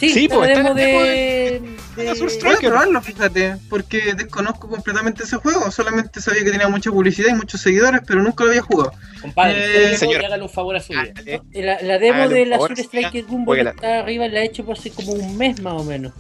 Sí, 0.00 0.08
Sí, 0.10 0.28
pues, 0.28 0.48
la 0.48 0.54
está 0.54 0.74
de... 0.74 0.82
de 0.84 1.62
de- 1.96 2.10
Azul 2.10 2.30
Voy 2.42 2.54
a 2.54 2.58
probarlo, 2.58 3.02
fíjate, 3.02 3.56
porque 3.68 4.14
desconozco 4.14 4.68
completamente 4.68 5.24
ese 5.24 5.36
juego. 5.36 5.70
Solamente 5.70 6.20
sabía 6.22 6.42
que 6.42 6.50
tenía 6.50 6.68
mucha 6.68 6.90
publicidad 6.90 7.28
y 7.30 7.34
muchos 7.34 7.60
seguidores, 7.60 8.00
pero 8.06 8.22
nunca 8.22 8.44
lo 8.44 8.50
había 8.50 8.62
jugado. 8.62 8.92
Compadre, 9.20 9.92
Eh, 9.92 9.98
señor, 9.98 10.24
hágale 10.24 10.42
un 10.44 10.48
favor 10.48 10.76
a 10.76 10.80
su 10.80 10.92
vida. 10.94 11.02
Ándale. 11.02 11.42
La, 11.52 11.82
la 11.82 11.98
demo 11.98 12.14
Hágale 12.14 12.34
de 12.34 12.42
un 12.44 12.48
la 12.50 12.56
favor, 12.56 12.68
Super 12.70 12.84
Striker 12.86 13.24
Gumball 13.26 13.44
jueguela. 13.44 13.70
está 13.70 13.98
arriba, 14.00 14.28
la 14.28 14.40
he 14.40 14.44
hecho 14.46 14.64
por 14.64 14.78
hace 14.78 14.90
como 14.90 15.12
un 15.12 15.36
mes 15.36 15.60
más 15.60 15.74
o 15.74 15.84
menos. 15.84 16.12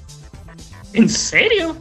¿En 0.92 1.08
serio? 1.08 1.76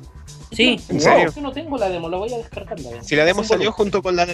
Sí, 0.52 0.80
¿En 0.90 1.02
serio? 1.02 1.32
Yo 1.36 1.42
no 1.42 1.52
tengo 1.52 1.78
la 1.78 1.90
demo, 1.90 2.10
la 2.10 2.18
voy 2.18 2.34
a 2.34 2.38
descartar 2.38 2.80
la 2.80 2.90
demo. 2.92 3.04
Si 3.04 3.16
la 3.16 3.26
demo 3.26 3.44
salió 3.44 3.72
junto 3.72 4.02
con 4.02 4.16
la, 4.16 4.26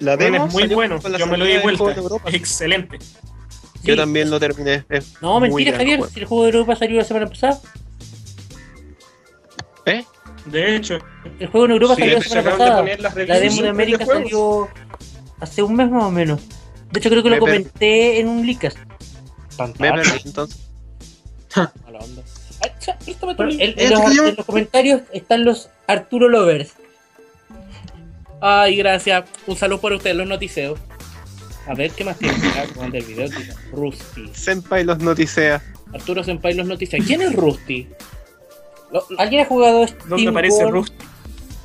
la 0.00 0.16
Bueno, 0.16 0.32
demo, 0.32 0.46
es 0.46 0.52
muy 0.52 0.66
bueno. 0.66 0.98
Yo 1.18 1.26
me 1.26 1.36
lo 1.38 1.44
di 1.44 1.52
del 1.52 1.62
vuelta. 1.62 1.94
Europa. 1.94 2.28
Excelente. 2.32 2.98
Yo 3.84 3.96
también 3.96 4.30
lo 4.30 4.38
terminé. 4.40 4.84
es 4.88 5.14
no, 5.20 5.40
mentira 5.40 5.76
Javier, 5.76 5.98
juego. 5.98 6.12
si 6.12 6.20
el 6.20 6.26
juego 6.26 6.44
de 6.44 6.50
Europa 6.50 6.76
salió 6.76 6.98
la 6.98 7.04
semana 7.04 7.26
pasada. 7.26 7.60
¿Eh? 9.86 10.04
De 10.46 10.76
hecho, 10.76 10.98
El 11.38 11.48
juego 11.48 11.66
en 11.66 11.72
Europa 11.72 11.94
Sí, 11.96 12.02
salió 12.02 12.16
la 12.18 12.22
se 12.22 12.28
semana 12.28 12.50
de 12.50 12.58
pasada. 12.58 12.82
las 12.98 13.28
La 13.28 13.38
demo 13.40 13.62
de 13.62 13.68
América 13.68 14.06
salió 14.06 14.68
hace 15.40 15.62
un 15.62 15.74
mes 15.74 15.90
más 15.90 16.04
o 16.04 16.10
menos. 16.10 16.40
De 16.90 16.98
hecho 17.00 17.10
creo 17.10 17.22
que 17.22 17.30
lo 17.30 17.36
Me 17.36 17.40
per- 17.42 17.50
comenté 17.50 18.20
en 18.20 18.28
un 18.28 18.44
Leakcast. 18.46 18.78
Me 19.78 19.92
perdí 19.92 20.20
entonces. 20.24 20.60
Mala 21.56 21.98
onda. 22.00 22.22
Bueno, 23.36 23.52
en, 23.52 23.74
en 23.78 23.90
los, 23.90 24.00
chiquillo. 24.02 24.26
en 24.28 24.36
los 24.36 24.46
comentarios 24.46 25.02
están 25.12 25.44
los 25.44 25.68
Arturo 25.88 26.28
Lovers. 26.28 26.74
Ay, 28.40 28.76
gracias. 28.76 29.24
Un 29.46 29.56
saludo 29.56 29.80
para 29.80 29.96
ustedes, 29.96 30.16
los 30.16 30.26
noticios. 30.28 30.78
A 31.66 31.74
ver, 31.74 31.90
¿qué 31.92 32.04
más 32.04 32.18
tiene? 32.18 32.34
Con 32.74 32.94
el 32.94 33.04
video, 33.04 33.28
tío? 33.28 33.54
Rusty. 33.72 34.30
Senpai 34.34 34.84
los 34.84 34.98
noticea. 34.98 35.62
Arturo 35.92 36.24
Senpai 36.24 36.54
los 36.54 36.66
noticias. 36.66 37.04
¿Quién 37.06 37.22
es 37.22 37.34
Rusty? 37.34 37.88
¿Alguien 39.18 39.42
ha 39.42 39.44
jugado 39.46 39.86
Steam 39.86 40.08
¿dónde 40.08 40.28
aparece 40.28 40.64
World? 40.64 40.72
Rusty? 40.74 40.94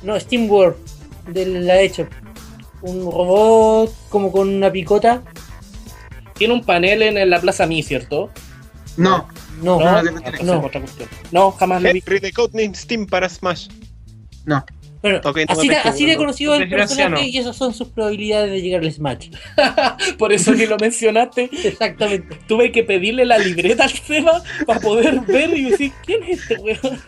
No, 0.02 0.20
Steam 0.20 0.50
World. 0.50 0.76
De 1.26 1.46
la 1.46 1.80
hecho. 1.80 2.06
Un 2.80 3.04
robot 3.04 3.92
como 4.08 4.30
con 4.30 4.48
una 4.48 4.70
picota. 4.70 5.22
Tiene 6.34 6.54
un 6.54 6.64
panel 6.64 7.02
en, 7.02 7.28
la 7.28 7.40
Plaza 7.40 7.66
Mi, 7.66 7.82
¿cierto? 7.82 8.30
No, 8.96 9.28
No, 9.60 9.80
No, 9.80 10.02
no, 10.02 10.02
no, 10.02 10.10
no, 10.12 10.18
esa 10.20 10.36
es 10.36 10.42
no. 10.44 10.60
otra 10.60 10.80
cuestión. 10.80 11.08
No, 11.32 11.50
jamás 11.50 11.82
lo 11.82 11.92
vi. 11.92 12.02
Steam 12.74 13.06
para 13.06 13.28
Smash. 13.28 13.68
no. 14.44 14.64
Bueno, 15.00 15.20
no 15.22 15.30
así, 15.48 15.68
de, 15.68 15.76
así 15.76 16.06
de 16.06 16.12
no. 16.14 16.18
conocido 16.18 16.54
el 16.56 16.68
personaje 16.68 17.10
no. 17.10 17.28
y 17.28 17.38
esas 17.38 17.56
son 17.56 17.72
sus 17.72 17.88
probabilidades 17.88 18.50
de 18.50 18.60
llegar 18.60 18.80
al 18.80 18.92
Smash. 18.92 19.30
Por 20.18 20.32
eso 20.32 20.52
ni 20.52 20.66
lo 20.66 20.76
mencionaste. 20.76 21.48
Exactamente. 21.52 22.36
Tuve 22.48 22.72
que 22.72 22.82
pedirle 22.82 23.24
la 23.24 23.38
libreta 23.38 23.84
al 23.84 23.90
Seba 23.90 24.42
para 24.66 24.80
poder 24.80 25.20
ver 25.20 25.56
y 25.56 25.70
decir, 25.70 25.92
¿quién 26.04 26.24
es 26.24 26.40
este 26.40 26.56
weón? 26.56 27.00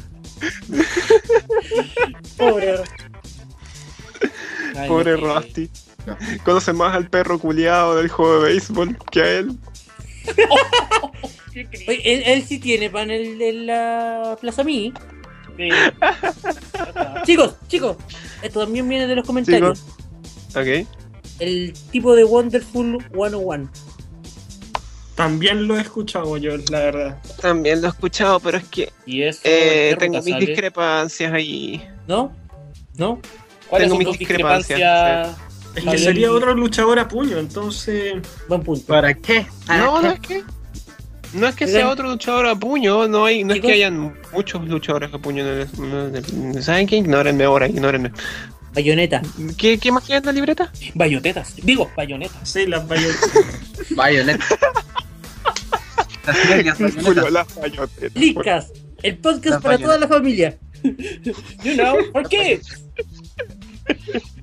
Pobre. 2.37 2.75
Ay, 4.77 4.89
Pobre 4.89 5.13
no, 5.13 5.35
Rusty. 5.35 5.69
Conoce 6.45 6.73
más 6.73 6.95
al 6.95 7.11
perro 7.11 7.39
culiado 7.39 7.97
del 7.97 8.09
juego 8.09 8.41
de 8.41 8.51
béisbol 8.51 8.97
que 9.11 9.21
a 9.21 9.39
él. 9.39 9.59
Oye, 11.89 12.01
él, 12.05 12.23
él 12.27 12.45
sí 12.45 12.61
tiene 12.61 12.89
panel 12.91 13.43
en 13.43 13.67
la 13.67 14.39
Plaza 14.41 14.63
Mi. 14.63 14.93
Sí. 15.61 15.69
Chicos, 17.27 17.55
chicos, 17.69 17.97
esto 18.43 18.61
también 18.61 18.89
viene 18.89 19.07
de 19.07 19.15
los 19.17 19.27
comentarios. 19.27 19.85
Ok. 20.57 20.87
El 21.39 21.73
tipo 21.91 22.15
de 22.17 22.25
Wonderful 22.25 22.99
101. 23.13 23.71
También 25.15 25.69
lo 25.69 25.77
he 25.77 25.83
escuchado 25.83 26.37
yo, 26.39 26.57
la 26.71 26.79
verdad. 26.79 27.19
También 27.43 27.83
lo 27.83 27.89
he 27.89 27.91
escuchado, 27.91 28.41
pero 28.41 28.57
es 28.57 28.65
que 28.65 28.91
Y 29.05 29.23
eso. 29.23 29.41
eh, 29.45 29.91
¿qué 29.91 29.97
tengo 29.99 30.23
mis 30.23 30.33
sale? 30.33 30.47
discrepancias 30.47 31.33
ahí. 31.33 31.87
¿No? 32.09 32.33
¿No? 32.95 33.21
¿Cuáles 33.69 33.89
tengo 33.89 34.01
son 34.03 34.11
mis 34.11 34.19
discrepancias? 34.19 35.37
Es 35.77 35.85
que 35.85 35.99
sería 35.99 36.33
otro 36.33 36.55
luchador 36.55 36.99
a 36.99 37.07
puño, 37.07 37.39
entonces. 37.39 38.15
Buen 38.49 38.63
punto. 38.63 38.87
¿Para 38.87 39.13
qué? 39.15 39.47
¿Para 39.67 39.85
No, 39.85 39.97
qué? 40.01 40.03
no 40.07 40.11
es 40.13 40.21
que. 40.21 40.45
No 41.33 41.47
es 41.47 41.55
que 41.55 41.67
sea 41.67 41.89
otro 41.89 42.09
luchador 42.09 42.47
a 42.47 42.55
puño, 42.57 43.07
no 43.07 43.25
hay, 43.25 43.45
no 43.45 43.55
es 43.55 43.61
que 43.61 43.73
hayan 43.73 44.15
muchos 44.33 44.67
luchadores 44.67 45.13
a 45.15 45.19
puño 45.19 45.45
¿Saben 46.61 46.87
qué? 46.87 46.97
Ignórenme 46.97 47.45
ahora, 47.45 47.69
ignórenme. 47.69 48.11
Bayoneta. 48.73 49.23
¿Qué, 49.57 49.79
qué 49.79 49.93
más 49.93 50.05
queda 50.05 50.19
en 50.19 50.27
la 50.27 50.33
libreta? 50.33 50.73
Bayonetas. 50.95 51.57
Digo, 51.57 51.91
bayonetas. 51.97 52.49
Sí, 52.49 52.67
las 52.67 52.87
bayonetas. 52.87 53.31
Bayonetas. 53.97 54.49
Lickas. 58.15 58.73
El 59.03 59.19
podcast 59.19 59.63
para 59.63 59.79
toda 59.79 59.99
la 59.99 60.09
familia. 60.09 60.59
You 61.63 61.75
know, 61.75 61.99
¿por 62.13 62.27
qué? 62.29 62.61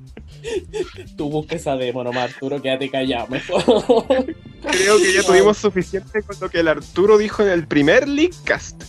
Tú 1.15 1.29
busca 1.29 1.55
esa 1.55 1.75
demo 1.75 2.03
nomás, 2.03 2.31
Arturo, 2.31 2.61
quédate 2.61 2.89
callado 2.89 3.27
mejor. 3.27 3.63
Creo 4.61 4.97
que 4.97 5.13
ya 5.13 5.23
tuvimos 5.25 5.57
suficiente 5.57 6.21
con 6.23 6.37
lo 6.39 6.49
que 6.49 6.59
el 6.59 6.67
Arturo 6.67 7.17
dijo 7.17 7.43
en 7.43 7.49
el 7.49 7.67
primer 7.67 8.07
Leakcast. 8.07 8.83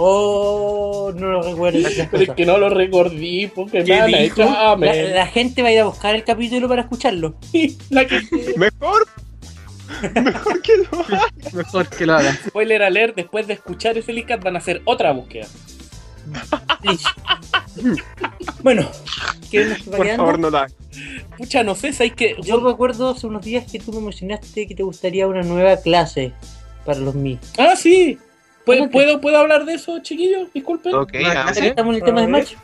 Oh, 0.00 1.12
no 1.16 1.26
lo 1.26 1.42
recuerdo. 1.42 1.88
Pero 2.10 2.22
es 2.22 2.30
que 2.30 2.46
no 2.46 2.56
lo 2.56 2.68
recordí 2.68 3.48
porque 3.48 3.82
¿Qué 3.82 4.00
me 4.02 4.22
dijo? 4.22 4.42
La, 4.42 4.76
la 4.76 5.26
gente 5.26 5.62
va 5.62 5.68
a 5.68 5.72
ir 5.72 5.80
a 5.80 5.86
buscar 5.86 6.14
el 6.14 6.22
capítulo 6.22 6.68
para 6.68 6.82
escucharlo. 6.82 7.36
La 7.90 8.06
que 8.06 8.20
Mejor. 8.56 9.08
Mejor 10.22 10.62
que 10.62 10.72
lo 10.76 11.00
haga. 11.00 11.26
Mejor 11.52 11.88
que 11.88 12.06
lo 12.06 12.14
hagan. 12.14 12.38
spoiler 12.46 12.82
alert, 12.82 13.16
después 13.16 13.48
de 13.48 13.54
escuchar 13.54 13.98
ese 13.98 14.12
link 14.12 14.28
van 14.40 14.54
a 14.54 14.58
hacer 14.60 14.82
otra 14.84 15.12
búsqueda. 15.12 15.48
Bueno, 18.62 18.88
¿quieren 19.50 19.70
nos 19.70 19.82
Por 19.82 19.98
variando? 19.98 20.24
favor, 20.24 20.38
no 20.38 20.50
la. 20.50 20.66
Pucha, 21.36 21.62
no 21.62 21.74
sé, 21.74 21.92
¿sabes 21.92 22.14
qué? 22.14 22.36
Yo 22.42 22.60
recuerdo 22.60 23.10
hace 23.10 23.26
unos 23.26 23.44
días 23.44 23.70
que 23.70 23.78
tú 23.78 23.92
me 23.92 24.00
mencionaste 24.00 24.66
que 24.66 24.74
te 24.74 24.82
gustaría 24.82 25.26
una 25.26 25.42
nueva 25.42 25.76
clase 25.76 26.32
para 26.84 26.98
los 27.00 27.14
Mi. 27.14 27.38
Ah, 27.58 27.74
sí. 27.76 28.18
¿Puedo, 28.64 28.80
¿Cómo 28.80 28.90
que? 28.90 28.92
¿puedo, 28.92 29.20
¿Puedo 29.20 29.38
hablar 29.38 29.64
de 29.64 29.74
eso, 29.74 29.98
chiquillos? 30.00 30.52
Disculpen. 30.52 30.94
Ok, 30.94 31.10
que 31.12 31.18
ver. 31.18 31.64
estamos 31.64 31.94
en 31.96 32.00
el 32.02 32.04
tema 32.04 32.20
de 32.20 32.26
ver. 32.26 32.46
Smash. 32.46 32.58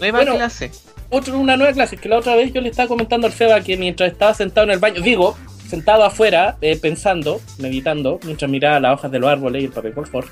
Nueva 0.00 0.18
Bueno. 0.18 0.34
clase. 0.34 0.70
Otro, 1.10 1.38
una 1.38 1.56
nueva 1.56 1.72
clase, 1.72 1.96
que 1.96 2.08
la 2.08 2.18
otra 2.18 2.34
vez 2.36 2.52
yo 2.52 2.60
le 2.60 2.68
estaba 2.68 2.86
comentando 2.88 3.26
al 3.26 3.32
Seba 3.32 3.60
que 3.62 3.76
mientras 3.78 4.12
estaba 4.12 4.34
sentado 4.34 4.66
en 4.66 4.72
el 4.72 4.78
baño, 4.78 5.00
digo, 5.00 5.38
sentado 5.68 6.04
afuera, 6.04 6.56
eh, 6.60 6.78
pensando, 6.80 7.40
meditando, 7.58 8.18
mientras 8.24 8.50
miraba 8.50 8.80
las 8.80 8.94
hojas 8.94 9.10
de 9.12 9.18
los 9.18 9.30
árboles 9.30 9.62
y 9.62 9.66
el 9.66 9.72
papel 9.72 9.92
confort, 9.92 10.28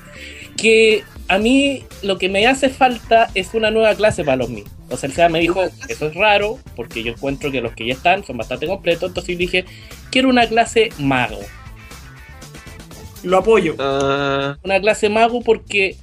que 0.57 1.03
a 1.27 1.37
mí 1.37 1.83
lo 2.01 2.17
que 2.17 2.29
me 2.29 2.47
hace 2.47 2.69
falta 2.69 3.29
es 3.35 3.53
una 3.53 3.69
nueva 3.69 3.93
clase 3.95 4.23
para 4.23 4.37
los 4.37 4.49
míos. 4.49 4.69
O 4.89 4.97
sea, 4.97 5.07
el 5.07 5.13
SEA 5.13 5.29
me 5.29 5.39
dijo, 5.39 5.61
eso 5.89 6.07
es 6.07 6.15
raro, 6.15 6.57
porque 6.75 7.03
yo 7.03 7.11
encuentro 7.11 7.51
que 7.51 7.61
los 7.61 7.73
que 7.73 7.85
ya 7.85 7.93
están 7.93 8.23
son 8.23 8.37
bastante 8.37 8.67
completos, 8.67 9.09
entonces 9.09 9.37
dije, 9.37 9.65
quiero 10.09 10.29
una 10.29 10.47
clase 10.47 10.89
mago. 10.97 11.39
Lo 13.23 13.37
apoyo. 13.37 13.75
Ah, 13.79 14.57
Una 14.63 14.79
clase 14.79 15.09
mago 15.09 15.41
porque 15.41 15.97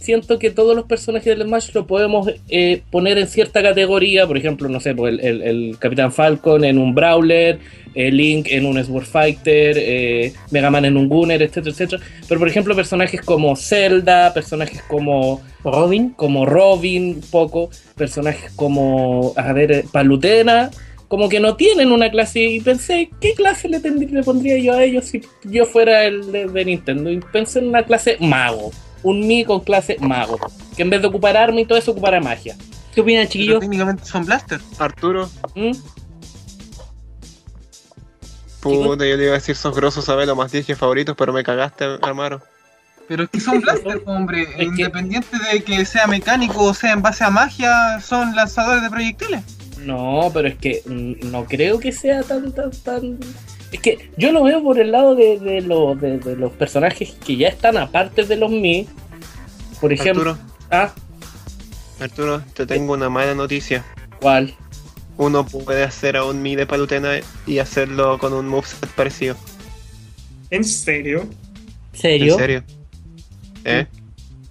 siento 0.00 0.38
que 0.38 0.50
todos 0.50 0.74
los 0.76 0.84
personajes 0.86 1.36
del 1.36 1.46
Smash 1.46 1.70
lo 1.74 1.86
podemos 1.86 2.28
eh, 2.48 2.82
poner 2.90 3.18
en 3.18 3.26
cierta 3.26 3.62
categoría, 3.62 4.26
por 4.26 4.36
ejemplo, 4.36 4.68
no 4.68 4.80
sé, 4.80 4.94
pues 4.94 5.14
el, 5.14 5.20
el- 5.20 5.42
el 5.42 5.76
Capitán 5.78 6.12
Falcon 6.12 6.64
en 6.64 6.78
un 6.78 6.94
Brawler, 6.94 7.58
eh, 7.94 8.10
Link 8.10 8.46
en 8.50 8.66
un 8.66 8.82
Sword 8.84 9.04
Fighter, 9.06 9.76
eh, 9.78 10.32
Mega 10.50 10.70
Man 10.70 10.84
en 10.84 10.96
un 10.96 11.08
Gunner, 11.08 11.42
etcétera, 11.42 11.70
etcétera. 11.72 12.02
Pero 12.28 12.38
por 12.38 12.48
ejemplo, 12.48 12.74
personajes 12.76 13.20
como 13.22 13.56
Zelda, 13.56 14.32
personajes 14.32 14.82
como 14.88 15.40
Robin. 15.64 16.10
como 16.10 16.46
Robin, 16.46 17.14
un 17.16 17.20
poco, 17.30 17.70
personajes 17.96 18.52
como, 18.54 19.32
a 19.36 19.52
ver, 19.52 19.72
eh, 19.72 19.84
Palutena, 19.92 20.70
como 21.08 21.28
que 21.28 21.40
no 21.40 21.56
tienen 21.56 21.90
una 21.90 22.10
clase. 22.10 22.40
Y 22.44 22.60
pensé, 22.60 23.08
¿qué 23.20 23.32
clase 23.34 23.68
le, 23.68 23.80
tendría- 23.80 24.10
le 24.18 24.22
pondría 24.22 24.58
yo 24.58 24.74
a 24.74 24.84
ellos 24.84 25.06
si 25.06 25.20
yo 25.44 25.64
fuera 25.64 26.04
el 26.04 26.30
de, 26.30 26.46
de 26.46 26.64
Nintendo? 26.66 27.10
Y 27.10 27.18
pensé 27.32 27.58
en 27.60 27.68
una 27.68 27.82
clase 27.82 28.16
mago, 28.20 28.70
un 29.02 29.26
Mi 29.26 29.44
con 29.44 29.60
clase 29.60 29.96
mago, 30.00 30.38
que 30.76 30.82
en 30.82 30.90
vez 30.90 31.00
de 31.00 31.08
ocupar 31.08 31.36
arma 31.36 31.60
y 31.60 31.64
todo 31.66 31.78
eso, 31.78 31.92
ocupara 31.92 32.20
magia. 32.20 32.56
¿Qué 32.94 33.00
opinan, 33.00 33.22
Pero 33.22 33.32
chiquillos? 33.32 33.60
técnicamente 33.60 34.04
son 34.04 34.24
blaster. 34.24 34.60
Arturo, 34.78 35.30
¿Mm? 35.54 35.72
puta, 38.60 39.06
yo 39.06 39.16
le 39.16 39.24
iba 39.24 39.32
a 39.32 39.38
decir 39.38 39.56
sos 39.56 39.74
grosos, 39.74 40.04
sabes 40.04 40.26
los 40.26 40.36
más 40.36 40.50
10 40.50 40.76
favoritos, 40.76 41.14
pero 41.16 41.32
me 41.32 41.42
cagaste, 41.42 41.84
Amaro. 42.02 42.42
Pero 43.06 43.24
es 43.24 43.30
que 43.30 43.40
son 43.40 43.60
blaster, 43.62 44.02
hombre. 44.06 44.46
Independiente 44.58 45.36
de 45.52 45.62
que 45.62 45.84
sea 45.84 46.06
mecánico 46.06 46.64
o 46.64 46.74
sea 46.74 46.92
en 46.92 47.02
base 47.02 47.24
a 47.24 47.30
magia, 47.30 48.00
son 48.00 48.34
lanzadores 48.34 48.82
de 48.82 48.90
proyectiles. 48.90 49.42
No, 49.78 50.30
pero 50.34 50.48
es 50.48 50.56
que 50.56 50.82
mm, 50.84 51.30
no 51.30 51.44
creo 51.44 51.78
que 51.78 51.92
sea 51.92 52.22
tan, 52.22 52.52
tan, 52.52 52.70
tan... 52.70 53.18
Es 53.72 53.80
que 53.80 54.10
yo 54.16 54.32
lo 54.32 54.42
veo 54.44 54.62
por 54.62 54.78
el 54.78 54.92
lado 54.92 55.14
de, 55.14 55.38
de, 55.38 55.60
lo- 55.60 55.94
de- 55.94 56.18
de 56.18 56.36
los 56.36 56.52
personajes 56.52 57.10
que 57.24 57.36
ya 57.36 57.48
están 57.48 57.76
aparte 57.76 58.24
de 58.24 58.36
los 58.36 58.50
Mi. 58.50 58.86
Por 59.80 59.92
ejemplo... 59.92 60.30
Arturo, 60.30 60.48
Ah, 60.70 60.92
Arturo, 62.00 62.42
te 62.54 62.66
tengo 62.66 62.92
una 62.92 63.08
mala 63.08 63.34
noticia. 63.34 63.84
¿cuál? 64.20 64.54
Uno 65.16 65.44
puede 65.46 65.82
hacer 65.82 66.16
a 66.16 66.24
un 66.24 66.42
Mi 66.42 66.54
de 66.56 66.66
Palutena 66.66 67.12
y 67.46 67.58
hacerlo 67.58 68.18
con 68.18 68.32
un 68.32 68.46
moveset 68.48 68.86
parecido. 68.90 69.34
¿En 70.50 70.62
serio? 70.64 71.26
¿Serio? 71.92 72.34
¿En 72.34 72.38
serio? 72.38 72.64
¿Eh? 73.64 73.86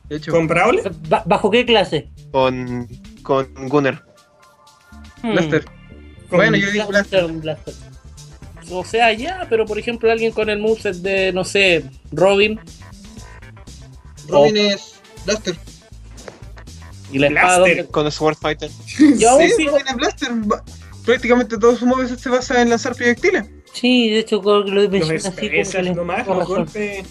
Hecho, 0.09 0.31
¿Con 0.31 0.47
¿Bajo 0.47 1.49
qué 1.51 1.65
clase? 1.65 2.09
Con, 2.31 2.87
con 3.23 3.47
Gunner. 3.69 4.01
Hmm. 5.23 5.31
blaster. 5.31 5.65
Con- 6.29 6.37
Bueno, 6.39 6.57
yo 6.57 6.71
digo 6.71 6.87
Blaster. 6.87 7.25
O 8.69 8.83
sea, 8.83 9.13
ya, 9.13 9.45
pero 9.49 9.65
por 9.65 9.79
ejemplo, 9.79 10.11
alguien 10.11 10.31
con 10.31 10.49
el 10.49 10.59
moveset 10.59 10.95
de, 10.97 11.31
no 11.33 11.43
sé, 11.45 11.83
Robin 12.11 12.59
Robin 14.27 14.57
es 14.57 14.95
blaster. 15.25 15.55
y 17.11 17.19
la 17.19 17.27
espada. 17.27 17.59
Blaster. 17.59 17.87
Con 17.87 18.11
Sword 18.11 18.35
Fighter. 18.35 18.69
Yo 19.17 19.29
aún 19.29 19.43
Sí, 19.43 19.53
sigo- 19.57 19.71
Robin 19.71 19.87
es 19.87 19.95
blaster. 19.95 20.29
Prácticamente 21.05 21.57
todo 21.57 21.75
su 21.77 21.85
moveset 21.85 22.19
se 22.19 22.29
basa 22.29 22.61
en 22.61 22.69
lanzar 22.69 22.93
proyectiles. 22.95 23.45
Sí, 23.73 24.09
de 24.09 24.19
hecho, 24.19 24.41
lo 24.41 24.63
Los 24.65 24.89
mencionas 24.89 25.25
así 25.27 25.49
como 25.49 25.71
que 25.71 25.93
nomás, 25.93 26.25
con 26.27 26.39
los 26.39 26.47
golpes. 26.47 27.05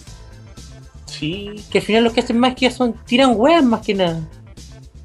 Sí. 1.05 1.55
Que 1.71 1.79
al 1.79 1.83
final 1.83 2.03
los 2.03 2.13
que 2.13 2.19
hacen 2.19 2.37
magia 2.37 2.69
son 2.69 2.93
tiran 3.05 3.31
weas 3.35 3.63
más 3.63 3.83
que 3.85 3.95
nada. 3.95 4.21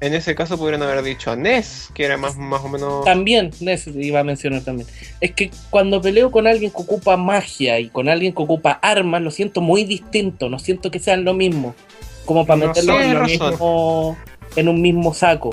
En 0.02 0.14
ese 0.14 0.34
caso 0.34 0.58
pudieron 0.58 0.82
haber 0.82 1.00
dicho 1.04 1.30
a 1.30 1.36
Ness, 1.36 1.88
que 1.94 2.04
era 2.04 2.16
más, 2.16 2.36
más 2.36 2.60
o 2.64 2.68
menos. 2.68 3.04
También, 3.04 3.52
eso 3.60 3.90
iba 3.90 4.18
a 4.18 4.24
mencionar 4.24 4.62
también. 4.62 4.88
Es 5.20 5.30
que 5.30 5.52
cuando 5.70 6.02
peleo 6.02 6.32
con 6.32 6.48
alguien 6.48 6.72
que 6.72 6.82
ocupa 6.82 7.16
magia 7.16 7.78
y 7.78 7.88
con 7.88 8.08
alguien 8.08 8.34
que 8.34 8.42
ocupa 8.42 8.72
armas, 8.82 9.22
lo 9.22 9.30
siento 9.30 9.60
muy 9.60 9.84
distinto. 9.84 10.48
No 10.48 10.58
siento 10.58 10.90
que 10.90 10.98
sean 10.98 11.22
lo 11.22 11.34
mismo. 11.34 11.76
Como 12.24 12.44
para 12.44 12.58
No 12.58 12.66
meterlo 12.66 13.00
en, 13.00 13.14
lo 13.14 13.22
mismo. 13.22 14.18
en 14.56 14.68
un 14.68 14.82
mismo 14.82 15.14
saco. 15.14 15.50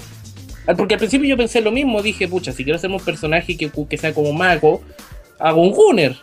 Ah, 0.65 0.73
Porque 0.73 0.95
al 0.95 0.99
principio 0.99 1.29
yo 1.29 1.37
pensé 1.37 1.61
lo 1.61 1.71
mismo. 1.71 2.01
Dije, 2.01 2.27
pucha, 2.27 2.51
si 2.51 2.63
quiero 2.63 2.77
hacer 2.77 2.89
un 2.89 2.99
personaje 2.99 3.55
que, 3.55 3.69
que 3.87 3.97
sea 3.99 4.15
como 4.15 4.33
mago, 4.33 4.81
hago 5.37 5.61
un 5.61 5.69
Gunner. 5.73 6.15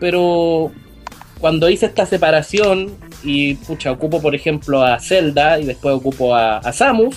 Pero 0.00 0.72
cuando 1.38 1.70
hice 1.70 1.86
esta 1.86 2.06
separación 2.06 2.90
y 3.22 3.54
pucha, 3.54 3.92
ocupo 3.92 4.20
por 4.20 4.34
ejemplo 4.34 4.82
a 4.82 4.98
Zelda 4.98 5.60
y 5.60 5.64
después 5.64 5.94
ocupo 5.94 6.34
a, 6.34 6.58
a 6.58 6.72
Samus, 6.72 7.16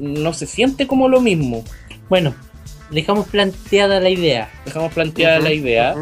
no 0.00 0.32
se 0.32 0.46
siente 0.46 0.86
como 0.86 1.08
lo 1.08 1.20
mismo. 1.20 1.64
Bueno, 2.08 2.34
dejamos 2.90 3.28
planteada 3.28 4.00
la 4.00 4.10
idea. 4.10 4.50
Dejamos 4.64 4.92
planteada 4.92 5.38
la 5.38 5.52
idea. 5.52 5.94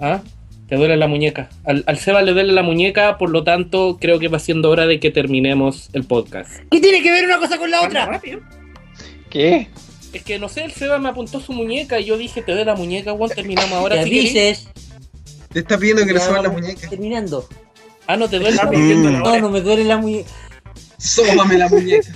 ¿Ah? 0.00 0.22
Te 0.68 0.76
duele 0.76 0.96
la 0.96 1.06
muñeca. 1.06 1.48
Al, 1.64 1.84
al 1.86 1.98
Seba 1.98 2.22
le 2.22 2.32
duele 2.32 2.52
la 2.52 2.62
muñeca, 2.62 3.18
por 3.18 3.30
lo 3.30 3.44
tanto, 3.44 3.98
creo 4.00 4.18
que 4.18 4.28
va 4.28 4.40
siendo 4.40 4.68
hora 4.68 4.86
de 4.86 4.98
que 4.98 5.10
terminemos 5.10 5.90
el 5.92 6.04
podcast. 6.04 6.50
¿Qué 6.70 6.80
tiene 6.80 7.02
que 7.02 7.12
ver 7.12 7.24
una 7.24 7.38
cosa 7.38 7.56
con 7.56 7.70
la 7.70 7.82
otra? 7.82 8.06
rápido. 8.06 8.40
¿Qué? 9.30 9.68
Es 10.12 10.22
que 10.22 10.38
no 10.38 10.48
sé, 10.48 10.64
el 10.64 10.72
Seba 10.72 10.98
me 10.98 11.08
apuntó 11.08 11.40
su 11.40 11.52
muñeca 11.52 12.00
y 12.00 12.06
yo 12.06 12.16
dije, 12.16 12.42
te 12.42 12.52
duele 12.52 12.64
la 12.64 12.74
muñeca, 12.74 13.12
Juan, 13.12 13.30
terminamos 13.30 13.72
ahora. 13.72 13.96
Te 13.96 14.04
si 14.04 14.18
avises. 14.18 14.68
Te 15.52 15.60
está 15.60 15.78
pidiendo 15.78 16.04
que 16.04 16.14
le 16.14 16.20
suban 16.20 16.42
la 16.42 16.50
muñeca. 16.50 16.88
Terminando. 16.88 17.46
Ah, 18.06 18.16
no 18.16 18.28
te 18.28 18.38
duele 18.38 18.56
la 18.56 18.64
la 18.64 18.70
No, 18.70 19.38
no 19.40 19.50
me 19.50 19.60
duele 19.60 19.84
la 19.84 19.98
muñeca. 19.98 20.28
Sóbame 20.98 21.58
la 21.58 21.68
muñeca. 21.68 22.08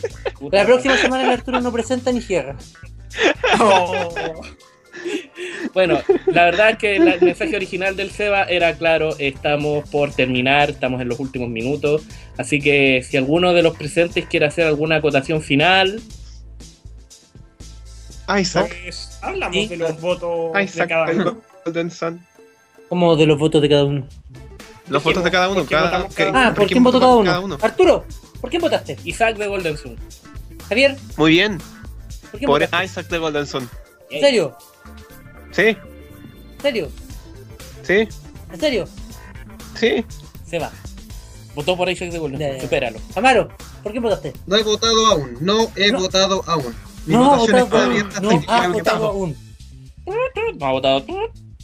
La 0.51 0.65
próxima 0.65 0.97
semana 0.97 1.25
el 1.25 1.31
Arturo 1.31 1.61
no 1.61 1.71
presenta 1.73 2.11
ni 2.13 2.21
cierra. 2.21 2.57
Oh. 3.61 4.15
Bueno, 5.75 5.99
la 6.27 6.45
verdad 6.47 6.71
es 6.71 6.79
que 6.79 6.99
la- 6.99 7.15
el 7.15 7.23
mensaje 7.23 7.55
original 7.57 7.97
del 7.97 8.11
Seba 8.11 8.45
era 8.45 8.75
claro, 8.77 9.15
estamos 9.19 9.89
por 9.89 10.13
terminar, 10.13 10.71
estamos 10.71 11.01
en 11.01 11.09
los 11.09 11.21
últimos 11.21 11.49
minutos, 11.49 12.03
así 12.39 12.61
que 12.61 13.03
si 13.09 13.17
alguno 13.17 13.53
de 13.53 13.63
los 13.63 13.77
presentes 13.77 14.27
quiere 14.27 14.47
hacer 14.47 14.67
alguna 14.67 14.97
acotación 14.97 15.43
final, 15.43 16.01
Isaac. 18.41 18.77
Pues 18.85 19.19
hablamos 19.23 19.57
Sí. 19.57 19.67
de 19.69 19.77
los 19.77 20.01
votos 20.01 20.53
de 20.53 20.63
Isaac 20.65 20.89
cada 20.89 21.07
del 21.07 21.21
uno. 21.21 21.41
Golden 21.65 21.91
Sun. 21.91 22.21
Como 22.89 23.17
de 23.17 23.27
los 23.27 23.39
votos 23.39 23.61
de 23.63 23.69
cada 23.69 23.85
uno. 23.85 24.07
Los 24.89 25.03
votos 25.05 25.23
de 25.25 25.31
cada 25.31 25.49
uno. 25.49 25.61
¿Por 25.61 25.69
qué 25.69 25.75
Cada, 25.75 26.09
cada 26.09 26.47
Ah, 26.49 26.55
¿por 26.55 26.67
quién 26.67 26.83
votó 26.83 27.01
cada 27.01 27.41
uno? 27.41 27.59
Arturo, 27.61 28.05
¿por 28.41 28.51
quién 28.51 28.63
votaste? 28.63 28.97
Isaac 29.05 29.37
de 29.37 29.47
Golden 29.47 29.77
Sun. 29.77 29.97
Javier, 30.69 30.97
Muy 31.17 31.31
bien. 31.33 31.59
¿por 32.31 32.39
quién 32.39 32.47
Por 32.49 32.61
votaste? 32.61 32.85
Isaac 32.87 33.09
de 33.09 33.19
Golden 33.19 33.47
Sun. 33.47 33.69
¿En 34.11 34.21
serio? 34.21 34.57
Sí, 35.53 35.63
¿En 35.63 36.61
serio? 36.63 36.89
sí, 37.83 38.09
¿En 38.53 38.61
serio? 38.61 38.89
sí. 39.79 40.05
Seba. 40.47 40.71
Votó 41.55 41.77
por 41.77 41.89
Isaac 41.89 42.11
de 42.11 42.19
Golden 42.19 42.53
Sun, 42.53 42.61
supéralo. 42.63 42.99
Amaro, 43.17 43.49
¿por 43.83 43.93
quién 43.93 44.03
votaste? 44.03 44.33
No 44.47 44.57
he 44.57 44.63
votado 44.63 45.07
aún. 45.09 45.37
No 45.41 45.71
he 45.77 45.91
No. 45.93 46.01
votado 46.01 46.45
aún. 46.47 46.75
Mi 47.07 47.15
No 47.15 47.25
votación 47.31 47.57
está 47.57 47.65
votado 47.65 47.91
abierta 47.91 48.21
No 48.21 48.31
el 48.31 48.73
votado 48.73 49.07
aún. 49.09 49.37
No 50.59 50.67
ha 50.67 50.73
votado. 50.73 51.05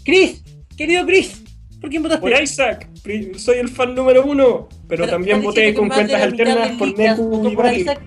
Chris, 0.05 0.43
querido 0.77 1.05
Chris, 1.07 1.43
¿por 1.87 1.91
quién 1.91 2.03
votaste? 2.03 2.21
Por 2.21 2.43
Isaac, 2.43 2.89
soy 3.37 3.59
el 3.59 3.69
fan 3.69 3.95
número 3.95 4.25
uno, 4.27 4.69
pero, 4.89 5.05
¿Me 5.05 5.11
también 5.13 5.41
voté 5.41 5.73
con 5.73 5.89
de 5.89 5.95
cuentas 5.95 6.21
alternas 6.21 6.71
por 6.73 6.99
Neku 6.99 7.49
y 7.49 7.55
por. 7.55 7.73
Isaac? 7.73 8.01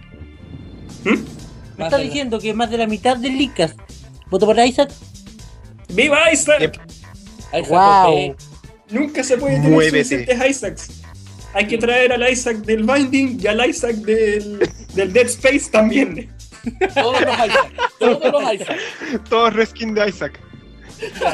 ¿Mm? 1.05 1.15
¿Me 1.77 1.85
estás 1.85 2.01
diciendo 2.01 2.39
que 2.39 2.53
más 2.53 2.69
de 2.69 2.77
la 2.77 2.87
mitad 2.87 3.15
del 3.15 3.37
Lickas 3.37 3.73
votó 4.29 4.45
por 4.45 4.59
Isaac? 4.59 4.91
¡Viva 5.93 6.29
Isaac! 6.31 6.59
Yep. 6.59 6.75
Isaac 7.53 7.69
Wow. 7.69 8.35
Nunca 8.89 9.23
se 9.23 9.37
puede 9.37 9.55
tener 9.55 9.71
Muévete. 9.71 10.03
suficientes 10.03 10.49
Isaacs. 10.49 11.01
Hay 11.53 11.65
que 11.65 11.77
traer 11.77 12.11
al 12.11 12.29
Isaac 12.29 12.57
del 12.57 12.83
Binding 12.83 13.39
y 13.41 13.47
al 13.47 13.65
Isaac 13.69 13.95
del, 13.95 14.69
del 14.93 15.13
Dead 15.13 15.27
Space 15.27 15.71
también. 15.71 16.29
Todos 16.93 17.21
los 17.21 17.33
Isaac. 17.33 17.73
Todos 17.99 18.31
los 18.31 18.53
Isaac. 18.53 18.79
Todos 19.29 19.53
reskin 19.53 19.93
de 19.93 20.09
Isaac. 20.09 20.48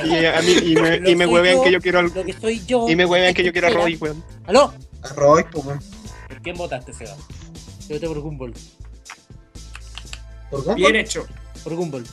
Y 0.05 0.25
a 0.25 0.41
mí, 0.41 0.51
y 0.63 0.75
me, 0.75 0.99
Lo 0.99 1.09
y 1.09 1.15
me 1.15 1.25
huevean 1.25 1.57
yo, 1.57 1.63
que 1.63 1.71
yo 1.71 1.81
quiero 1.81 1.99
al- 1.99 2.11
Lo 2.13 2.23
que 2.23 2.33
soy 2.33 2.63
yo. 2.65 2.87
y 2.89 2.95
me 2.95 3.05
huevean 3.05 3.33
que 3.33 3.43
yo 3.43 3.51
quiero 3.51 3.67
a. 3.67 3.71
Roy, 3.71 3.95
weón. 3.95 4.23
¿Aló? 4.45 4.73
A 5.01 5.07
Roy, 5.13 5.43
pues, 5.51 5.65
weón. 5.65 5.79
¿Por 6.27 6.41
quién 6.41 6.55
votaste, 6.57 6.93
Seba? 6.93 7.15
Yo 7.87 7.95
voté 7.95 8.07
por 8.07 8.19
Gumball. 8.19 8.53
¿Por 10.49 10.59
Gumball? 10.59 10.75
Bien 10.75 10.95
hecho. 10.95 11.25
Por 11.63 11.75
Gumball. 11.75 12.03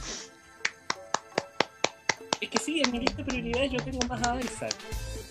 Es 2.41 2.49
que 2.51 2.59
sí, 2.59 2.83
en 2.85 2.91
mi 2.93 2.99
lista 3.01 3.17
de 3.19 3.25
prioridades 3.25 3.71
yo 3.73 3.79
tengo 3.85 3.99
más 4.09 4.23
a 4.27 4.39
Isaac. 4.41 4.75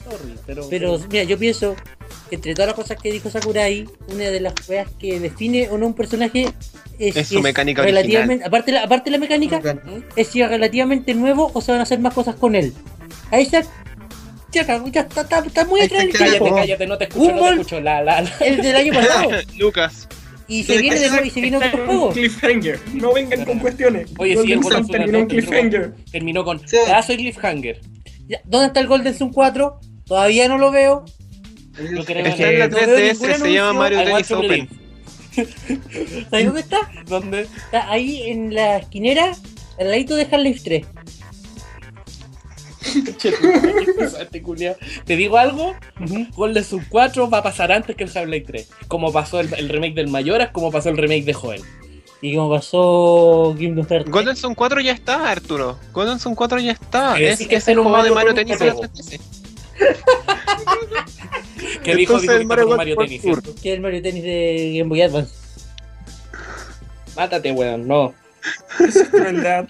Sorry, 0.09 0.35
pero. 0.45 0.67
Pero 0.69 0.99
mira, 1.09 1.23
yo 1.23 1.37
pienso 1.37 1.75
entre 2.35 2.53
todas 2.53 2.67
las 2.67 2.75
cosas 2.75 2.97
que 3.01 3.11
dijo 3.11 3.29
Sakurai, 3.29 3.85
una 4.07 4.25
de 4.25 4.39
las 4.39 4.53
weas 4.67 4.87
que 4.99 5.19
define 5.19 5.69
o 5.69 5.77
no 5.77 5.87
un 5.87 5.93
personaje 5.93 6.47
es, 6.99 7.15
Es 7.15 7.27
su 7.27 7.35
si 7.35 7.41
mecánica 7.41 7.81
relativamente, 7.83 8.45
aparte, 8.45 8.71
la, 8.71 8.83
aparte 8.83 9.09
de 9.09 9.17
la 9.17 9.19
mecánica, 9.19 9.61
es 10.15 10.27
si 10.27 10.41
es 10.41 10.49
relativamente 10.49 11.13
nuevo 11.13 11.51
o 11.53 11.61
se 11.61 11.71
van 11.71 11.79
a 11.79 11.83
hacer 11.83 11.99
más 11.99 12.13
cosas 12.13 12.35
con 12.35 12.55
él. 12.55 12.73
Ahí 13.31 13.43
está. 13.43 13.63
Ya, 14.51 14.65
cago, 14.65 14.87
ya 14.89 15.01
está, 15.01 15.21
está, 15.21 15.39
está 15.39 15.65
muy 15.65 15.81
atrás 15.81 16.03
el 16.03 16.09
está, 16.09 16.25
Cállate, 16.25 16.49
cállate, 16.49 16.87
no 16.87 16.97
te 16.97 17.05
escucho, 17.05 17.33
no 17.33 17.41
te 17.41 17.51
escucho. 17.51 17.79
La, 17.81 18.03
la, 18.03 18.21
la. 18.21 18.29
El 18.41 18.57
del 18.61 18.75
año 18.75 18.93
pasado. 18.93 19.29
Lucas. 19.57 20.07
Y 20.47 20.63
se 20.65 20.77
viene 20.79 20.99
de 20.99 21.09
nuevo 21.09 21.25
y 21.25 21.29
se 21.29 21.39
viene 21.39 21.57
otro 21.57 21.85
juego. 21.85 22.11
cliffhanger. 22.11 22.77
No 22.93 23.13
vengan 23.13 23.45
con 23.45 23.59
cuestiones. 23.59 24.09
Oye, 24.17 24.31
sí, 24.33 24.37
Golden 24.55 24.57
el 24.57 24.63
Sun 24.63 24.87
terminó 24.87 25.17
en 25.19 25.27
cliffhanger. 25.27 25.93
Terminó 26.11 26.43
con 26.43 26.59
Sí. 26.67 26.75
pedazo 26.85 27.13
de 27.13 27.17
cliffhanger. 27.19 27.79
¿Dónde 28.43 28.67
está 28.67 28.81
el 28.81 28.87
Golden 28.87 29.17
Sun 29.17 29.31
4? 29.31 29.79
Todavía 30.05 30.49
no 30.49 30.57
lo 30.57 30.71
veo. 30.71 31.05
Yo 31.77 32.05
creo 32.05 32.25
Está 32.25 32.49
en 32.49 32.59
la 32.59 32.65
Eh, 32.65 32.69
no 32.69 32.75
veo 32.77 32.87
3DS, 32.87 33.21
ningún 33.21 33.39
se 33.39 33.53
llama. 33.53 33.73
Mario 33.79 34.03
Tennis 34.03 34.31
Open. 34.31 34.69
¿Sabes 36.29 36.45
dónde 36.45 36.59
está? 36.59 36.91
¿Dónde? 37.07 37.41
Está 37.41 37.89
ahí 37.91 38.29
en 38.29 38.53
la 38.53 38.77
esquinera, 38.77 39.33
al 39.79 39.89
ladito 39.89 40.15
de 40.15 40.23
Half-Life 40.23 40.61
3. 40.63 40.85
Pesante, 43.97 44.41
culiao. 44.41 44.75
Te 45.05 45.15
digo 45.15 45.37
algo, 45.37 45.75
Golden 46.35 46.63
Sun 46.63 46.85
4 46.89 47.29
va 47.29 47.37
a 47.37 47.43
pasar 47.43 47.71
antes 47.71 47.95
que 47.95 48.03
el 48.03 48.09
Half-Life 48.15 48.45
3. 48.47 48.69
Como 48.87 49.13
pasó 49.13 49.39
el, 49.39 49.53
el 49.53 49.69
remake 49.69 49.93
del 49.95 50.09
Mayoras, 50.09 50.49
como 50.51 50.71
pasó 50.71 50.89
el 50.89 50.97
remake 50.97 51.23
de 51.23 51.33
Joel. 51.33 51.61
Y 52.21 52.35
como 52.35 52.49
pasó 52.51 53.55
Kingdom 53.57 53.87
Hearts. 53.87 54.11
Golden 54.11 54.35
Sun 54.35 54.53
4 54.53 54.81
ya 54.81 54.91
está, 54.91 55.31
Arturo. 55.31 55.79
Golden 55.93 56.19
Sun 56.19 56.35
4 56.35 56.59
ya 56.59 56.73
está. 56.73 57.17
Es 57.19 57.39
que 57.47 57.55
es 57.55 57.63
es 57.63 57.67
el 57.69 57.79
juego 57.79 58.03
de 58.03 58.11
Mario 58.11 58.33
Tennis 58.33 58.59
de 61.73 61.79
la 61.79 61.79
juego. 61.79 61.79
3DS. 61.79 61.83
Que 61.83 61.95
dijo, 61.95 62.19
dijo 62.19 62.33
el 62.33 62.45
Mario 62.45 62.67
Mario. 62.69 62.95
Tennis. 62.97 63.21
Que 63.21 63.69
es 63.69 63.75
el 63.75 63.81
Mario 63.81 64.01
Tennis 64.01 64.23
de 64.23 64.73
Game 64.77 64.89
Boy 64.89 65.01
Advance. 65.01 65.35
Mátate, 67.15 67.51
weón, 67.51 67.87
no. 67.87 68.13
Eso 68.79 69.01
es 69.03 69.09
crueldad. 69.09 69.67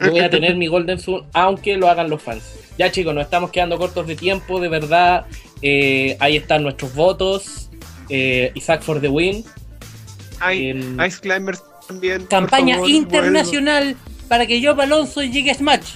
Yo 0.00 0.10
voy 0.10 0.20
a 0.20 0.30
tener 0.30 0.56
mi 0.56 0.66
Golden 0.66 1.00
Sun, 1.00 1.24
aunque 1.32 1.76
lo 1.76 1.88
hagan 1.88 2.10
los 2.10 2.22
fans. 2.22 2.42
Ya 2.78 2.90
chicos, 2.92 3.14
nos 3.14 3.24
estamos 3.24 3.50
quedando 3.50 3.78
cortos 3.78 4.06
de 4.06 4.14
tiempo, 4.14 4.60
de 4.60 4.68
verdad. 4.68 5.26
Eh, 5.62 6.16
ahí 6.20 6.36
están 6.36 6.62
nuestros 6.62 6.94
votos. 6.94 7.70
Eh, 8.10 8.52
Isaac 8.54 8.82
for 8.82 9.00
the 9.00 9.08
win. 9.08 9.44
Hay 10.40 10.70
Ice 11.06 11.18
Climbers 11.20 11.62
también. 11.88 12.26
Campaña 12.26 12.76
favor, 12.76 12.90
internacional 12.90 13.96
para 14.28 14.46
que 14.46 14.64
Job 14.64 14.80
Alonso 14.80 15.22
llegue 15.22 15.50
a 15.50 15.54
Smash. 15.54 15.94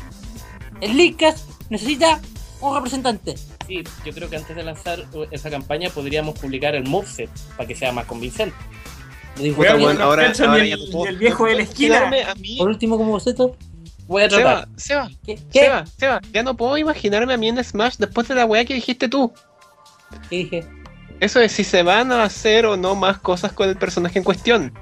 El 0.80 0.96
Leadcast 0.96 1.48
necesita 1.68 2.20
un 2.60 2.74
representante. 2.74 3.34
Sí, 3.70 3.84
yo 4.04 4.12
creo 4.12 4.28
que 4.28 4.36
antes 4.36 4.56
de 4.56 4.64
lanzar 4.64 4.98
uh, 5.12 5.26
esa 5.30 5.48
campaña 5.48 5.90
podríamos 5.90 6.36
publicar 6.36 6.74
el 6.74 6.82
moveset 6.88 7.30
para 7.56 7.68
que 7.68 7.76
sea 7.76 7.92
más 7.92 8.04
convincente. 8.04 8.56
Bueno, 9.54 10.02
ahora- 10.02 10.32
ya 10.32 10.56
el, 10.56 10.88
puedo- 10.90 11.06
el 11.06 11.16
viejo 11.18 11.46
de 11.46 11.54
la 11.54 11.62
esquina. 11.62 11.98
Imaginarme 11.98 12.24
a 12.24 12.34
mí. 12.34 12.56
Por 12.58 12.68
último, 12.68 12.96
como 12.96 13.12
boceto. 13.12 13.56
Voy 14.08 14.24
a 14.24 14.28
tratar. 14.28 14.68
Seba, 14.74 15.06
Seba, 15.06 15.10
¿Qué? 15.24 15.38
Seba, 15.52 15.86
Seba, 15.86 16.20
ya 16.32 16.42
no 16.42 16.56
puedo 16.56 16.76
imaginarme 16.78 17.32
a 17.32 17.36
mí 17.36 17.46
en 17.48 17.62
Smash 17.62 17.94
después 17.98 18.26
de 18.26 18.34
la 18.34 18.44
weá 18.44 18.64
que 18.64 18.74
dijiste 18.74 19.08
tú. 19.08 19.32
¿Qué 20.28 20.36
dije? 20.38 20.66
Eso 21.20 21.38
es 21.40 21.52
si 21.52 21.62
se 21.62 21.84
van 21.84 22.10
a 22.10 22.24
hacer 22.24 22.66
o 22.66 22.76
no 22.76 22.96
más 22.96 23.20
cosas 23.20 23.52
con 23.52 23.68
el 23.68 23.76
personaje 23.76 24.18
en 24.18 24.24
cuestión. 24.24 24.72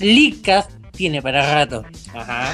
Leadcast 0.00 0.72
tiene 0.90 1.22
para 1.22 1.54
rato. 1.54 1.84
Ajá. 2.12 2.52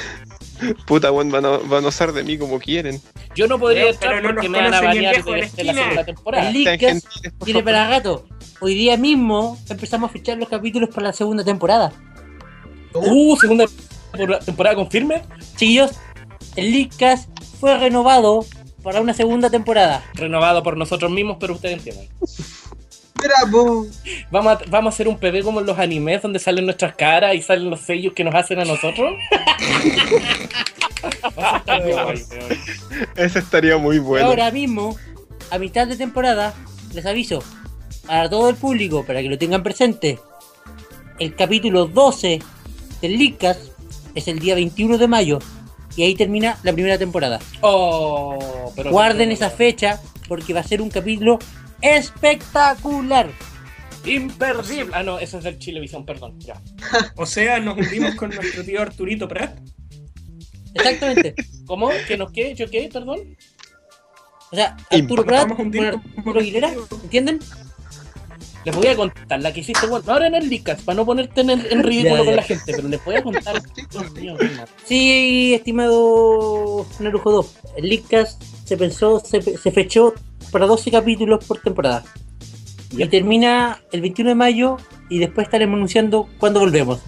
Puta, 0.85 1.11
weón, 1.11 1.31
van 1.31 1.45
a, 1.45 1.57
van 1.57 1.85
a 1.85 1.87
usar 1.87 2.13
de 2.13 2.23
mí 2.23 2.37
como 2.37 2.59
quieren. 2.59 3.01
Yo 3.35 3.47
no 3.47 3.59
podría 3.59 3.85
pero 3.99 4.21
no 4.21 4.29
porque 4.29 4.47
nos 4.47 4.61
me 4.61 4.69
van 4.69 4.73
a 4.73 4.93
viejo 4.93 5.31
de 5.31 5.49
de, 5.49 5.63
la 5.63 5.73
segunda 5.73 6.05
temporada. 6.05 6.51
Por 6.51 7.45
tiene 7.45 7.63
para 7.63 7.89
rato. 7.89 8.25
Hoy 8.61 8.73
día 8.73 8.97
mismo 8.97 9.57
empezamos 9.69 10.09
a 10.09 10.13
fichar 10.13 10.37
los 10.37 10.47
capítulos 10.47 10.89
para 10.89 11.07
la 11.07 11.13
segunda 11.13 11.43
temporada. 11.43 11.91
Uh, 12.93 13.35
segunda 13.37 13.65
por- 14.11 14.39
temporada 14.39 14.75
con 14.75 14.89
firme. 14.89 15.21
Chiquillos, 15.55 15.91
el 16.55 16.71
Leadcast 16.71 17.29
fue 17.59 17.77
renovado 17.77 18.45
para 18.81 19.01
una 19.01 19.13
segunda 19.13 19.49
temporada. 19.49 20.03
Renovado 20.13 20.63
por 20.63 20.77
nosotros 20.77 21.11
mismos, 21.11 21.37
pero 21.39 21.53
ustedes 21.53 21.77
entienden. 21.77 22.07
Bravo. 23.15 23.87
Vamos 24.31 24.53
a, 24.53 24.59
vamos 24.69 24.93
a 24.93 24.95
hacer 24.95 25.07
un 25.07 25.17
PV 25.17 25.43
como 25.43 25.59
en 25.59 25.65
los 25.65 25.79
animes 25.79 26.21
donde 26.21 26.39
salen 26.39 26.65
nuestras 26.65 26.95
caras 26.95 27.35
y 27.35 27.41
salen 27.41 27.69
los 27.69 27.81
sellos 27.81 28.13
que 28.13 28.23
nos 28.23 28.35
hacen 28.35 28.59
a 28.59 28.65
nosotros. 28.65 29.15
Ese 33.15 33.39
estaría 33.39 33.77
muy 33.77 33.99
bueno. 33.99 34.27
Ahora 34.27 34.51
mismo, 34.51 34.97
a 35.51 35.57
mitad 35.57 35.87
de 35.87 35.95
temporada, 35.95 36.53
les 36.93 37.05
aviso 37.05 37.43
a 38.07 38.29
todo 38.29 38.49
el 38.49 38.55
público 38.55 39.05
para 39.05 39.21
que 39.21 39.29
lo 39.29 39.37
tengan 39.37 39.63
presente. 39.63 40.19
El 41.19 41.35
capítulo 41.35 41.85
12 41.85 42.39
del 43.01 43.17
Leadcast 43.17 43.61
es 44.15 44.27
el 44.27 44.39
día 44.39 44.55
21 44.55 44.97
de 44.97 45.07
mayo 45.07 45.39
y 45.95 46.03
ahí 46.03 46.15
termina 46.15 46.57
la 46.63 46.73
primera 46.73 46.97
temporada. 46.97 47.39
Oh, 47.61 48.71
pero 48.75 48.91
Guarden 48.91 49.31
esa 49.31 49.49
fecha 49.49 50.01
porque 50.27 50.53
va 50.53 50.59
a 50.59 50.63
ser 50.63 50.81
un 50.81 50.89
capítulo 50.89 51.39
espectacular. 51.85 53.29
Imperdible. 54.05 54.93
Ah, 54.93 55.03
no, 55.03 55.19
eso 55.19 55.37
es 55.39 55.43
del 55.43 55.57
Chilevisión, 55.57 56.05
perdón. 56.05 56.39
Ya. 56.39 56.61
O 57.15 57.25
sea, 57.25 57.59
nos 57.59 57.77
hundimos 57.77 58.15
con 58.15 58.29
nuestro 58.29 58.63
tío 58.63 58.81
Arturito 58.81 59.27
Prat. 59.27 59.57
Exactamente. 60.73 61.35
¿Cómo? 61.65 61.89
¿Que 62.07 62.17
nos 62.17 62.31
qué? 62.31 62.53
¿Yo 62.53 62.69
qué? 62.69 62.89
Perdón. 62.91 63.35
O 64.51 64.55
sea, 64.55 64.77
Arturo 64.91 65.25
Prat 65.25 65.49
con 65.55 65.75
Arturo 65.75 66.39
Aguilera, 66.39 66.71
¿entienden? 67.03 67.39
Les 68.63 68.75
voy 68.75 68.87
a 68.87 68.95
contar 68.95 69.41
la 69.41 69.53
que 69.53 69.59
hiciste, 69.59 69.85
bueno, 69.85 70.05
ahora 70.11 70.25
en 70.27 70.35
el 70.35 70.49
Licas, 70.49 70.81
para 70.81 70.95
no 70.95 71.05
ponerte 71.05 71.41
en, 71.41 71.49
en 71.51 71.83
ridículo 71.83 72.15
Ya, 72.15 72.19
ya. 72.19 72.25
con 72.25 72.35
la 72.35 72.41
gente, 72.43 72.73
pero 72.75 72.87
les 72.87 73.05
voy 73.05 73.15
a 73.15 73.23
contar. 73.23 73.61
Sí, 74.85 75.53
estimado 75.53 76.85
Narujo 76.99 77.31
2. 77.31 77.55
El 77.77 77.89
Leadcast 77.89 78.41
se 78.65 78.75
pensó, 78.77 79.19
se, 79.19 79.41
se 79.41 79.71
fechó 79.71 80.13
para 80.55 80.67
12 80.67 80.89
capítulos 80.89 81.43
por 81.43 81.59
temporada. 81.59 82.01
Y 82.91 83.05
termina 83.09 83.81
el 83.91 83.99
21 83.99 84.29
de 84.29 84.35
mayo 84.35 84.77
y 85.09 85.19
después 85.19 85.47
estaremos 85.47 85.75
anunciando 85.75 86.29
cuándo 86.37 86.61
volvemos. 86.61 87.01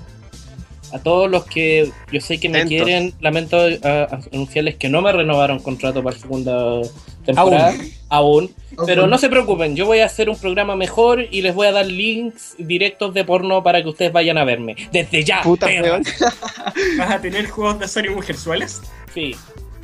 A 0.92 1.00
todos 1.00 1.32
los 1.32 1.46
que 1.46 1.90
yo 2.12 2.20
sé 2.20 2.42
que 2.42 2.50
me 2.50 2.66
quieren, 2.66 3.14
lamento 3.22 3.58
ah, 3.86 4.20
anunciarles 4.34 4.76
que 4.76 4.90
no 4.90 5.02
me 5.02 5.14
renovaron 5.14 5.60
contrato 5.60 6.04
para 6.04 6.18
la 6.18 6.22
segunda 6.22 6.82
temporada. 7.26 7.74
Aún. 8.10 8.54
Pero 8.86 9.08
no 9.08 9.18
se 9.18 9.30
preocupen, 9.30 9.78
yo 9.78 9.86
voy 9.86 10.00
a 10.00 10.08
hacer 10.08 10.30
un 10.30 10.38
programa 10.38 10.76
mejor 10.76 11.26
y 11.32 11.42
les 11.42 11.56
voy 11.56 11.68
a 11.68 11.72
dar 11.72 11.86
links 11.86 12.54
directos 12.58 13.14
de 13.14 13.24
porno 13.24 13.64
para 13.64 13.82
que 13.82 13.88
ustedes 13.88 14.12
vayan 14.12 14.38
a 14.38 14.44
verme. 14.44 14.76
Desde 14.92 15.24
ya. 15.24 15.42
Puta. 15.42 15.68
¿Vas 16.98 17.12
a 17.12 17.22
tener 17.22 17.48
juegos 17.48 17.80
de 17.80 17.86
azar 17.86 18.06
y 18.06 18.10
mujerzuelas? 18.10 18.82
Sí. 19.14 19.34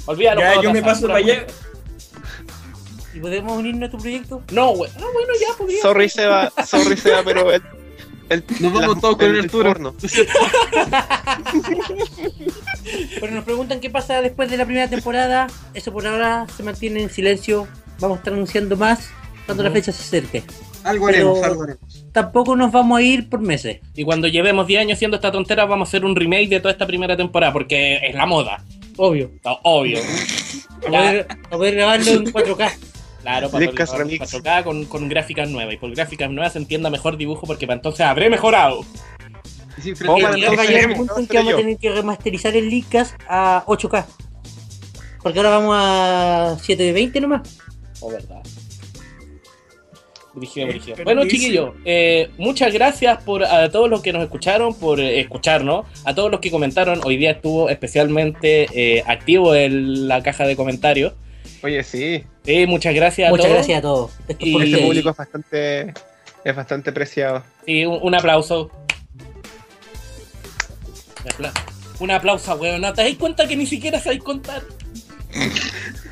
Olvídalo. 0.06 0.42
Ya, 0.42 0.62
yo 0.62 0.74
me 0.74 0.82
paso 0.82 1.08
para 1.08 1.20
allá. 1.20 1.46
¿Y 3.14 3.20
podemos 3.20 3.58
unirnos 3.58 3.90
a 3.90 3.92
tu 3.92 3.98
proyecto? 3.98 4.42
No, 4.52 4.70
güey. 4.72 4.90
Ah, 4.96 5.02
bueno, 5.14 5.34
ya 5.40 5.58
podría. 5.58 5.82
Sorry, 5.82 6.10
Seba, 6.10 6.52
sorry, 6.66 6.98
Seba, 6.98 7.22
pero 7.24 7.52
el. 7.52 7.62
el 8.30 8.44
Nos 8.60 8.74
vamos 8.74 8.96
la- 8.96 9.02
todos 9.02 9.18
con 9.18 9.26
el 9.28 9.38
el 9.38 9.50
porno. 9.50 9.94
Pero 13.20 13.32
nos 13.36 13.44
preguntan 13.44 13.80
qué 13.80 13.90
pasa 13.90 14.22
después 14.22 14.50
de 14.50 14.58
la 14.58 14.66
primera 14.66 14.90
temporada. 14.90 15.48
Eso 15.74 15.92
por 15.92 16.06
ahora 16.08 16.46
se 16.56 16.64
mantiene 16.64 17.04
en 17.04 17.10
silencio. 17.10 17.68
Vamos 18.00 18.18
a 18.18 18.20
estar 18.20 18.34
anunciando 18.34 18.76
más 18.78 19.10
cuando 19.46 19.64
la 19.64 19.70
Ujú. 19.70 19.78
fecha 19.80 19.92
se 19.92 20.02
acerque. 20.04 20.44
Algo 20.84 21.06
Pero- 21.08 21.30
haremos, 21.32 21.44
algo 21.44 21.64
haremos. 21.64 22.06
Tampoco 22.12 22.56
nos 22.56 22.72
vamos 22.72 22.98
a 23.00 23.02
ir 23.02 23.30
por 23.30 23.40
meses. 23.40 23.80
Y 23.96 24.04
cuando 24.04 24.28
llevemos 24.28 24.68
10 24.68 24.82
años 24.82 24.98
haciendo 24.98 25.16
esta 25.16 25.32
tontera, 25.32 25.66
vamos 25.66 25.88
a 25.88 25.90
hacer 25.90 26.04
un 26.06 26.16
remake 26.16 26.50
de 26.50 26.60
toda 26.60 26.72
esta 26.72 26.86
primera 26.88 27.16
temporada, 27.16 27.54
porque 27.54 27.98
es 28.06 28.16
la 28.16 28.26
moda. 28.26 28.64
Obvio. 28.98 29.32
No, 29.46 29.60
obvio. 29.64 30.00
A 30.86 30.90
poder, 30.90 31.28
a 31.50 31.50
poder 31.58 31.76
grabarlo 31.76 32.12
en 32.12 32.26
4K. 32.26 32.72
Claro, 33.24 33.50
para 33.50 33.66
Lickas 33.66 33.90
para- 33.90 34.04
Remix. 34.04 34.32
4K 34.34 34.64
con, 34.64 34.86
con 34.86 35.10
gráficas 35.10 35.50
nuevas. 35.50 35.74
Y 35.74 35.78
por 35.78 35.90
gráficas 35.96 36.30
nuevas 36.30 36.54
se 36.54 36.60
entienda 36.60 36.90
mejor 36.90 37.18
dibujo, 37.18 37.48
porque 37.48 37.66
para 37.66 37.78
entonces 37.78 38.02
habré 38.06 38.30
mejorado. 38.30 38.82
Y 39.78 39.82
sin 39.82 39.96
Oh, 40.08 40.18
el 40.18 40.44
esperemos, 40.44 40.98
punto 40.98 41.18
en 41.20 41.28
que 41.28 41.38
vamos 41.38 41.54
a 41.54 41.58
tener 41.58 41.78
que 41.78 41.90
remasterizar 41.90 42.56
el 42.56 42.70
Leadcast 42.70 43.16
a 43.28 43.64
8K. 43.66 44.06
Porque 45.24 45.40
ahora 45.40 45.50
vamos 45.50 45.76
a 45.80 46.58
720 46.60 47.22
nomás. 47.22 47.42
O 48.02 48.12
verdad. 48.12 48.44
Dirigido, 50.36 50.68
dirigido. 50.68 50.96
pero 50.98 51.06
Bueno, 51.06 51.22
chiquillos, 51.30 51.70
eh, 51.86 52.30
muchas 52.40 52.74
gracias 52.74 53.22
por 53.24 53.44
a 53.46 53.70
todos 53.70 53.88
los 53.88 54.02
que 54.02 54.12
nos 54.12 54.24
escucharon, 54.24 54.74
por 54.74 55.00
eh, 55.00 55.20
escucharnos, 55.20 55.86
a 56.06 56.16
todos 56.16 56.32
los 56.32 56.40
que 56.40 56.50
comentaron. 56.50 57.00
Hoy 57.04 57.18
día 57.18 57.32
estuvo 57.32 57.70
especialmente 57.70 58.68
eh, 58.74 59.04
activo 59.06 59.54
en 59.56 60.08
la 60.08 60.24
caja 60.24 60.46
de 60.48 60.56
comentarios. 60.56 61.14
Oye, 61.62 61.84
sí. 61.84 62.24
Eh, 62.46 62.68
muchas 62.68 62.94
gracias 62.94 63.28
a 63.28 63.32
Muchas 63.32 63.46
todos. 63.46 63.56
gracias 63.58 63.80
a 63.80 63.82
todos. 63.82 64.12
Y- 64.40 64.54
por 64.54 64.64
Este 64.64 64.78
público 64.80 65.10
es 65.12 65.16
bastante. 65.16 65.94
Es 66.44 66.56
bastante 66.56 66.92
preciado. 66.92 67.44
Sí, 67.66 67.86
un, 67.86 68.00
un 68.02 68.16
aplauso. 68.16 68.70
Un 71.24 71.32
apla- 71.32 71.54
Un 72.00 72.12
aplauso, 72.12 72.56
weón. 72.56 72.82
¿No 72.82 72.92
te 72.94 73.04
das 73.04 73.14
cuenta 73.18 73.48
que 73.48 73.56
ni 73.56 73.66
siquiera 73.66 74.00
sabéis 74.00 74.24
contar? 74.24 74.62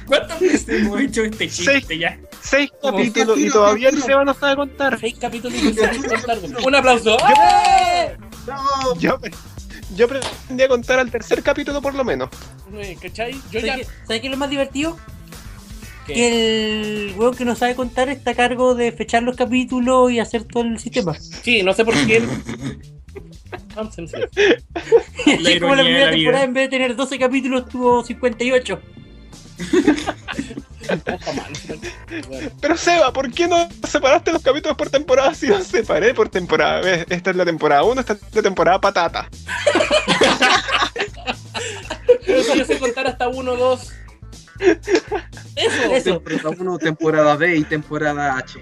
¿Cuántas 0.08 0.40
veces 0.40 0.68
hemos 0.70 1.00
hecho 1.02 1.24
este 1.24 1.50
chiste 1.50 1.82
Sí. 1.88 2.00
ya? 2.00 2.18
Seis 2.42 2.72
capítulos 2.82 3.38
y 3.38 3.50
todavía 3.50 3.90
el 3.90 3.96
Arturo. 3.96 4.08
Seba 4.08 4.24
no 4.26 4.34
sabe 4.34 4.56
contar. 4.56 5.00
Seis 5.00 5.16
capítulos 5.20 5.62
y 5.62 5.66
no 5.66 5.74
sabéis 5.74 6.04
contar. 6.08 6.38
weón. 6.40 6.56
Un 6.66 6.76
aplauso. 6.76 7.18
¡Eh! 7.18 8.16
¡Bravo! 8.46 8.96
Yo, 9.00 9.20
yo 9.96 10.08
pretendía 10.08 10.68
contar 10.70 11.00
al 11.00 11.12
tercer 11.12 11.44
capítulo 11.44 11.82
por 11.82 11.94
lo 11.94 12.04
menos. 12.06 12.30
Eh, 12.74 12.98
¿Cachai? 13.02 13.34
Yo 13.52 13.60
ya. 13.60 13.74
¿Sabes 13.74 13.88
qué, 13.88 13.94
¿sabes 14.08 14.22
qué 14.22 14.28
es 14.28 14.32
lo 14.32 14.38
más 14.38 14.50
divertido? 14.50 14.98
¿Qué? 16.08 16.14
que 16.14 17.08
el 17.10 17.14
weón 17.16 17.36
que 17.36 17.46
no 17.46 17.56
sabe 17.56 17.76
contar 17.76 18.10
está 18.10 18.32
a 18.32 18.36
cargo 18.36 18.76
de 18.76 18.92
fechar 18.92 19.24
los 19.24 19.36
capítulos 19.36 20.12
y 20.12 20.20
hacer 20.20 20.44
todo 20.44 20.64
el 20.64 20.80
sistema. 20.80 21.14
Sí, 21.20 21.64
no 21.64 21.74
sé 21.74 21.86
por 21.86 21.94
qué. 22.06 22.24
Y 25.26 25.32
así 25.34 25.60
como 25.60 25.76
la 25.76 25.84
ironía 25.84 26.06
de 26.06 26.06
primera 26.06 26.06
la 26.06 26.12
vida. 26.12 26.12
temporada, 26.12 26.44
en 26.46 26.54
vez 26.54 26.64
de 26.64 26.70
tener 26.70 26.96
12 26.96 27.20
capítulos, 27.20 27.70
tuvo 27.70 28.04
58. 28.04 28.80
Ojo, 31.14 31.34
man. 31.34 31.54
Bueno, 32.28 32.50
Pero 32.60 32.78
Seba, 32.78 33.14
¿por 33.14 33.32
qué 33.32 33.48
no 33.48 33.70
separaste 33.88 34.32
los 34.32 34.42
capítulos 34.42 34.76
por 34.78 34.90
temporada 34.90 35.34
si 35.34 35.48
los 35.48 35.66
separé 35.68 36.14
por 36.14 36.30
temporada? 36.30 36.82
¿Ves? 36.82 37.06
Esta 37.10 37.30
es 37.30 37.36
la 37.36 37.46
temporada 37.46 37.84
1, 37.84 38.02
esta 38.02 38.14
es 38.14 38.20
la 38.34 38.42
temporada 38.42 38.82
patata. 38.82 39.30
Pero 42.26 42.44
si 42.44 42.58
yo 42.58 42.66
sé 42.66 42.80
contar 42.80 43.08
hasta 43.08 43.28
uno, 43.28 43.56
dos. 43.56 43.92
Eso. 45.56 45.94
Eso. 45.94 46.20
Temporada 46.20 46.56
1, 46.60 46.78
temporada 46.78 47.36
B 47.36 47.58
y 47.58 47.64
temporada 47.64 48.38
H. 48.38 48.60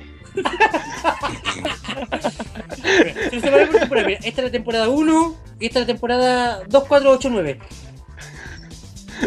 Se 3.30 3.36
lo 3.36 3.41
separé 3.41 3.66
por 3.68 3.80
temporada. 3.80 4.08
Mira, 4.08 4.20
esta 4.24 4.41
es 4.41 4.45
la 4.45 4.52
temporada 4.52 4.89
1 4.89 5.36
y 5.60 5.66
esta 5.66 5.80
es 5.80 5.84
la 5.84 5.88
temporada 5.88 6.64
2, 6.68 6.84
4, 6.88 7.12
8, 7.12 7.30
9. 7.32 7.60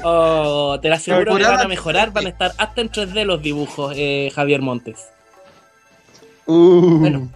Oh, 0.04 0.78
te 0.80 0.88
lo 0.88 0.94
aseguro 0.94 1.36
que 1.36 1.42
van 1.42 1.60
a 1.60 1.68
mejorar, 1.68 2.12
van 2.12 2.26
a 2.26 2.30
estar 2.30 2.52
hasta 2.56 2.80
en 2.80 2.90
3D 2.90 3.24
los 3.24 3.42
dibujos, 3.42 3.92
eh, 3.96 4.30
Javier 4.34 4.62
Montes. 4.62 5.08
Uh. 6.46 6.98
Bueno, 6.98 7.30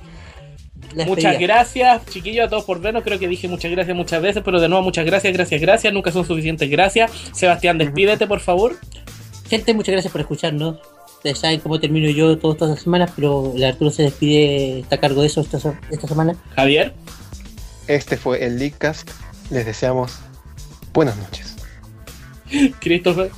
la 0.94 1.04
Muchas 1.04 1.38
gracias, 1.38 2.06
chiquillos, 2.06 2.46
a 2.46 2.48
todos 2.48 2.64
por 2.64 2.80
vernos. 2.80 3.02
Creo 3.02 3.18
que 3.18 3.28
dije 3.28 3.48
muchas 3.48 3.70
gracias 3.70 3.94
muchas 3.94 4.22
veces, 4.22 4.42
pero 4.42 4.60
de 4.60 4.68
nuevo, 4.68 4.82
muchas 4.82 5.04
gracias, 5.04 5.32
gracias, 5.32 5.60
gracias. 5.60 5.92
Nunca 5.92 6.10
son 6.10 6.24
suficientes 6.24 6.70
gracias. 6.70 7.10
Sebastián, 7.32 7.76
despídete, 7.76 8.26
por 8.26 8.40
favor. 8.40 8.76
Gente, 9.48 9.74
muchas 9.74 9.92
gracias 9.92 10.12
por 10.12 10.20
escucharnos. 10.20 10.76
Ustedes 11.16 11.38
saben 11.38 11.60
cómo 11.60 11.80
termino 11.80 12.08
yo 12.10 12.36
todas 12.38 12.56
estas 12.70 12.82
semanas, 12.82 13.12
pero 13.14 13.52
el 13.54 13.64
Arturo 13.64 13.90
se 13.90 14.02
despide, 14.04 14.80
está 14.80 14.96
a 14.96 15.00
cargo 15.00 15.20
de 15.22 15.28
eso 15.28 15.40
esta, 15.40 15.58
esta 15.90 16.06
semana. 16.08 16.36
Javier, 16.54 16.94
Este 17.86 18.16
fue 18.16 18.44
el 18.44 18.58
Leadcast. 18.58 19.10
Les 19.50 19.64
deseamos 19.64 20.18
buenas 20.92 21.16
noches. 21.16 21.56
Christopher, 22.80 23.30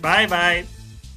Bye 0.00 0.26
bye. 0.26 0.66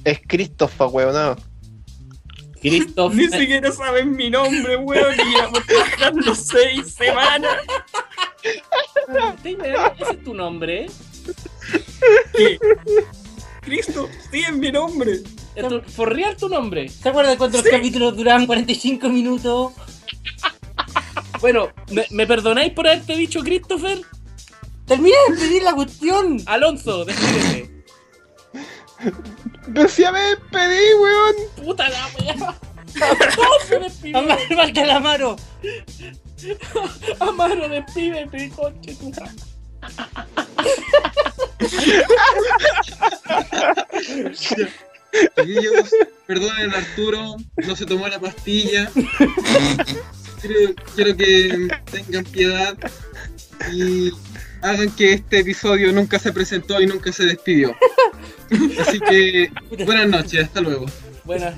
Es 0.04 0.20
Christopher, 0.26 0.86
weón. 0.92 1.36
Ni 2.62 2.70
Christopher. 2.80 3.30
siquiera 3.30 3.72
saben 3.72 4.16
mi 4.16 4.30
nombre, 4.30 4.76
weón. 4.76 5.14
Y 5.14 5.34
llevamos 5.34 5.66
trabajando 5.66 6.34
seis 6.34 6.94
semanas. 6.94 7.56
Ese 9.44 10.12
es 10.12 10.24
tu 10.24 10.34
nombre. 10.34 10.86
¿Qué? 12.36 12.58
Cristo, 13.62 14.08
sí 14.30 14.40
es 14.40 14.52
mi 14.52 14.70
nombre. 14.70 15.20
Es 15.54 15.68
tu- 15.68 15.80
Forrear 15.82 16.36
tu 16.36 16.48
nombre. 16.48 16.88
¿Se 16.88 17.08
acuerdan 17.08 17.36
cuando 17.36 17.58
los 17.58 17.66
capítulos 17.66 18.16
duraban 18.16 18.46
45 18.46 19.08
minutos? 19.08 19.72
Bueno, 21.40 21.68
¿me, 21.92 22.06
me 22.10 22.26
perdonáis 22.26 22.72
por 22.72 22.88
haberte 22.88 23.14
dicho 23.14 23.40
Christopher? 23.40 24.00
Terminé 24.86 25.14
de 25.30 25.36
pedir 25.36 25.62
la 25.62 25.74
cuestión. 25.74 26.42
Alonso, 26.46 27.04
despídete. 27.04 27.84
Ya 29.98 30.12
me 30.12 30.20
despedí, 30.20 30.94
weón. 30.98 31.34
Puta 31.62 31.88
la 31.90 32.08
wea. 32.18 32.34
No, 32.36 32.56
se 33.68 33.78
despidió. 33.78 34.18
Amaro, 34.18 34.40
falta 34.56 34.82
el 34.82 34.90
Amaro. 34.90 35.36
Amaro, 37.20 37.68
despídete, 37.68 38.50
conche 38.56 38.94
tu. 38.94 39.12
Chiquillos, 45.36 45.90
perdonen 46.26 46.74
Arturo, 46.74 47.36
no 47.56 47.76
se 47.76 47.86
tomó 47.86 48.08
la 48.08 48.18
pastilla. 48.18 48.90
Quiero, 50.40 50.74
quiero 50.94 51.16
que 51.16 51.68
tengan 51.90 52.24
piedad 52.24 52.76
y 53.72 54.12
hagan 54.62 54.90
que 54.94 55.14
este 55.14 55.40
episodio 55.40 55.92
nunca 55.92 56.18
se 56.18 56.32
presentó 56.32 56.80
y 56.80 56.86
nunca 56.86 57.12
se 57.12 57.24
despidió. 57.24 57.74
Así 58.80 59.00
que 59.00 59.50
buenas 59.84 60.08
noches, 60.08 60.44
hasta 60.44 60.60
luego. 60.60 60.86
Buenas. 61.24 61.54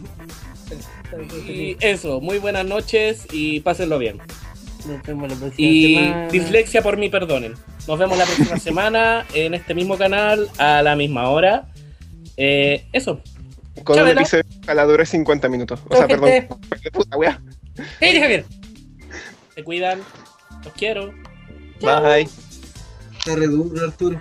Y 1.47 1.77
eso, 1.81 2.21
muy 2.21 2.39
buenas 2.39 2.67
noches 2.67 3.27
y 3.33 3.61
pásenlo 3.61 3.99
bien. 3.99 4.21
Nos 4.89 5.03
vemos 5.03 5.29
la 5.31 5.37
próxima 5.37 5.69
Y 5.69 5.95
semana. 5.97 6.29
dislexia 6.29 6.83
por 6.83 6.97
mí, 6.97 7.09
perdonen. 7.09 7.55
Nos 7.87 7.99
vemos 7.99 8.17
la 8.19 8.25
próxima 8.25 8.59
semana 8.59 9.27
en 9.35 9.55
este 9.55 9.75
mismo 9.75 9.97
canal 9.99 10.49
a 10.59 10.83
la 10.83 10.97
misma 10.97 11.29
hora. 11.29 11.69
Eh, 12.37 12.87
eso. 12.93 13.21
Con 13.85 13.97
Chabela. 13.97 14.13
un 14.13 14.19
episodio 14.27 14.45
que 14.67 14.75
la 14.75 14.85
dure 14.85 15.07
50 15.07 15.49
minutos. 15.49 15.81
O 15.89 15.97
sea, 15.97 16.07
perdón. 16.09 16.31
Puta, 16.93 17.17
weá. 17.17 17.41
¡Hey, 18.01 18.19
Javier! 18.21 18.45
Se 19.55 19.63
cuidan. 19.63 20.01
Los 20.65 20.73
quiero. 20.75 21.13
Bye. 21.81 22.29
Está 23.19 23.37
re 23.37 23.47
duro, 23.47 23.85
Arturo. 23.85 24.21